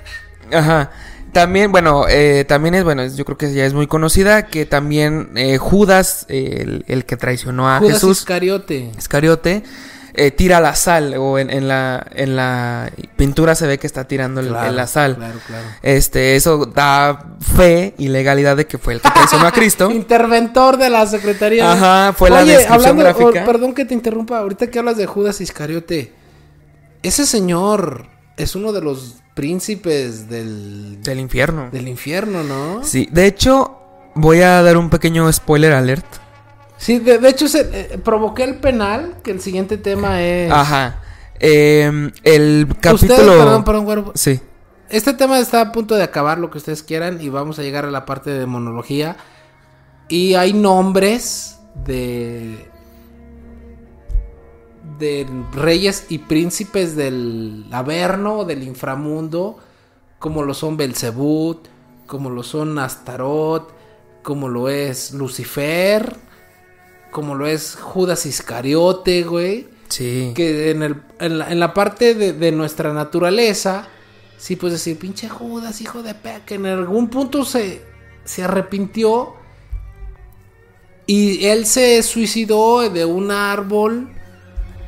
dale. 0.49 0.57
Ajá. 0.57 0.91
También, 1.31 1.71
bueno, 1.71 2.05
eh, 2.09 2.43
también 2.47 2.75
es, 2.75 2.83
bueno, 2.83 3.05
yo 3.07 3.23
creo 3.23 3.37
que 3.37 3.53
ya 3.53 3.65
es 3.65 3.73
muy 3.73 3.87
conocida 3.87 4.47
que 4.47 4.65
también 4.65 5.29
eh, 5.35 5.57
Judas, 5.57 6.25
eh, 6.27 6.57
el, 6.61 6.85
el 6.87 7.05
que 7.05 7.15
traicionó 7.17 7.69
a 7.69 7.79
Judas 7.79 7.93
Jesús, 7.93 8.19
Iscariote. 8.19 8.91
Iscariote, 8.97 9.63
eh, 10.15 10.31
tira 10.31 10.59
la 10.61 10.75
sal 10.75 11.15
o 11.17 11.39
en, 11.39 11.49
en 11.49 11.67
la 11.67 12.05
en 12.13 12.35
la 12.35 12.91
pintura 13.15 13.55
se 13.55 13.65
ve 13.67 13.79
que 13.79 13.87
está 13.87 14.07
tirando 14.07 14.41
el- 14.41 14.51
la 14.51 14.85
sal. 14.87 15.15
Claro, 15.15 15.39
claro. 15.47 15.65
Este, 15.81 16.35
eso 16.35 16.65
da 16.67 17.35
fe 17.39 17.95
y 17.97 18.09
legalidad 18.09 18.55
de 18.57 18.67
que 18.67 18.77
fue 18.77 18.93
el 18.93 19.01
que 19.01 19.09
traicionó 19.09 19.47
a 19.47 19.51
Cristo. 19.53 19.89
Interventor 19.91 20.77
de 20.77 20.89
la 20.89 21.05
Secretaría. 21.07 21.71
Ajá, 21.71 22.13
fue 22.13 22.29
la 22.29 22.45
descripción 22.45 22.73
hablando, 22.73 23.03
gráfica. 23.03 23.43
oh, 23.43 23.45
perdón 23.45 23.73
que 23.73 23.85
te 23.85 23.93
interrumpa, 23.93 24.37
ahorita 24.37 24.67
que 24.69 24.79
hablas 24.79 24.97
de 24.97 25.05
Judas 25.07 25.41
Iscariote. 25.41 26.13
Ese 27.01 27.25
señor 27.25 28.05
es 28.37 28.55
uno 28.55 28.71
de 28.71 28.81
los 28.81 29.15
príncipes 29.33 30.29
del, 30.29 31.01
Del 31.01 31.19
infierno. 31.19 31.69
del 31.71 31.87
infierno, 31.87 32.43
¿no? 32.43 32.83
Sí, 32.83 33.09
de 33.11 33.25
hecho, 33.25 33.79
voy 34.15 34.41
a 34.41 34.61
dar 34.61 34.77
un 34.77 34.89
pequeño 34.89 35.31
spoiler 35.33 35.73
alert. 35.73 36.05
Sí, 36.83 36.99
de, 36.99 37.17
de 37.17 37.29
hecho, 37.29 37.47
se, 37.47 37.61
eh, 37.61 37.97
provoqué 37.97 38.43
el 38.43 38.55
penal, 38.55 39.15
que 39.23 39.31
el 39.31 39.39
siguiente 39.39 39.77
tema 39.77 40.21
es... 40.21 40.51
Ajá. 40.51 40.99
Em, 41.39 42.11
el 42.23 42.67
capítulo. 42.81 43.13
Ustedes, 43.13 43.37
perdón, 43.37 43.63
perdón, 43.63 43.85
güero, 43.85 44.11
Sí. 44.15 44.41
Este 44.89 45.13
tema 45.13 45.39
está 45.39 45.61
a 45.61 45.71
punto 45.71 45.95
de 45.95 46.03
acabar, 46.03 46.39
lo 46.39 46.51
que 46.51 46.57
ustedes 46.57 46.83
quieran, 46.83 47.21
y 47.21 47.29
vamos 47.29 47.57
a 47.57 47.61
llegar 47.61 47.85
a 47.85 47.89
la 47.89 48.05
parte 48.05 48.31
de 48.31 48.45
monología. 48.45 49.15
Y 50.09 50.33
hay 50.33 50.51
nombres 50.51 51.57
de. 51.85 52.67
de 54.99 55.25
reyes 55.53 56.05
y 56.09 56.17
príncipes 56.17 56.97
del 56.97 57.65
Averno, 57.71 58.43
del 58.43 58.61
inframundo, 58.61 59.57
como 60.19 60.43
lo 60.43 60.53
son 60.53 60.75
Belzebut, 60.75 61.65
como 62.07 62.29
lo 62.29 62.43
son 62.43 62.77
Astarot, 62.77 63.73
como 64.21 64.49
lo 64.49 64.67
es 64.67 65.13
Lucifer, 65.13 66.32
como 67.13 67.35
lo 67.35 67.47
es 67.47 67.77
Judas 67.79 68.25
Iscariote, 68.25 69.23
güey 69.23 69.67
Sí. 69.87 70.33
que 70.35 70.71
en, 70.71 70.81
el, 70.83 71.01
en, 71.19 71.37
la, 71.37 71.51
en 71.51 71.59
la 71.59 71.73
parte 71.73 72.15
de, 72.15 72.33
de 72.33 72.51
nuestra 72.51 72.91
naturaleza, 72.93 73.87
sí 74.37 74.55
puedes 74.55 74.79
decir, 74.79 74.97
pinche 74.97 75.29
Judas, 75.29 75.79
hijo 75.81 76.01
de 76.03 76.15
pe, 76.15 76.41
que 76.45 76.55
en 76.55 76.65
algún 76.65 77.09
punto 77.09 77.45
se, 77.45 77.81
se 78.25 78.43
arrepintió 78.43 79.35
y 81.05 81.45
él 81.45 81.65
se 81.65 82.01
suicidó 82.03 82.89
de 82.89 83.05
un 83.05 83.29
árbol 83.31 84.09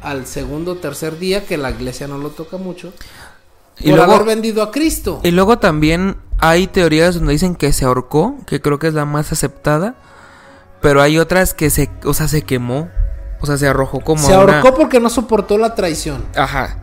al 0.01 0.25
segundo 0.25 0.73
o 0.73 0.75
tercer 0.75 1.19
día, 1.19 1.45
que 1.45 1.57
la 1.57 1.71
iglesia 1.71 2.07
no 2.07 2.17
lo 2.17 2.29
toca 2.29 2.57
mucho, 2.57 2.93
Y 3.79 3.89
por 3.89 3.97
luego- 3.97 4.13
haber 4.13 4.25
vendido 4.27 4.61
a 4.63 4.71
Cristo. 4.71 5.19
Y 5.23 5.31
luego 5.31 5.59
también 5.59 6.15
hay 6.39 6.67
teorías 6.67 7.15
donde 7.15 7.33
dicen 7.33 7.55
que 7.55 7.73
se 7.73 7.85
ahorcó, 7.85 8.37
que 8.47 8.61
creo 8.61 8.79
que 8.79 8.87
es 8.87 8.93
la 8.93 9.05
más 9.05 9.31
aceptada. 9.31 9.95
Pero 10.85 11.01
hay 11.01 11.17
otras 11.17 11.55
que 11.55 11.71
se, 11.71 11.89
o 12.03 12.13
sea, 12.13 12.27
se 12.27 12.43
quemó. 12.43 12.89
O 13.41 13.47
sea, 13.47 13.57
se 13.57 13.67
arrojó 13.67 14.01
como 14.01 14.21
se 14.25 14.37
una- 14.37 14.59
ahorcó 14.59 14.75
porque 14.75 14.99
no 14.99 15.09
soportó 15.09 15.57
la 15.57 15.73
traición. 15.73 16.23
Ajá. 16.35 16.77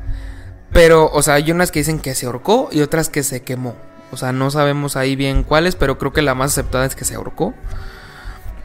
Pero, 0.72 1.09
o 1.12 1.22
sea, 1.22 1.34
hay 1.34 1.50
unas 1.53 1.70
que 1.70 1.78
dicen 1.78 2.00
que 2.00 2.14
se 2.16 2.26
ahorcó 2.26 2.68
y 2.72 2.80
otras 2.80 3.09
que 3.09 3.22
se 3.22 3.42
quemó. 3.42 3.76
O 4.11 4.16
sea, 4.16 4.32
no 4.32 4.50
sabemos 4.50 4.96
ahí 4.96 5.14
bien 5.14 5.44
cuáles, 5.44 5.76
pero 5.76 5.98
creo 5.98 6.12
que 6.12 6.20
la 6.20 6.34
más 6.34 6.50
aceptada 6.50 6.84
es 6.84 6.96
que 6.96 7.05
se 7.05 7.14
ahorcó. 7.14 7.55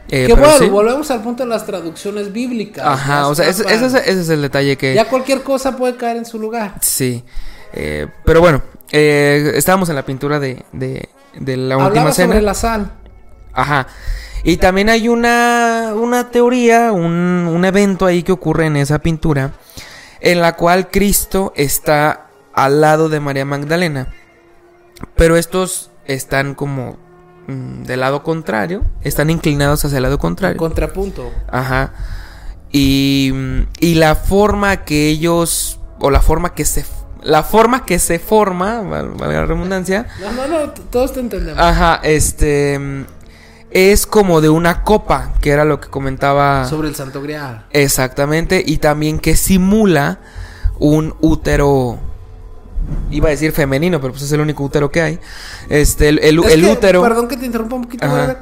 Eh, 0.08 0.26
que 0.26 0.34
bueno, 0.34 0.54
sí. 0.58 0.68
volvemos 0.68 1.10
al 1.12 1.22
punto 1.22 1.44
de 1.44 1.50
las 1.50 1.64
traducciones 1.66 2.32
bíblicas. 2.32 2.84
Ajá, 2.84 3.28
o 3.28 3.34
sea, 3.36 3.46
ese, 3.48 3.62
es, 3.72 3.80
ese 3.82 4.20
es 4.20 4.28
el 4.28 4.42
detalle 4.42 4.76
que... 4.76 4.92
Ya 4.94 5.04
cualquier 5.08 5.42
cosa 5.44 5.76
puede 5.76 5.96
caer 5.96 6.16
en 6.16 6.24
su 6.26 6.38
lugar. 6.40 6.74
Sí. 6.80 7.24
Eh, 7.74 8.08
pero 8.24 8.40
bueno, 8.40 8.62
eh, 8.90 9.52
estábamos 9.54 9.88
en 9.88 9.94
la 9.94 10.04
pintura 10.04 10.40
de, 10.40 10.64
de, 10.72 11.08
de 11.38 11.56
la 11.56 11.76
última 11.76 11.86
Hablaba 11.88 12.12
cena. 12.12 12.28
sobre 12.34 12.42
la 12.42 12.54
sal. 12.54 12.90
Ajá. 13.52 13.86
Y 14.48 14.56
también 14.56 14.88
hay 14.88 15.08
una, 15.08 15.92
una 15.94 16.30
teoría, 16.30 16.92
un, 16.92 17.12
un 17.52 17.64
evento 17.64 18.06
ahí 18.06 18.22
que 18.22 18.32
ocurre 18.32 18.66
en 18.66 18.76
esa 18.76 18.98
pintura, 19.00 19.52
en 20.20 20.40
la 20.40 20.56
cual 20.56 20.88
Cristo 20.90 21.52
está 21.54 22.28
al 22.54 22.80
lado 22.80 23.08
de 23.08 23.20
María 23.20 23.44
Magdalena. 23.44 24.08
Pero 25.16 25.36
estos 25.36 25.90
están 26.06 26.54
como 26.54 26.96
mm, 27.46 27.82
del 27.82 28.00
lado 28.00 28.22
contrario, 28.22 28.84
están 29.02 29.28
inclinados 29.30 29.84
hacia 29.84 29.98
el 29.98 30.02
lado 30.04 30.18
contrario. 30.18 30.56
Contrapunto. 30.56 31.30
Ajá. 31.50 31.92
Y, 32.72 33.30
mm, 33.34 33.60
y 33.80 33.94
la 33.96 34.14
forma 34.14 34.84
que 34.84 35.08
ellos, 35.08 35.78
o 36.00 36.10
la 36.10 36.22
forma 36.22 36.54
que 36.54 36.64
se, 36.64 36.84
la 37.22 37.42
forma 37.42 37.84
que 37.84 37.98
se 37.98 38.18
forma, 38.18 38.80
val- 38.80 39.10
valga 39.10 39.40
la 39.40 39.46
redundancia, 39.46 40.06
No, 40.20 40.32
no, 40.32 40.48
no, 40.66 40.70
todos 40.90 41.12
te 41.12 41.20
entendemos. 41.20 41.62
Ajá, 41.62 42.00
este 42.02 42.78
mm, 42.78 43.04
es 43.70 44.06
como 44.06 44.40
de 44.40 44.48
una 44.48 44.82
copa, 44.82 45.34
que 45.40 45.50
era 45.50 45.64
lo 45.64 45.80
que 45.80 45.88
comentaba 45.88 46.66
Sobre 46.66 46.88
el 46.88 46.94
Santo 46.94 47.20
Grial. 47.22 47.66
exactamente, 47.70 48.62
y 48.64 48.78
también 48.78 49.18
que 49.18 49.36
simula 49.36 50.20
un 50.78 51.14
útero 51.20 51.98
iba 53.10 53.28
a 53.28 53.30
decir 53.30 53.52
femenino, 53.52 54.00
pero 54.00 54.12
pues 54.12 54.22
es 54.24 54.32
el 54.32 54.40
único 54.40 54.64
útero 54.64 54.90
que 54.90 55.02
hay. 55.02 55.18
Este 55.68 56.08
el, 56.08 56.18
el- 56.20 56.38
Es 56.44 56.52
el 56.54 56.62
que, 56.62 56.72
útero 56.72 57.02
Perdón 57.02 57.28
que 57.28 57.36
te 57.36 57.44
interrumpa 57.46 57.76
un 57.76 57.82
poquito. 57.82 58.06
Ajá. 58.06 58.38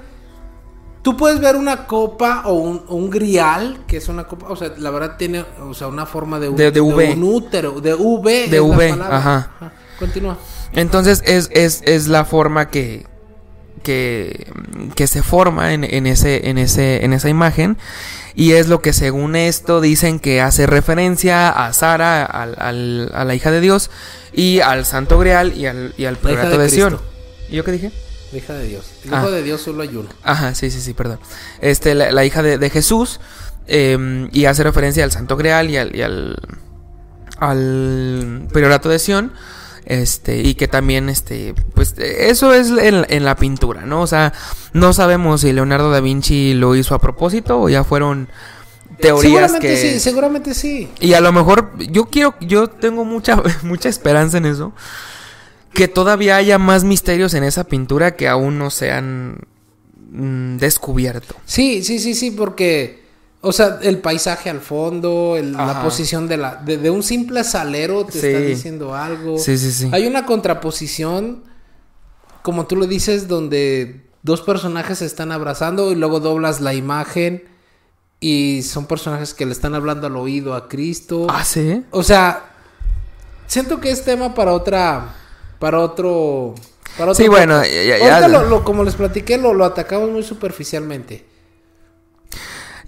Tú 1.02 1.16
puedes 1.16 1.40
ver 1.40 1.54
una 1.56 1.86
copa 1.86 2.42
o 2.46 2.54
un, 2.54 2.82
un 2.88 3.10
grial, 3.10 3.78
que 3.86 3.96
es 3.96 4.08
una 4.08 4.24
copa, 4.26 4.46
o 4.48 4.56
sea, 4.56 4.72
la 4.76 4.90
verdad 4.90 5.16
tiene, 5.16 5.44
o 5.62 5.72
sea, 5.72 5.86
una 5.88 6.04
forma 6.04 6.38
de, 6.40 6.48
un- 6.48 6.56
De- 6.56 6.70
de 6.72 6.80
V. 6.80 7.12
un 7.14 7.22
útero, 7.22 7.80
de 7.80 7.94
V. 7.94 8.48
De 8.48 8.60
V, 8.60 8.88
palabra. 8.90 9.16
ajá. 9.16 9.50
Continúa. 10.00 10.36
Entonces 10.72 11.22
es, 11.24 11.48
es, 11.52 11.80
es 11.84 12.06
la 12.08 12.24
forma 12.24 12.68
que, 12.70 13.06
que, 13.90 14.50
que 14.96 15.06
se 15.06 15.22
forma 15.22 15.72
en, 15.72 15.84
en 15.84 16.06
ese, 16.06 16.48
en, 16.50 16.58
ese, 16.58 17.04
en 17.04 17.12
esa 17.12 17.28
imagen. 17.28 17.78
Y 18.34 18.52
es 18.52 18.68
lo 18.68 18.82
que 18.82 18.92
según 18.92 19.36
esto 19.36 19.80
dicen 19.80 20.18
que 20.18 20.40
hace 20.42 20.66
referencia 20.66 21.48
a 21.48 21.72
Sara, 21.72 22.24
al, 22.24 22.54
al- 22.58 23.10
a 23.14 23.24
la 23.24 23.34
hija 23.34 23.50
de 23.50 23.60
Dios, 23.60 23.90
y 24.32 24.60
al 24.60 24.84
Santo 24.84 25.18
Grial 25.18 25.56
y 25.56 25.66
al, 25.66 25.94
y 25.96 26.04
al 26.04 26.18
de 26.20 26.58
de, 26.58 26.68
Sion. 26.68 26.98
¿Y 27.48 27.56
yo 27.56 27.64
qué 27.64 27.72
dije? 27.72 27.92
La 28.32 28.38
hija 28.38 28.52
de 28.54 28.66
Dios. 28.66 28.84
El 29.04 29.14
Ah. 29.14 29.20
hijo 29.20 29.30
de 29.30 29.42
Dios 29.42 29.62
solo 29.62 29.82
hay 29.82 29.96
uno. 29.96 30.08
Ajá, 30.24 30.54
sí, 30.54 30.70
sí, 30.70 30.80
sí, 30.80 30.92
perdón. 30.92 31.20
Este, 31.62 31.94
la, 31.94 32.10
la 32.10 32.24
hija 32.24 32.42
de, 32.42 32.58
de 32.58 32.68
Jesús. 32.70 33.20
eh, 33.68 34.28
y 34.32 34.44
hace 34.46 34.62
referencia 34.64 35.02
al 35.04 35.12
Santo 35.12 35.36
Grial 35.36 35.70
y 35.70 35.76
al, 35.78 35.96
y 35.96 36.02
al, 36.02 36.36
al 37.38 38.48
priorato 38.52 38.88
de 38.88 38.98
Sion. 38.98 39.32
Este, 39.86 40.38
y 40.42 40.54
que 40.56 40.66
también, 40.66 41.08
este, 41.08 41.54
pues 41.74 41.94
eso 41.96 42.52
es 42.52 42.70
en, 42.70 43.06
en 43.08 43.24
la 43.24 43.36
pintura, 43.36 43.86
¿no? 43.86 44.02
O 44.02 44.06
sea, 44.08 44.32
no 44.72 44.92
sabemos 44.92 45.42
si 45.42 45.52
Leonardo 45.52 45.92
da 45.92 46.00
Vinci 46.00 46.54
lo 46.54 46.74
hizo 46.74 46.96
a 46.96 46.98
propósito 46.98 47.60
o 47.60 47.68
ya 47.68 47.84
fueron 47.84 48.28
teorías 48.98 49.22
seguramente 49.52 49.68
que... 49.68 49.76
sí, 49.76 50.00
seguramente 50.00 50.54
sí. 50.54 50.88
Y 51.00 51.12
a 51.12 51.20
lo 51.20 51.32
mejor 51.32 51.72
yo 51.78 52.06
quiero, 52.06 52.34
yo 52.40 52.68
tengo 52.68 53.04
mucha, 53.04 53.40
mucha 53.62 53.88
esperanza 53.88 54.38
en 54.38 54.46
eso. 54.46 54.72
Que 55.72 55.86
todavía 55.86 56.36
haya 56.36 56.58
más 56.58 56.82
misterios 56.82 57.34
en 57.34 57.44
esa 57.44 57.64
pintura 57.64 58.16
que 58.16 58.26
aún 58.28 58.58
no 58.58 58.70
se 58.70 58.90
han 58.90 59.38
mm, 60.10 60.56
descubierto. 60.56 61.36
Sí, 61.44 61.84
sí, 61.84 62.00
sí, 62.00 62.14
sí, 62.14 62.32
porque, 62.32 63.04
o 63.40 63.52
sea, 63.52 63.78
el 63.82 63.98
paisaje 63.98 64.50
al 64.50 64.60
fondo, 64.60 65.36
el- 65.36 65.52
la 65.52 65.82
posición 65.82 66.26
de 66.28 66.36
la, 66.36 66.56
de, 66.56 66.78
de 66.78 66.90
un 66.90 67.02
simple 67.02 67.44
salero 67.44 68.04
te 68.04 68.18
está 68.18 68.40
diciendo 68.40 68.94
algo. 68.94 69.38
Sí, 69.38 69.56
sí, 69.58 69.70
sí. 69.72 69.88
Hay 69.92 70.06
una 70.06 70.26
contraposición, 70.26 71.44
como 72.42 72.66
tú 72.66 72.76
lo 72.76 72.86
dices, 72.86 73.28
donde 73.28 74.06
dos 74.22 74.40
personajes 74.42 74.98
se 74.98 75.06
están 75.06 75.30
abrazando 75.32 75.92
y 75.92 75.94
luego 75.94 76.18
doblas 76.20 76.60
la 76.60 76.74
imagen 76.74 77.44
y 78.18 78.62
son 78.62 78.86
personajes 78.86 79.34
que 79.34 79.46
le 79.46 79.52
están 79.52 79.74
hablando 79.74 80.06
al 80.08 80.16
oído 80.16 80.54
a 80.54 80.68
Cristo. 80.68 81.26
Ah, 81.30 81.44
sí. 81.44 81.84
O 81.90 82.02
sea, 82.02 82.46
siento 83.46 83.80
que 83.80 83.90
es 83.90 84.04
tema 84.04 84.34
para 84.34 84.52
otra, 84.52 85.14
para 85.60 85.78
otro, 85.80 86.54
para 86.98 87.12
otro 87.12 87.22
Sí, 87.22 87.28
bueno, 87.28 87.62
ya- 87.62 87.70
ya- 87.70 87.94
Ahorita 87.96 88.20
ya- 88.22 88.28
lo- 88.28 88.44
lo- 88.48 88.64
como 88.64 88.82
les 88.82 88.94
platiqué, 88.96 89.38
lo, 89.38 89.54
lo 89.54 89.64
atacamos 89.64 90.10
muy 90.10 90.22
superficialmente. 90.22 91.26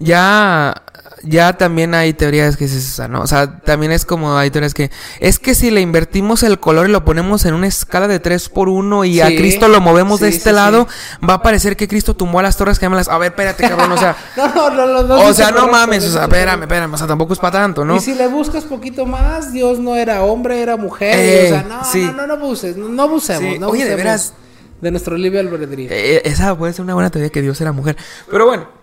Ya, 0.00 0.82
ya 1.24 1.54
también 1.54 1.92
hay 1.94 2.12
teorías 2.12 2.56
que 2.56 2.66
es 2.66 2.72
esa, 2.72 3.08
¿no? 3.08 3.20
O 3.22 3.26
sea, 3.26 3.58
también 3.60 3.90
es 3.90 4.04
como 4.04 4.36
hay 4.36 4.50
teorías 4.50 4.74
que 4.74 4.90
es 5.18 5.40
que 5.40 5.56
si 5.56 5.70
le 5.72 5.80
invertimos 5.80 6.44
el 6.44 6.60
color 6.60 6.88
y 6.88 6.92
lo 6.92 7.04
ponemos 7.04 7.44
en 7.46 7.54
una 7.54 7.66
escala 7.66 8.06
de 8.06 8.20
3 8.20 8.48
por 8.50 8.68
1 8.68 9.04
y 9.06 9.20
a 9.20 9.26
Cristo 9.26 9.66
lo 9.66 9.80
movemos 9.80 10.20
de 10.20 10.28
este 10.28 10.52
lado, 10.52 10.86
va 11.28 11.34
a 11.34 11.42
parecer 11.42 11.76
que 11.76 11.88
Cristo 11.88 12.14
tumbó 12.14 12.38
a 12.38 12.42
las 12.44 12.56
torres 12.56 12.78
gemelas. 12.78 13.08
A 13.08 13.18
ver, 13.18 13.32
espérate, 13.32 13.68
cabrón, 13.68 13.90
o 13.92 13.96
sea, 13.98 14.16
no, 14.36 14.70
no, 14.70 14.86
no, 14.86 15.02
no, 15.02 15.20
o 15.24 15.32
sea, 15.34 15.50
no 15.50 15.66
mames, 15.68 16.04
o 16.04 16.12
sea, 16.12 16.22
espérame, 16.24 16.62
espérame, 16.62 16.94
o 16.94 16.96
sea, 16.98 17.06
tampoco 17.08 17.32
es 17.32 17.38
para 17.40 17.58
tanto, 17.58 17.84
¿no? 17.84 17.96
Y 17.96 18.00
si 18.00 18.14
le 18.14 18.28
buscas 18.28 18.64
poquito 18.64 19.04
más, 19.04 19.52
Dios 19.52 19.80
no 19.80 19.96
era 19.96 20.22
hombre, 20.22 20.62
era 20.62 20.76
mujer, 20.76 21.16
o 21.16 21.18
Eh, 21.20 21.48
sea, 21.48 21.62
no, 21.64 22.12
no, 22.12 22.26
no, 22.26 22.36
no 22.36 22.46
buses, 22.46 22.76
no, 22.76 22.88
no 22.88 23.08
busemos, 23.08 23.52
Sí. 23.54 23.58
no 23.58 23.68
Oye, 23.68 23.84
de 23.84 23.96
veras. 23.96 24.34
de 24.80 24.92
nuestro 24.92 25.16
libre 25.16 25.40
albedrío. 25.40 25.88
Eh, 25.90 26.22
esa 26.24 26.56
puede 26.56 26.72
ser 26.72 26.84
una 26.84 26.94
buena 26.94 27.10
teoría 27.10 27.30
que 27.30 27.42
Dios 27.42 27.60
era 27.60 27.72
mujer. 27.72 27.96
Pero 28.30 28.46
bueno, 28.46 28.77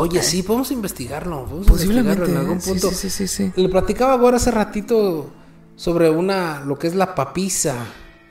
Oye, 0.00 0.22
sí, 0.22 0.42
podemos 0.42 0.70
investigarlo, 0.70 1.44
podemos 1.44 1.66
posiblemente. 1.66 2.10
investigarlo 2.10 2.40
en 2.40 2.46
algún 2.46 2.60
punto. 2.60 2.90
sí, 2.90 3.10
sí, 3.10 3.28
sí. 3.28 3.52
Le 3.54 3.68
platicaba 3.68 4.14
ahora 4.14 4.36
hace 4.38 4.50
ratito 4.50 5.30
sobre 5.76 6.10
una, 6.10 6.60
lo 6.64 6.78
que 6.78 6.86
es 6.86 6.94
la 6.94 7.14
papisa. 7.14 7.74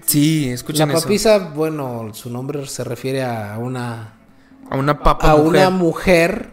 Sí, 0.05 0.49
escuchen 0.49 0.88
la 0.88 0.93
eso. 0.95 1.03
papisa, 1.03 1.38
bueno, 1.55 2.09
su 2.13 2.30
nombre 2.30 2.65
se 2.65 2.84
refiere 2.84 3.24
a 3.24 3.57
una 3.59 4.13
A 4.70 4.78
una 4.78 4.99
papa 5.03 5.32
a 5.32 5.36
mujer. 5.36 5.47
una 5.47 5.70
mujer 5.70 6.49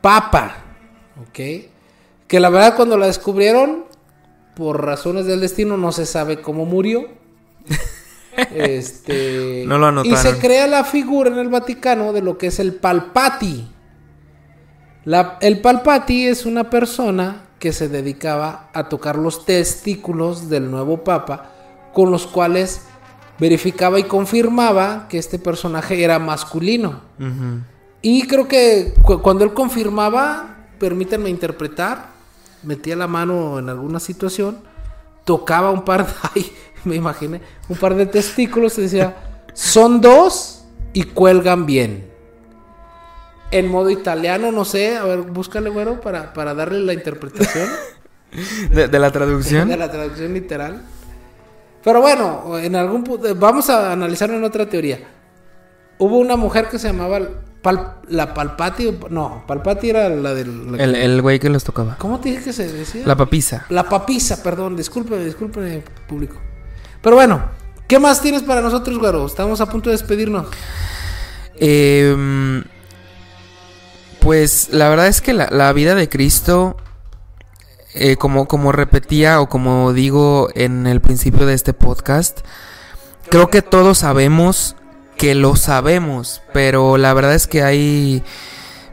papa, 0.00 0.56
¿ok? 1.22 1.38
Que 2.26 2.40
la 2.40 2.50
verdad 2.50 2.76
cuando 2.76 2.98
la 2.98 3.06
descubrieron, 3.06 3.84
por 4.54 4.84
razones 4.84 5.26
del 5.26 5.40
destino, 5.40 5.76
no 5.76 5.92
se 5.92 6.04
sabe 6.06 6.42
cómo 6.42 6.64
murió. 6.66 7.08
este, 8.54 9.64
No 9.66 9.78
lo 9.78 9.86
anotaron. 9.86 10.18
Y 10.18 10.22
se 10.22 10.38
crea 10.38 10.66
la 10.66 10.84
figura 10.84 11.30
en 11.30 11.38
el 11.38 11.48
Vaticano 11.48 12.12
de 12.12 12.22
lo 12.22 12.36
que 12.36 12.48
es 12.48 12.58
el 12.58 12.74
palpati. 12.74 13.68
La- 15.06 15.38
el 15.40 15.60
palpati 15.60 16.26
es 16.26 16.44
una 16.44 16.68
persona 16.68 17.42
que 17.58 17.72
se 17.72 17.88
dedicaba 17.88 18.68
a 18.74 18.88
tocar 18.90 19.16
los 19.16 19.46
testículos 19.46 20.50
del 20.50 20.70
nuevo 20.70 21.04
papa, 21.04 21.52
con 21.94 22.10
los 22.10 22.26
cuales 22.26 22.82
verificaba 23.38 23.98
y 23.98 24.02
confirmaba 24.04 25.06
que 25.08 25.16
este 25.18 25.38
personaje 25.38 26.02
era 26.04 26.18
masculino. 26.18 27.00
Y 28.02 28.26
creo 28.26 28.46
que 28.48 28.92
cu- 29.02 29.22
cuando 29.22 29.44
él 29.44 29.54
confirmaba, 29.54 30.56
permítanme 30.78 31.30
interpretar, 31.30 32.08
metía 32.62 32.96
la 32.96 33.06
mano 33.06 33.58
en 33.58 33.68
alguna 33.70 34.00
situación, 34.00 34.58
tocaba 35.24 35.70
un 35.70 35.84
par 35.84 36.06
de, 36.06 36.12
ay, 36.34 36.52
me 36.84 36.96
imaginé, 36.96 37.40
un 37.68 37.76
par 37.76 37.94
de 37.94 38.06
testículos 38.06 38.76
y 38.78 38.82
decía, 38.82 39.16
son 39.54 40.00
dos 40.00 40.64
y 40.92 41.04
cuelgan 41.04 41.64
bien. 41.64 42.10
En 43.50 43.68
modo 43.68 43.90
italiano, 43.90 44.50
no 44.50 44.64
sé, 44.64 44.96
a 44.96 45.04
ver, 45.04 45.20
búscale, 45.22 45.70
güero, 45.70 46.00
para, 46.00 46.32
para 46.32 46.52
darle 46.54 46.80
la 46.80 46.92
interpretación 46.92 47.68
De, 48.72 48.88
de 48.88 48.98
la 48.98 49.10
traducción. 49.12 49.68
de 49.68 49.76
la 49.76 49.90
traducción 49.90 50.34
literal. 50.34 50.82
Pero 51.84 52.00
bueno, 52.00 52.58
en 52.58 52.74
algún 52.74 53.04
punto, 53.04 53.32
vamos 53.36 53.70
a 53.70 53.92
analizarlo 53.92 54.36
en 54.36 54.44
otra 54.44 54.68
teoría. 54.68 54.98
Hubo 55.98 56.18
una 56.18 56.36
mujer 56.36 56.68
que 56.68 56.78
se 56.80 56.88
llamaba 56.88 57.20
Pal- 57.62 58.00
la 58.08 58.34
Palpati, 58.34 58.98
no, 59.10 59.44
Palpati 59.46 59.90
era 59.90 60.08
la 60.08 60.34
del... 60.34 60.72
la- 60.76 60.82
El, 60.82 60.94
el 60.96 61.22
güey 61.22 61.38
que 61.38 61.48
los 61.48 61.62
tocaba. 61.62 61.96
¿Cómo 61.98 62.18
te 62.20 62.30
dije 62.30 62.42
que 62.44 62.52
se 62.52 62.70
decía? 62.70 63.02
La 63.06 63.16
papisa. 63.16 63.64
La 63.70 63.84
papisa, 63.84 64.42
perdón, 64.42 64.76
disculpe, 64.76 65.24
disculpe, 65.24 65.84
público. 66.08 66.36
Pero 67.00 67.14
bueno, 67.16 67.42
¿qué 67.86 68.00
más 68.00 68.20
tienes 68.20 68.42
para 68.42 68.60
nosotros, 68.60 68.98
Güero? 68.98 69.24
Estamos 69.24 69.60
a 69.60 69.66
punto 69.70 69.88
de 69.88 69.94
despedirnos. 69.96 70.48
Eh, 71.58 72.62
pues 74.26 74.70
la 74.72 74.88
verdad 74.88 75.06
es 75.06 75.20
que 75.20 75.32
la, 75.32 75.72
vida 75.72 75.94
de 75.94 76.08
Cristo, 76.08 76.76
eh, 77.94 78.16
como, 78.16 78.48
como 78.48 78.72
repetía 78.72 79.40
o 79.40 79.48
como 79.48 79.92
digo 79.92 80.48
en 80.56 80.88
el 80.88 81.00
principio 81.00 81.46
de 81.46 81.54
este 81.54 81.72
podcast, 81.72 82.40
creo 83.30 83.50
que 83.50 83.62
todos 83.62 83.98
sabemos 83.98 84.74
que 85.16 85.36
lo 85.36 85.54
sabemos, 85.54 86.42
pero 86.52 86.96
la 86.96 87.14
verdad 87.14 87.36
es 87.36 87.46
que 87.46 87.62
hay 87.62 88.24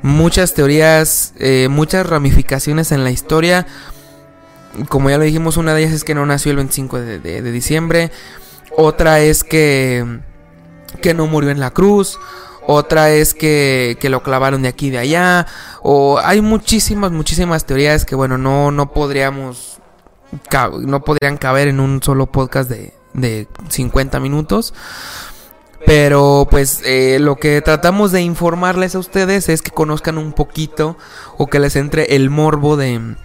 muchas 0.04 0.54
teorías, 0.54 1.34
eh, 1.40 1.68
muchas 1.68 2.06
ramificaciones 2.06 2.92
en 2.92 3.04
la 3.04 3.10
historia. 3.10 3.66
Como 4.88 5.10
ya 5.10 5.18
lo 5.18 5.24
dijimos, 5.24 5.58
una 5.58 5.74
de 5.74 5.82
ellas 5.82 5.94
es 5.94 6.04
que 6.04 6.14
no 6.14 6.28
nació 6.28 6.52
el 6.52 6.58
25 6.58 7.00
de, 7.00 7.18
de- 7.18 7.42
de 7.42 7.52
diciembre. 7.52 8.12
Otra 8.78 9.20
es 9.20 9.44
que, 9.44 10.20
que 11.02 11.16
no 11.16 11.26
murió 11.26 11.50
en 11.50 11.60
la 11.60 11.72
cruz. 11.72 12.20
Otra 12.68 13.12
es 13.12 13.34
que, 13.34 13.98
que 14.00 14.10
lo 14.10 14.24
clavaron 14.24 14.62
de 14.62 14.70
aquí 14.70 14.88
y 14.88 14.92
de 14.92 15.00
allá. 15.00 15.48
O 15.82 16.20
hay 16.20 16.42
muchísimas, 16.42 17.12
muchísimas 17.12 17.66
teorías 17.66 18.06
que, 18.06 18.16
bueno, 18.16 18.38
no, 18.38 18.72
no 18.72 18.92
podríamos. 18.92 19.80
No 20.82 21.04
podrían 21.04 21.38
caber 21.38 21.68
en 21.68 21.80
un 21.80 22.02
solo 22.02 22.26
podcast 22.26 22.70
de, 22.70 22.94
de 23.14 23.48
50 23.70 24.20
minutos. 24.20 24.74
Pero 25.86 26.48
pues 26.50 26.82
eh, 26.86 27.18
lo 27.20 27.36
que 27.36 27.62
tratamos 27.62 28.12
de 28.12 28.22
informarles 28.22 28.96
a 28.96 29.00
ustedes 29.00 29.50
es 29.50 29.62
que 29.62 29.72
conozcan 29.72 30.18
un 30.18 30.32
poquito 30.32 30.98
o 31.38 31.48
que 31.48 31.60
les 31.60 31.76
entre 31.76 32.16
el 32.16 32.30
morbo 32.30 32.78
de 32.78 33.16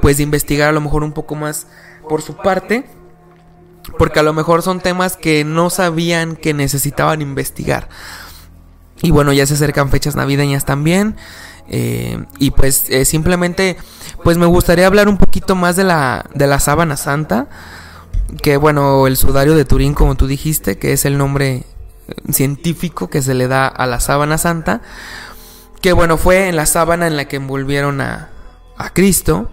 pues 0.00 0.18
de 0.18 0.22
investigar 0.22 0.68
a 0.68 0.72
lo 0.72 0.80
mejor 0.80 1.02
un 1.02 1.12
poco 1.12 1.34
más 1.34 1.66
por 2.08 2.22
su 2.22 2.36
parte. 2.36 2.84
Porque 3.98 4.20
a 4.20 4.22
lo 4.22 4.32
mejor 4.32 4.62
son 4.62 4.80
temas 4.80 5.16
que 5.16 5.44
no 5.44 5.68
sabían 5.68 6.36
que 6.36 6.54
necesitaban 6.54 7.20
investigar. 7.20 7.88
Y 9.04 9.10
bueno, 9.10 9.34
ya 9.34 9.44
se 9.46 9.52
acercan 9.52 9.90
fechas 9.90 10.16
navideñas 10.16 10.64
también. 10.64 11.16
eh, 11.68 12.24
y 12.38 12.52
pues 12.52 12.86
eh, 12.88 13.04
simplemente, 13.04 13.76
pues 14.22 14.38
me 14.38 14.46
gustaría 14.46 14.86
hablar 14.86 15.08
un 15.08 15.18
poquito 15.18 15.54
más 15.54 15.76
de 15.76 15.84
la, 15.84 16.24
de 16.32 16.46
la 16.46 16.58
sábana 16.58 16.96
santa. 16.96 17.48
Que 18.42 18.56
bueno, 18.56 19.06
el 19.06 19.18
sudario 19.18 19.54
de 19.54 19.66
Turín, 19.66 19.92
como 19.92 20.14
tú 20.14 20.26
dijiste, 20.26 20.78
que 20.78 20.94
es 20.94 21.04
el 21.04 21.18
nombre 21.18 21.64
eh, 22.08 22.32
científico 22.32 23.10
que 23.10 23.20
se 23.20 23.34
le 23.34 23.46
da 23.46 23.66
a 23.68 23.86
la 23.86 24.00
sábana 24.00 24.38
santa. 24.38 24.80
Que 25.82 25.92
bueno, 25.92 26.16
fue 26.16 26.48
en 26.48 26.56
la 26.56 26.64
sábana 26.64 27.06
en 27.06 27.18
la 27.18 27.26
que 27.26 27.36
envolvieron 27.36 28.00
a, 28.00 28.30
a 28.78 28.88
Cristo. 28.94 29.50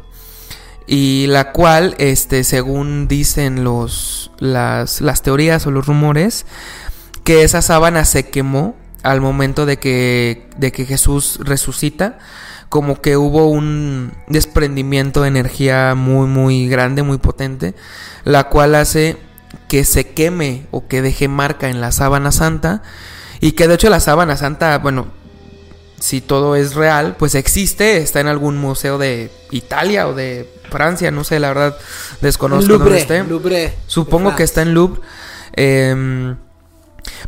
Y 0.87 1.27
la 1.27 1.51
cual, 1.51 1.95
este, 1.97 2.45
según 2.45 3.09
dicen 3.09 3.65
los, 3.65 4.31
las, 4.39 5.01
las 5.01 5.21
teorías 5.23 5.67
o 5.67 5.71
los 5.71 5.87
rumores, 5.87 6.45
que 7.25 7.43
esa 7.43 7.61
sábana 7.61 8.05
se 8.05 8.29
quemó 8.29 8.79
al 9.03 9.21
momento 9.21 9.65
de 9.65 9.77
que, 9.77 10.47
de 10.57 10.71
que 10.71 10.85
Jesús 10.85 11.39
resucita. 11.41 12.19
Como 12.69 13.01
que 13.01 13.17
hubo 13.17 13.47
un 13.47 14.13
desprendimiento 14.27 15.23
de 15.23 15.27
energía 15.27 15.93
muy, 15.93 16.27
muy 16.27 16.69
grande, 16.69 17.03
muy 17.03 17.17
potente, 17.17 17.75
la 18.23 18.45
cual 18.45 18.75
hace 18.75 19.17
que 19.67 19.83
se 19.83 20.07
queme 20.13 20.67
o 20.71 20.87
que 20.87 21.01
deje 21.01 21.27
marca 21.27 21.69
en 21.69 21.81
la 21.81 21.91
sábana 21.91 22.31
santa. 22.31 22.81
Y 23.41 23.53
que 23.53 23.67
de 23.67 23.73
hecho 23.73 23.89
la 23.89 23.99
sábana 23.99 24.37
santa, 24.37 24.77
bueno, 24.77 25.07
si 25.99 26.21
todo 26.21 26.55
es 26.55 26.75
real, 26.75 27.15
pues 27.17 27.35
existe, 27.35 27.97
está 27.97 28.19
en 28.19 28.27
algún 28.27 28.57
museo 28.57 28.97
de 28.97 29.31
Italia 29.51 30.07
o 30.07 30.13
de 30.13 30.49
Francia, 30.69 31.11
no 31.11 31.23
sé, 31.23 31.39
la 31.39 31.49
verdad 31.49 31.77
desconozco 32.21 32.73
dónde 32.73 32.85
Louvre, 32.85 33.01
esté. 33.01 33.23
Louvre. 33.23 33.73
Supongo 33.87 34.35
que 34.35 34.43
está 34.43 34.61
en 34.61 34.73
Louvre. 34.73 35.01
Em, 35.53 36.37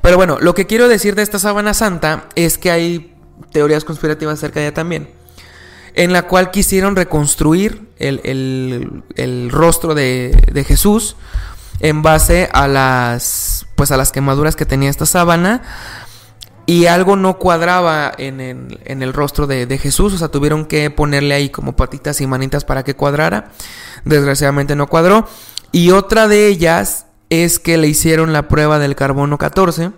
pero 0.01 0.17
bueno, 0.17 0.37
lo 0.39 0.53
que 0.53 0.67
quiero 0.67 0.87
decir 0.87 1.15
de 1.15 1.21
esta 1.23 1.39
sábana 1.39 1.73
santa 1.73 2.27
es 2.35 2.57
que 2.57 2.71
hay 2.71 3.15
teorías 3.51 3.83
conspirativas 3.83 4.39
acerca 4.39 4.59
de 4.59 4.67
ella 4.67 4.73
también. 4.73 5.09
En 5.95 6.11
la 6.11 6.23
cual 6.23 6.49
quisieron 6.49 6.95
reconstruir 6.95 7.87
el, 7.99 8.21
el- 9.15 9.49
rostro 9.51 9.93
de, 9.93 10.31
de 10.51 10.63
Jesús 10.63 11.15
en 11.79 12.01
base 12.01 12.49
a 12.51 12.67
las, 12.67 13.67
pues 13.75 13.91
a 13.91 13.97
las 13.97 14.11
quemaduras 14.11 14.55
que 14.55 14.65
tenía 14.65 14.89
esta 14.89 15.05
sábana. 15.05 15.61
Y 16.65 16.85
algo 16.85 17.15
no 17.15 17.37
cuadraba 17.37 18.11
en 18.17 18.39
el, 18.39 18.79
en 18.85 19.03
el 19.03 19.13
rostro 19.13 19.47
de, 19.47 19.65
de 19.65 19.77
Jesús. 19.77 20.13
O 20.13 20.17
sea, 20.17 20.29
tuvieron 20.29 20.65
que 20.65 20.89
ponerle 20.89 21.35
ahí 21.35 21.49
como 21.49 21.75
patitas 21.75 22.21
y 22.21 22.27
manitas 22.27 22.63
para 22.65 22.83
que 22.83 22.95
cuadrara. 22.95 23.51
Desgraciadamente 24.05 24.75
no 24.75 24.87
cuadró. 24.87 25.27
Y 25.71 25.91
otra 25.91 26.27
de 26.27 26.47
ellas 26.47 27.05
es 27.33 27.59
que 27.59 27.77
le 27.77 27.87
hicieron 27.87 28.33
la 28.33 28.47
prueba 28.47 28.79
del 28.79 28.95
carbono 28.95 29.37
14. 29.37 29.91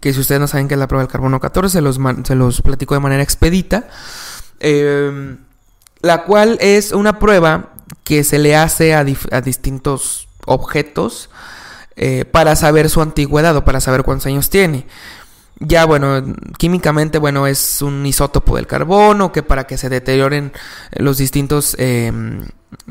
Que 0.00 0.12
si 0.12 0.20
ustedes 0.20 0.40
no 0.40 0.48
saben 0.48 0.68
qué 0.68 0.74
es 0.74 0.80
la 0.80 0.88
prueba 0.88 1.04
del 1.04 1.12
carbono 1.12 1.40
14, 1.40 1.78
se 1.78 1.80
los, 1.80 1.98
se 2.24 2.34
los 2.34 2.62
platico 2.62 2.94
de 2.94 3.00
manera 3.00 3.22
expedita. 3.22 3.88
Eh, 4.60 5.36
la 6.00 6.24
cual 6.24 6.58
es 6.60 6.92
una 6.92 7.18
prueba 7.18 7.72
que 8.04 8.24
se 8.24 8.38
le 8.38 8.56
hace 8.56 8.94
a, 8.94 9.04
a 9.30 9.40
distintos 9.40 10.28
objetos 10.46 11.30
eh, 11.94 12.24
para 12.24 12.56
saber 12.56 12.88
su 12.88 13.02
antigüedad 13.02 13.56
o 13.56 13.64
para 13.64 13.80
saber 13.80 14.02
cuántos 14.02 14.26
años 14.26 14.50
tiene. 14.50 14.86
Ya, 15.58 15.84
bueno, 15.84 16.22
químicamente, 16.58 17.18
bueno, 17.18 17.46
es 17.46 17.82
un 17.82 18.04
isótopo 18.04 18.56
del 18.56 18.66
carbono 18.66 19.30
que 19.32 19.42
para 19.42 19.64
que 19.64 19.76
se 19.76 19.88
deterioren 19.88 20.52
los 20.96 21.18
distintos 21.18 21.76
eh, 21.78 22.10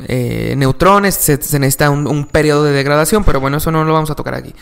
eh, 0.07 0.53
neutrones 0.57 1.15
se, 1.15 1.37
necesita 1.59 1.89
un, 1.89 2.25
periodo 2.27 2.63
de 2.63 2.71
degradación, 2.71 3.23
pero 3.23 3.39
bueno, 3.41 3.57
eso 3.57 3.71
no 3.71 3.83
lo 3.83 3.93
vamos 3.93 4.09
a 4.11 4.15
tocar 4.15 4.35
aquí. 4.35 4.55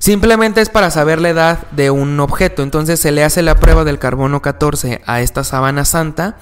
Simplemente 0.00 0.60
es 0.60 0.68
para 0.68 0.90
saber 0.90 1.20
la 1.20 1.28
edad 1.28 1.66
de 1.72 1.90
un 1.90 2.18
objeto. 2.20 2.62
Entonces 2.62 2.98
se 3.00 3.12
le 3.12 3.24
hace 3.24 3.42
la 3.42 3.56
prueba 3.56 3.84
del 3.84 3.98
carbono 3.98 4.42
14 4.42 5.02
a 5.06 5.20
esta 5.20 5.44
sábana 5.44 5.84
santa 5.84 6.38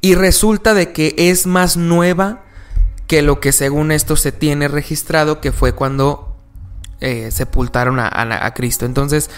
y 0.00 0.14
resulta 0.14 0.72
de 0.74 0.92
que 0.92 1.14
es 1.16 1.46
más 1.46 1.76
nueva 1.76 2.42
que 3.06 3.22
lo 3.22 3.40
que 3.40 3.52
según 3.52 3.92
esto 3.92 4.16
se 4.16 4.32
tiene 4.32 4.68
registrado 4.68 5.40
que 5.40 5.52
fue 5.52 5.74
cuando 5.74 6.36
eh, 7.00 7.30
sepultaron 7.30 7.98
a- 7.98 8.08
a 8.46 8.54
Cristo. 8.54 8.84
Entonces 8.86 9.30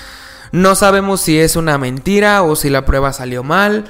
no 0.55 0.77
sabemos 0.77 1.21
si 1.21 1.37
es 1.39 1.57
una 1.57 1.79
mentira 1.79 2.45
o 2.45 2.55
si 2.55 2.71
la 2.71 2.85
prueba 2.85 3.13
salió 3.13 3.43
mal 3.43 3.87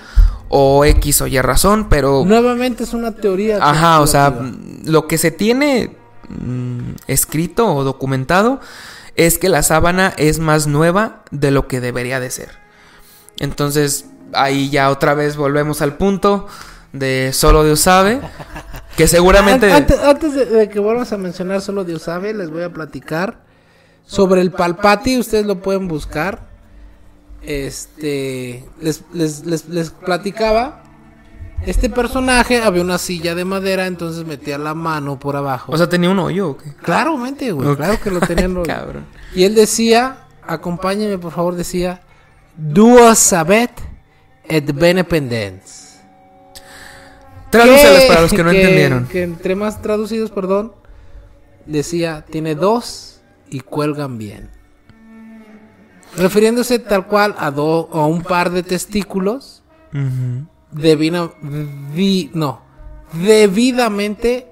o 0.49 0.85
X 0.87 1.21
o 1.21 1.27
Y 1.27 1.39
razón, 1.41 1.89
pero... 1.91 2.25
Nuevamente 2.25 2.85
es 2.85 2.95
una 2.95 3.13
teoría. 3.13 3.59
Ajá, 3.61 4.01
o 4.01 4.07
sea, 4.07 4.33
conspirativa. 4.35 4.91
lo 4.91 5.07
que 5.07 5.19
se 5.19 5.31
tiene 5.31 5.95
mm, 6.31 6.93
escrito 7.07 7.67
o 7.75 7.85
documentado 7.85 8.61
es 9.15 9.37
que 9.39 9.51
la 9.51 9.63
sábana 9.63 10.15
es 10.17 10.39
más 10.39 10.67
nueva 10.67 11.23
de 11.31 11.51
lo 11.51 11.69
que 11.69 11.81
debería 11.83 12.19
de 12.19 12.31
ser. 12.31 12.49
Entonces, 13.39 14.07
ahí 14.33 14.71
ya 14.71 14.89
otra 14.91 15.13
vez 15.13 15.37
volvemos 15.37 15.83
al 15.83 15.99
punto 15.99 16.47
de 16.93 17.33
solo 17.35 17.63
Dios 17.63 17.81
sabe, 17.81 18.21
que 18.97 19.07
seguramente... 19.07 19.71
An- 19.71 19.83
Antes, 19.83 19.99
antes 20.01 20.35
de, 20.35 20.47
de 20.47 20.69
que 20.71 20.79
vuelvas 20.79 21.13
a 21.13 21.19
mencionar 21.19 21.61
solo 21.61 21.85
Dios 21.85 22.03
sabe, 22.03 22.33
les 22.33 22.49
voy 22.51 22.63
a 22.63 22.73
platicar 22.73 23.45
sobre 24.07 24.41
el 24.41 24.51
Palpati. 24.51 25.19
Ustedes 25.19 25.45
lo 25.45 25.61
pueden 25.61 25.89
buscar. 25.89 26.54
Este, 27.47 28.65
les, 28.81 29.03
les, 29.13 29.45
les, 29.45 29.69
les 29.69 29.91
platicaba. 29.91 30.83
Este 31.67 31.89
personaje 31.89 32.61
había 32.63 32.83
una 32.83 32.99
silla 32.99 33.35
de 33.35 33.45
madera, 33.45 33.87
entonces 33.87 34.27
metía 34.27 34.59
la 34.59 34.75
mano 34.75 35.19
por 35.19 35.37
abajo. 35.37 35.73
O 35.73 35.77
sea, 35.79 35.89
tenía 35.89 36.11
un 36.11 36.19
hoyo 36.19 36.51
o 36.51 36.57
qué? 36.59 36.75
Claramente, 36.75 37.53
güey, 37.53 37.75
claro 37.77 37.99
que 38.03 38.11
lo 38.11 38.21
tenían. 38.21 38.53
los- 38.55 38.67
Cabrón. 38.69 39.07
Y 39.35 39.45
él 39.45 39.55
decía, 39.55 40.19
acompáñeme 40.47 41.17
por 41.19 41.33
favor, 41.33 41.55
decía, 41.55 42.03
Duo 42.57 43.15
sabet 43.15 43.71
et 44.47 44.73
benependens. 44.75 45.99
Tradúcelos 47.51 48.03
para 48.05 48.21
los 48.23 48.33
que 48.33 48.43
no 48.43 48.51
entendieron. 48.51 49.07
Que 49.07 49.23
entre 49.23 49.55
más 49.55 49.81
traducidos, 49.81 50.31
perdón, 50.31 50.73
decía, 51.67 52.25
tiene 52.29 52.55
dos 52.55 53.21
y 53.49 53.61
cuelgan 53.61 54.19
bien. 54.19 54.51
Refiriéndose 56.17 56.79
tal 56.79 57.07
cual 57.07 57.35
a, 57.39 57.51
do- 57.51 57.89
a 57.93 58.07
un 58.07 58.23
par 58.23 58.51
de 58.51 58.63
testículos 58.63 59.63
debina- 60.73 61.31
vi- 61.95 62.31
no, 62.35 62.61
debidamente 63.13 64.49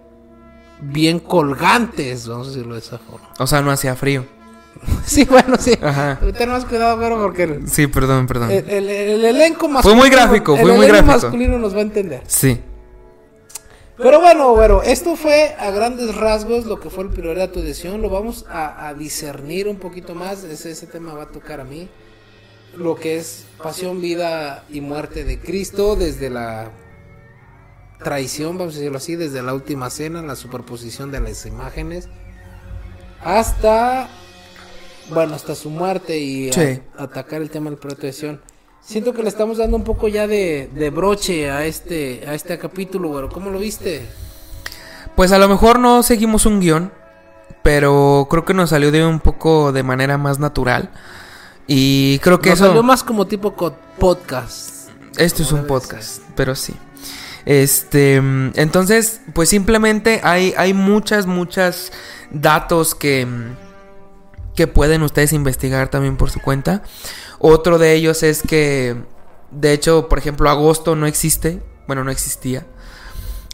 bien 0.80 1.18
colgantes, 1.20 2.26
vamos 2.26 2.48
a 2.48 2.50
decirlo 2.50 2.74
de 2.74 2.80
esa 2.80 2.98
forma. 2.98 3.28
O 3.38 3.46
sea, 3.46 3.60
no 3.62 3.70
hacía 3.70 3.94
frío. 3.96 4.24
Sí, 5.04 5.24
bueno, 5.24 5.56
sí. 5.60 5.74
Ajá. 5.80 6.18
Ten 6.36 6.48
más 6.50 6.64
cuidado, 6.64 6.98
pero 6.98 7.20
porque 7.20 7.42
el, 7.44 7.68
Sí, 7.68 7.86
perdón, 7.86 8.26
perdón. 8.26 8.50
el- 8.50 8.68
el- 8.68 8.88
el 8.88 9.24
elenco 9.24 9.68
masculino. 9.68 9.82
Fue 9.82 9.94
muy 9.94 10.10
gráfico, 10.16 10.56
fue 10.56 10.70
el 10.70 10.76
muy 10.76 10.86
elenco 10.86 11.06
gráfico. 11.06 11.26
masculino 11.28 11.58
nos 11.58 11.74
va 11.74 11.78
a 11.78 11.82
entender. 11.82 12.22
Sí. 12.26 12.60
Pero 14.02 14.20
bueno, 14.20 14.54
bueno, 14.54 14.82
esto 14.82 15.14
fue 15.16 15.54
a 15.58 15.70
grandes 15.70 16.14
rasgos 16.16 16.66
lo 16.66 16.80
que 16.80 16.90
fue 16.90 17.04
el 17.04 17.10
priorato 17.10 17.60
de 17.62 17.72
Sion. 17.74 18.02
Lo 18.02 18.10
vamos 18.10 18.44
a, 18.48 18.88
a 18.88 18.94
discernir 18.94 19.68
un 19.68 19.76
poquito 19.76 20.14
más. 20.14 20.42
Ese, 20.44 20.72
ese 20.72 20.86
tema 20.86 21.14
va 21.14 21.24
a 21.24 21.28
tocar 21.28 21.60
a 21.60 21.64
mí. 21.64 21.88
Lo 22.76 22.96
que 22.96 23.16
es 23.18 23.44
pasión, 23.62 24.00
vida 24.00 24.64
y 24.70 24.80
muerte 24.80 25.24
de 25.24 25.38
Cristo 25.38 25.94
desde 25.94 26.30
la 26.30 26.70
traición, 28.02 28.58
vamos 28.58 28.74
a 28.74 28.78
decirlo 28.78 28.98
así, 28.98 29.14
desde 29.14 29.42
la 29.42 29.54
última 29.54 29.88
cena, 29.90 30.22
la 30.22 30.34
superposición 30.36 31.12
de 31.12 31.20
las 31.20 31.46
imágenes, 31.46 32.08
hasta, 33.22 34.08
bueno, 35.10 35.34
hasta 35.34 35.54
su 35.54 35.70
muerte 35.70 36.18
y 36.18 36.50
a- 36.96 37.02
atacar 37.04 37.42
el 37.42 37.50
tema 37.50 37.70
del 37.70 37.78
priorato 37.78 38.06
de 38.06 38.12
Sion. 38.12 38.40
Siento 38.84 39.12
que 39.12 39.22
le 39.22 39.28
estamos 39.28 39.58
dando 39.58 39.76
un 39.76 39.84
poco 39.84 40.08
ya 40.08 40.26
de, 40.26 40.68
de 40.74 40.90
broche 40.90 41.50
a 41.50 41.64
este, 41.64 42.24
a 42.26 42.34
este 42.34 42.58
capítulo, 42.58 43.08
güero. 43.08 43.28
¿Cómo 43.28 43.50
lo 43.50 43.58
viste? 43.58 44.04
Pues 45.14 45.30
a 45.30 45.38
lo 45.38 45.48
mejor 45.48 45.78
no 45.78 46.02
seguimos 46.02 46.46
un 46.46 46.60
guion, 46.60 46.92
pero 47.62 48.26
creo 48.28 48.44
que 48.44 48.54
nos 48.54 48.70
salió 48.70 48.90
de 48.90 49.04
un 49.06 49.20
poco 49.20 49.72
de 49.72 49.82
manera 49.82 50.18
más 50.18 50.38
natural. 50.38 50.90
Y 51.66 52.18
creo 52.18 52.40
que 52.40 52.50
Nos 52.50 52.58
eso... 52.58 52.66
salió 52.68 52.82
más 52.82 53.04
como 53.04 53.26
tipo 53.26 53.54
podcast. 53.98 54.90
Esto 55.16 55.42
es 55.42 55.52
un 55.52 55.66
podcast, 55.66 56.22
pero 56.34 56.54
sí. 56.54 56.74
Este, 57.44 58.20
mm, 58.20 58.52
entonces, 58.54 59.20
pues 59.32 59.48
simplemente 59.48 60.20
hay, 60.24 60.54
hay 60.56 60.74
muchas, 60.74 61.26
muchas 61.26 61.92
datos 62.30 62.94
que, 62.94 63.26
mm, 63.26 63.71
que 64.54 64.66
pueden 64.66 65.02
ustedes 65.02 65.32
investigar 65.32 65.88
también 65.88 66.16
por 66.16 66.30
su 66.30 66.40
cuenta. 66.40 66.82
Otro 67.38 67.78
de 67.78 67.94
ellos 67.94 68.22
es 68.22 68.42
que, 68.42 68.96
de 69.50 69.72
hecho, 69.72 70.08
por 70.08 70.18
ejemplo, 70.18 70.48
agosto 70.50 70.94
no 70.96 71.06
existe, 71.06 71.62
bueno, 71.86 72.04
no 72.04 72.10
existía, 72.10 72.66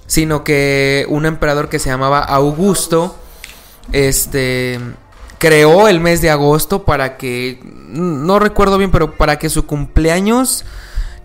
sino 0.06 0.44
que 0.44 1.06
un 1.08 1.26
emperador 1.26 1.68
que 1.68 1.78
se 1.78 1.90
llamaba 1.90 2.20
Augusto, 2.20 3.16
este, 3.92 4.80
creó 5.38 5.88
el 5.88 6.00
mes 6.00 6.20
de 6.20 6.30
agosto 6.30 6.84
para 6.84 7.16
que, 7.16 7.60
no 7.62 8.38
recuerdo 8.38 8.78
bien, 8.78 8.90
pero 8.90 9.16
para 9.16 9.38
que 9.38 9.48
su 9.48 9.66
cumpleaños 9.66 10.64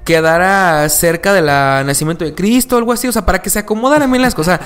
quedara 0.06 0.88
cerca 0.90 1.34
del 1.34 1.46
nacimiento 1.46 2.26
de 2.26 2.36
Cristo, 2.36 2.78
algo 2.78 2.94
así, 2.94 3.08
o 3.08 3.12
sea, 3.12 3.26
para 3.26 3.42
que 3.42 3.50
se 3.50 3.60
acomodaran 3.60 4.12
bien 4.12 4.22
las 4.22 4.36
cosas. 4.36 4.60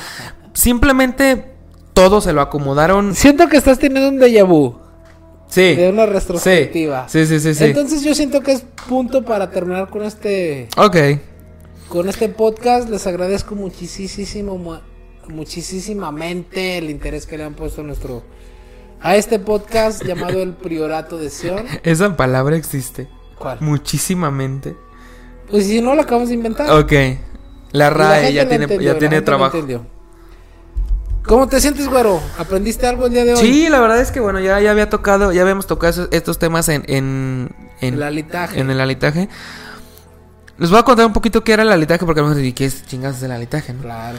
Simplemente 0.53 1.53
todo 1.93 2.21
se 2.21 2.33
lo 2.33 2.41
acomodaron. 2.41 3.15
Siento 3.15 3.47
que 3.47 3.57
estás 3.57 3.77
teniendo 3.79 4.09
un 4.09 4.19
déjà 4.19 4.43
vu 4.43 4.86
Sí. 5.47 5.75
de 5.75 5.89
una 5.89 6.05
retrospectiva. 6.05 7.07
sí, 7.07 7.25
sí, 7.25 7.39
sí. 7.39 7.53
sí. 7.53 7.63
Entonces 7.65 8.03
yo 8.03 8.13
siento 8.13 8.41
que 8.41 8.51
es 8.51 8.65
punto 8.87 9.23
para 9.23 9.49
terminar 9.49 9.89
con 9.89 10.03
este 10.03 10.67
ok. 10.77 10.97
con 11.89 12.09
este 12.09 12.29
podcast. 12.29 12.89
Les 12.89 13.07
agradezco 13.07 13.55
muchísimo 13.55 14.57
mu- 14.57 14.79
muchísimamente 15.29 16.77
el 16.77 16.89
interés 16.89 17.25
que 17.25 17.37
le 17.37 17.43
han 17.43 17.53
puesto 17.53 17.81
a 17.81 17.83
nuestro 17.83 18.23
a 19.01 19.15
este 19.15 19.39
podcast 19.39 20.03
llamado 20.03 20.41
El 20.41 20.53
Priorato 20.53 21.17
de 21.17 21.29
Sion. 21.29 21.65
Esa 21.83 22.15
palabra 22.17 22.55
existe. 22.57 23.07
¿Cuál? 23.37 23.59
Muchísimamente. 23.61 24.75
Pues 25.49 25.67
si 25.67 25.81
no 25.81 25.95
lo 25.95 26.01
acabamos 26.01 26.29
de 26.29 26.35
inventar. 26.35 26.69
Ok. 26.71 26.91
La 27.71 27.85
la 27.85 27.89
RAE 27.91 28.33
ya 28.33 28.47
tiene, 28.47 28.63
entendió, 28.63 28.87
ya 28.87 28.93
la 28.93 28.99
tiene 28.99 29.21
trabajo. 29.21 29.57
¿Cómo 31.27 31.47
te 31.47 31.59
sientes, 31.59 31.87
güero? 31.87 32.21
¿Aprendiste 32.37 32.87
algo 32.87 33.05
el 33.07 33.11
día 33.13 33.25
de 33.25 33.33
hoy? 33.33 33.39
Sí, 33.41 33.69
la 33.69 33.79
verdad 33.79 33.99
es 33.99 34.11
que 34.11 34.19
bueno, 34.19 34.39
ya, 34.39 34.59
ya 34.61 34.71
había 34.71 34.89
tocado, 34.89 35.31
ya 35.33 35.41
habíamos 35.41 35.67
tocado 35.67 35.91
esos- 35.91 36.07
estos 36.11 36.39
temas 36.39 36.69
en, 36.69 36.83
en, 36.87 37.49
en, 37.81 37.95
El 37.95 38.03
alitaje. 38.03 38.59
en 38.59 38.69
el 38.69 38.79
alitaje. 38.79 39.27
Les 40.57 40.69
voy 40.69 40.79
a 40.79 40.83
contar 40.83 41.05
un 41.05 41.13
poquito 41.13 41.43
qué 41.43 41.53
era 41.53 41.63
el 41.63 41.71
alitaje, 41.71 42.05
porque 42.05 42.21
a 42.21 42.23
lo 42.23 42.29
mejor 42.29 42.41
dicen, 42.41 42.55
¿qué 42.55 42.65
es 42.65 42.85
chingados 42.85 43.21
el 43.23 43.31
alitaje? 43.31 43.73
no? 43.73 43.81
Claro. 43.83 44.17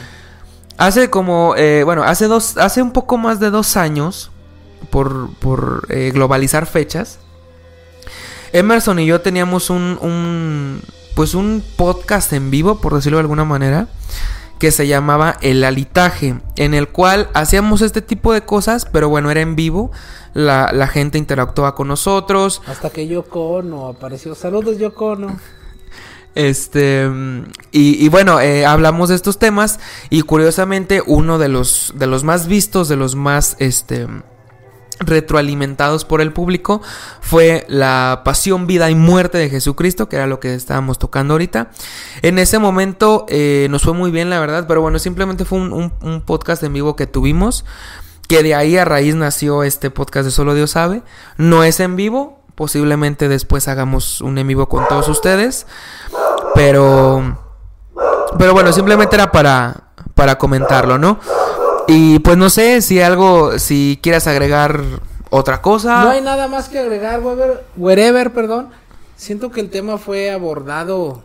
Hace 0.77 1.09
como, 1.11 1.55
eh, 1.57 1.83
bueno, 1.83 2.05
hace 2.05 2.27
dos, 2.27 2.57
hace 2.59 2.83
un 2.83 2.93
poco 2.93 3.17
más 3.17 3.41
de 3.41 3.51
dos 3.51 3.77
años, 3.77 4.31
por, 4.91 5.31
por 5.41 5.87
eh, 5.89 6.11
globalizar 6.15 6.67
fechas, 6.67 7.19
Emerson 8.53 8.99
y 9.01 9.07
yo 9.07 9.21
teníamos 9.21 9.71
un, 9.71 9.99
un, 10.01 10.81
pues 11.17 11.35
un 11.35 11.65
podcast 11.77 12.33
en 12.33 12.51
vivo, 12.51 12.81
por 12.81 12.95
decirlo 12.95 13.19
de 13.19 13.23
alguna 13.23 13.45
manera, 13.45 13.89
que 14.59 14.71
se 14.71 14.87
llamaba 14.87 15.37
El 15.41 15.63
Alitaje, 15.65 16.41
en 16.57 16.75
el 16.75 16.89
cual 16.89 17.29
hacíamos 17.35 17.83
este 17.83 18.03
tipo 18.03 18.33
de 18.33 18.43
cosas, 18.43 18.87
pero 18.87 19.09
bueno, 19.09 19.31
era 19.31 19.41
en 19.41 19.57
vivo, 19.57 19.91
la, 20.35 20.71
la 20.73 20.87
gente 20.89 21.19
interactuaba 21.19 21.75
con 21.75 21.89
nosotros, 21.89 22.63
Hasta 22.67 22.91
que 22.91 23.07
Yoko 23.07 23.49
Ono 23.51 23.89
apareció. 23.89 24.35
Saludos, 24.35 24.79
Yoko 24.79 25.07
Ono. 25.07 25.39
Este, 26.35 27.09
y, 27.73 28.05
y 28.05 28.09
bueno, 28.11 28.41
eh, 28.41 28.65
hablamos 28.65 29.09
de 29.09 29.17
estos 29.17 29.39
temas 29.39 29.81
y 30.09 30.23
curiosamente 30.23 31.03
uno 31.05 31.39
de 31.39 31.49
los, 31.49 31.95
de 31.97 32.07
los 32.07 32.23
más 32.23 32.47
vistos, 32.47 32.89
de 32.89 32.97
los 32.97 33.17
más, 33.17 33.57
este, 33.59 34.07
retroalimentados 35.01 36.05
por 36.05 36.21
el 36.21 36.33
público 36.33 36.83
fue 37.21 37.65
la 37.69 38.23
pasión, 38.25 38.67
vida 38.67 38.91
y 38.91 38.95
muerte 38.95 39.39
de 39.39 39.49
Jesucristo, 39.51 40.09
que 40.09 40.17
era 40.17 40.27
lo 40.27 40.41
que 40.41 40.55
estábamos 40.55 40.99
tocando 40.99 41.35
ahorita. 41.35 41.71
En 42.23 42.39
ese 42.39 42.59
momento 42.59 43.27
eh, 43.29 43.69
nos 43.71 43.83
fue 43.83 43.93
muy 43.95 44.11
bien, 44.11 44.31
la 44.31 44.41
verdad, 44.41 44.67
pero 44.67 44.81
bueno, 44.81 44.99
simplemente 44.99 45.45
fue 45.45 45.59
un, 45.59 45.73
un- 45.73 45.93
un 46.03 46.21
podcast 46.23 46.63
en 46.63 46.73
vivo 46.73 46.97
que 46.97 47.07
tuvimos, 47.07 47.65
que 48.29 48.43
de 48.43 48.55
ahí 48.55 48.77
a 48.77 48.85
raíz 48.85 49.15
nació 49.15 49.63
este 49.63 49.91
podcast 49.91 50.25
de 50.27 50.31
Solo 50.31 50.55
Dios 50.55 50.73
sabe. 50.73 51.03
No 51.37 51.65
es 51.65 51.81
en 51.81 51.97
vivo, 51.97 52.43
posiblemente 52.55 53.29
después 53.29 53.69
hagamos 53.69 54.21
un 54.21 54.37
en 54.39 54.47
vivo 54.49 54.69
con 54.69 54.87
todos 54.89 55.09
ustedes, 55.09 55.67
pero... 56.55 57.45
Pero 58.39 58.53
bueno, 58.53 58.73
simplemente 58.75 59.17
era 59.17 59.33
para, 59.33 59.85
para 60.15 60.37
comentarlo, 60.37 60.99
¿no? 60.99 61.19
Y 61.89 62.19
pues 62.21 62.37
no 62.37 62.51
sé 62.51 62.83
si 62.83 63.01
algo, 63.01 63.59
si 63.59 63.99
quieras 64.03 64.27
agregar 64.27 64.83
otra 65.31 65.61
cosa. 65.63 66.05
No 66.05 66.11
hay 66.11 66.21
nada 66.21 66.47
más 66.49 66.69
que 66.69 66.79
agregar, 66.79 67.21
wherever, 67.21 67.65
wherever, 67.77 68.33
perdón. 68.33 68.69
Siento 69.17 69.51
que 69.51 69.61
el 69.61 69.71
tema 69.71 69.99
fue 69.99 70.31
abordado 70.31 71.25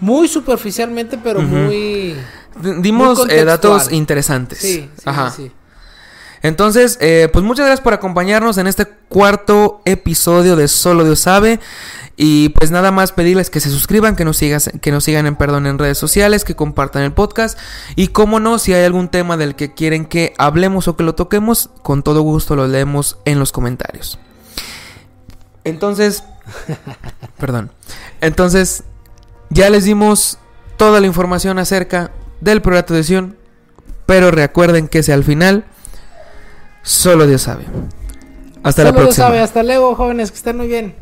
muy 0.00 0.26
superficialmente, 0.28 1.18
pero 1.18 1.40
Ujú. 1.40 1.48
muy... 1.48 2.16
D- 2.60 2.74
Dimos 2.80 3.18
muy 3.18 3.30
eh, 3.30 3.44
datos 3.44 3.92
interesantes. 3.92 4.58
Sí, 4.58 4.90
sí, 4.96 5.02
Ajá. 5.04 5.30
sí. 5.30 5.52
Entonces, 6.42 6.96
eh, 7.00 7.28
pues 7.32 7.44
muchas 7.44 7.66
gracias 7.66 7.82
por 7.82 7.92
acompañarnos 7.94 8.58
en 8.58 8.66
este 8.68 8.86
cuarto 9.08 9.80
episodio 9.84 10.54
de 10.56 10.68
Solo 10.68 11.04
Dios 11.04 11.18
sabe. 11.20 11.58
Y 12.20 12.48
pues 12.48 12.72
nada 12.72 12.90
más 12.90 13.12
pedirles 13.12 13.48
que 13.48 13.60
se 13.60 13.70
suscriban, 13.70 14.16
que 14.16 14.24
nos, 14.24 14.36
sigas, 14.36 14.72
que 14.82 14.90
nos 14.90 15.04
sigan 15.04 15.26
en 15.26 15.36
perdón 15.36 15.68
en 15.68 15.78
redes 15.78 15.98
sociales, 15.98 16.44
que 16.44 16.56
compartan 16.56 17.04
el 17.04 17.12
podcast. 17.12 17.56
Y 17.94 18.08
como 18.08 18.40
no, 18.40 18.58
si 18.58 18.74
hay 18.74 18.84
algún 18.84 19.06
tema 19.08 19.36
del 19.36 19.54
que 19.54 19.72
quieren 19.72 20.04
que 20.04 20.34
hablemos 20.36 20.88
o 20.88 20.96
que 20.96 21.04
lo 21.04 21.14
toquemos, 21.14 21.70
con 21.82 22.02
todo 22.02 22.22
gusto 22.22 22.56
lo 22.56 22.66
leemos 22.66 23.18
en 23.24 23.38
los 23.38 23.52
comentarios. 23.52 24.18
Entonces, 25.62 26.24
perdón. 27.38 27.70
Entonces, 28.20 28.82
ya 29.50 29.70
les 29.70 29.84
dimos 29.84 30.38
toda 30.76 31.00
la 31.00 31.06
información 31.06 31.60
acerca 31.60 32.10
del 32.40 32.62
proyecto 32.62 32.94
de 32.94 33.04
Sion. 33.04 33.36
Pero 34.06 34.32
recuerden 34.32 34.88
que 34.88 35.04
si 35.04 35.12
al 35.12 35.22
final, 35.22 35.66
solo 36.82 37.28
Dios 37.28 37.42
sabe. 37.42 37.64
Hasta 38.64 38.82
la 38.82 38.90
próxima. 38.90 39.04
Dios 39.04 39.14
sabe. 39.14 39.38
Hasta 39.38 39.62
luego, 39.62 39.94
jóvenes, 39.94 40.32
que 40.32 40.38
estén 40.38 40.56
muy 40.56 40.66
bien. 40.66 40.96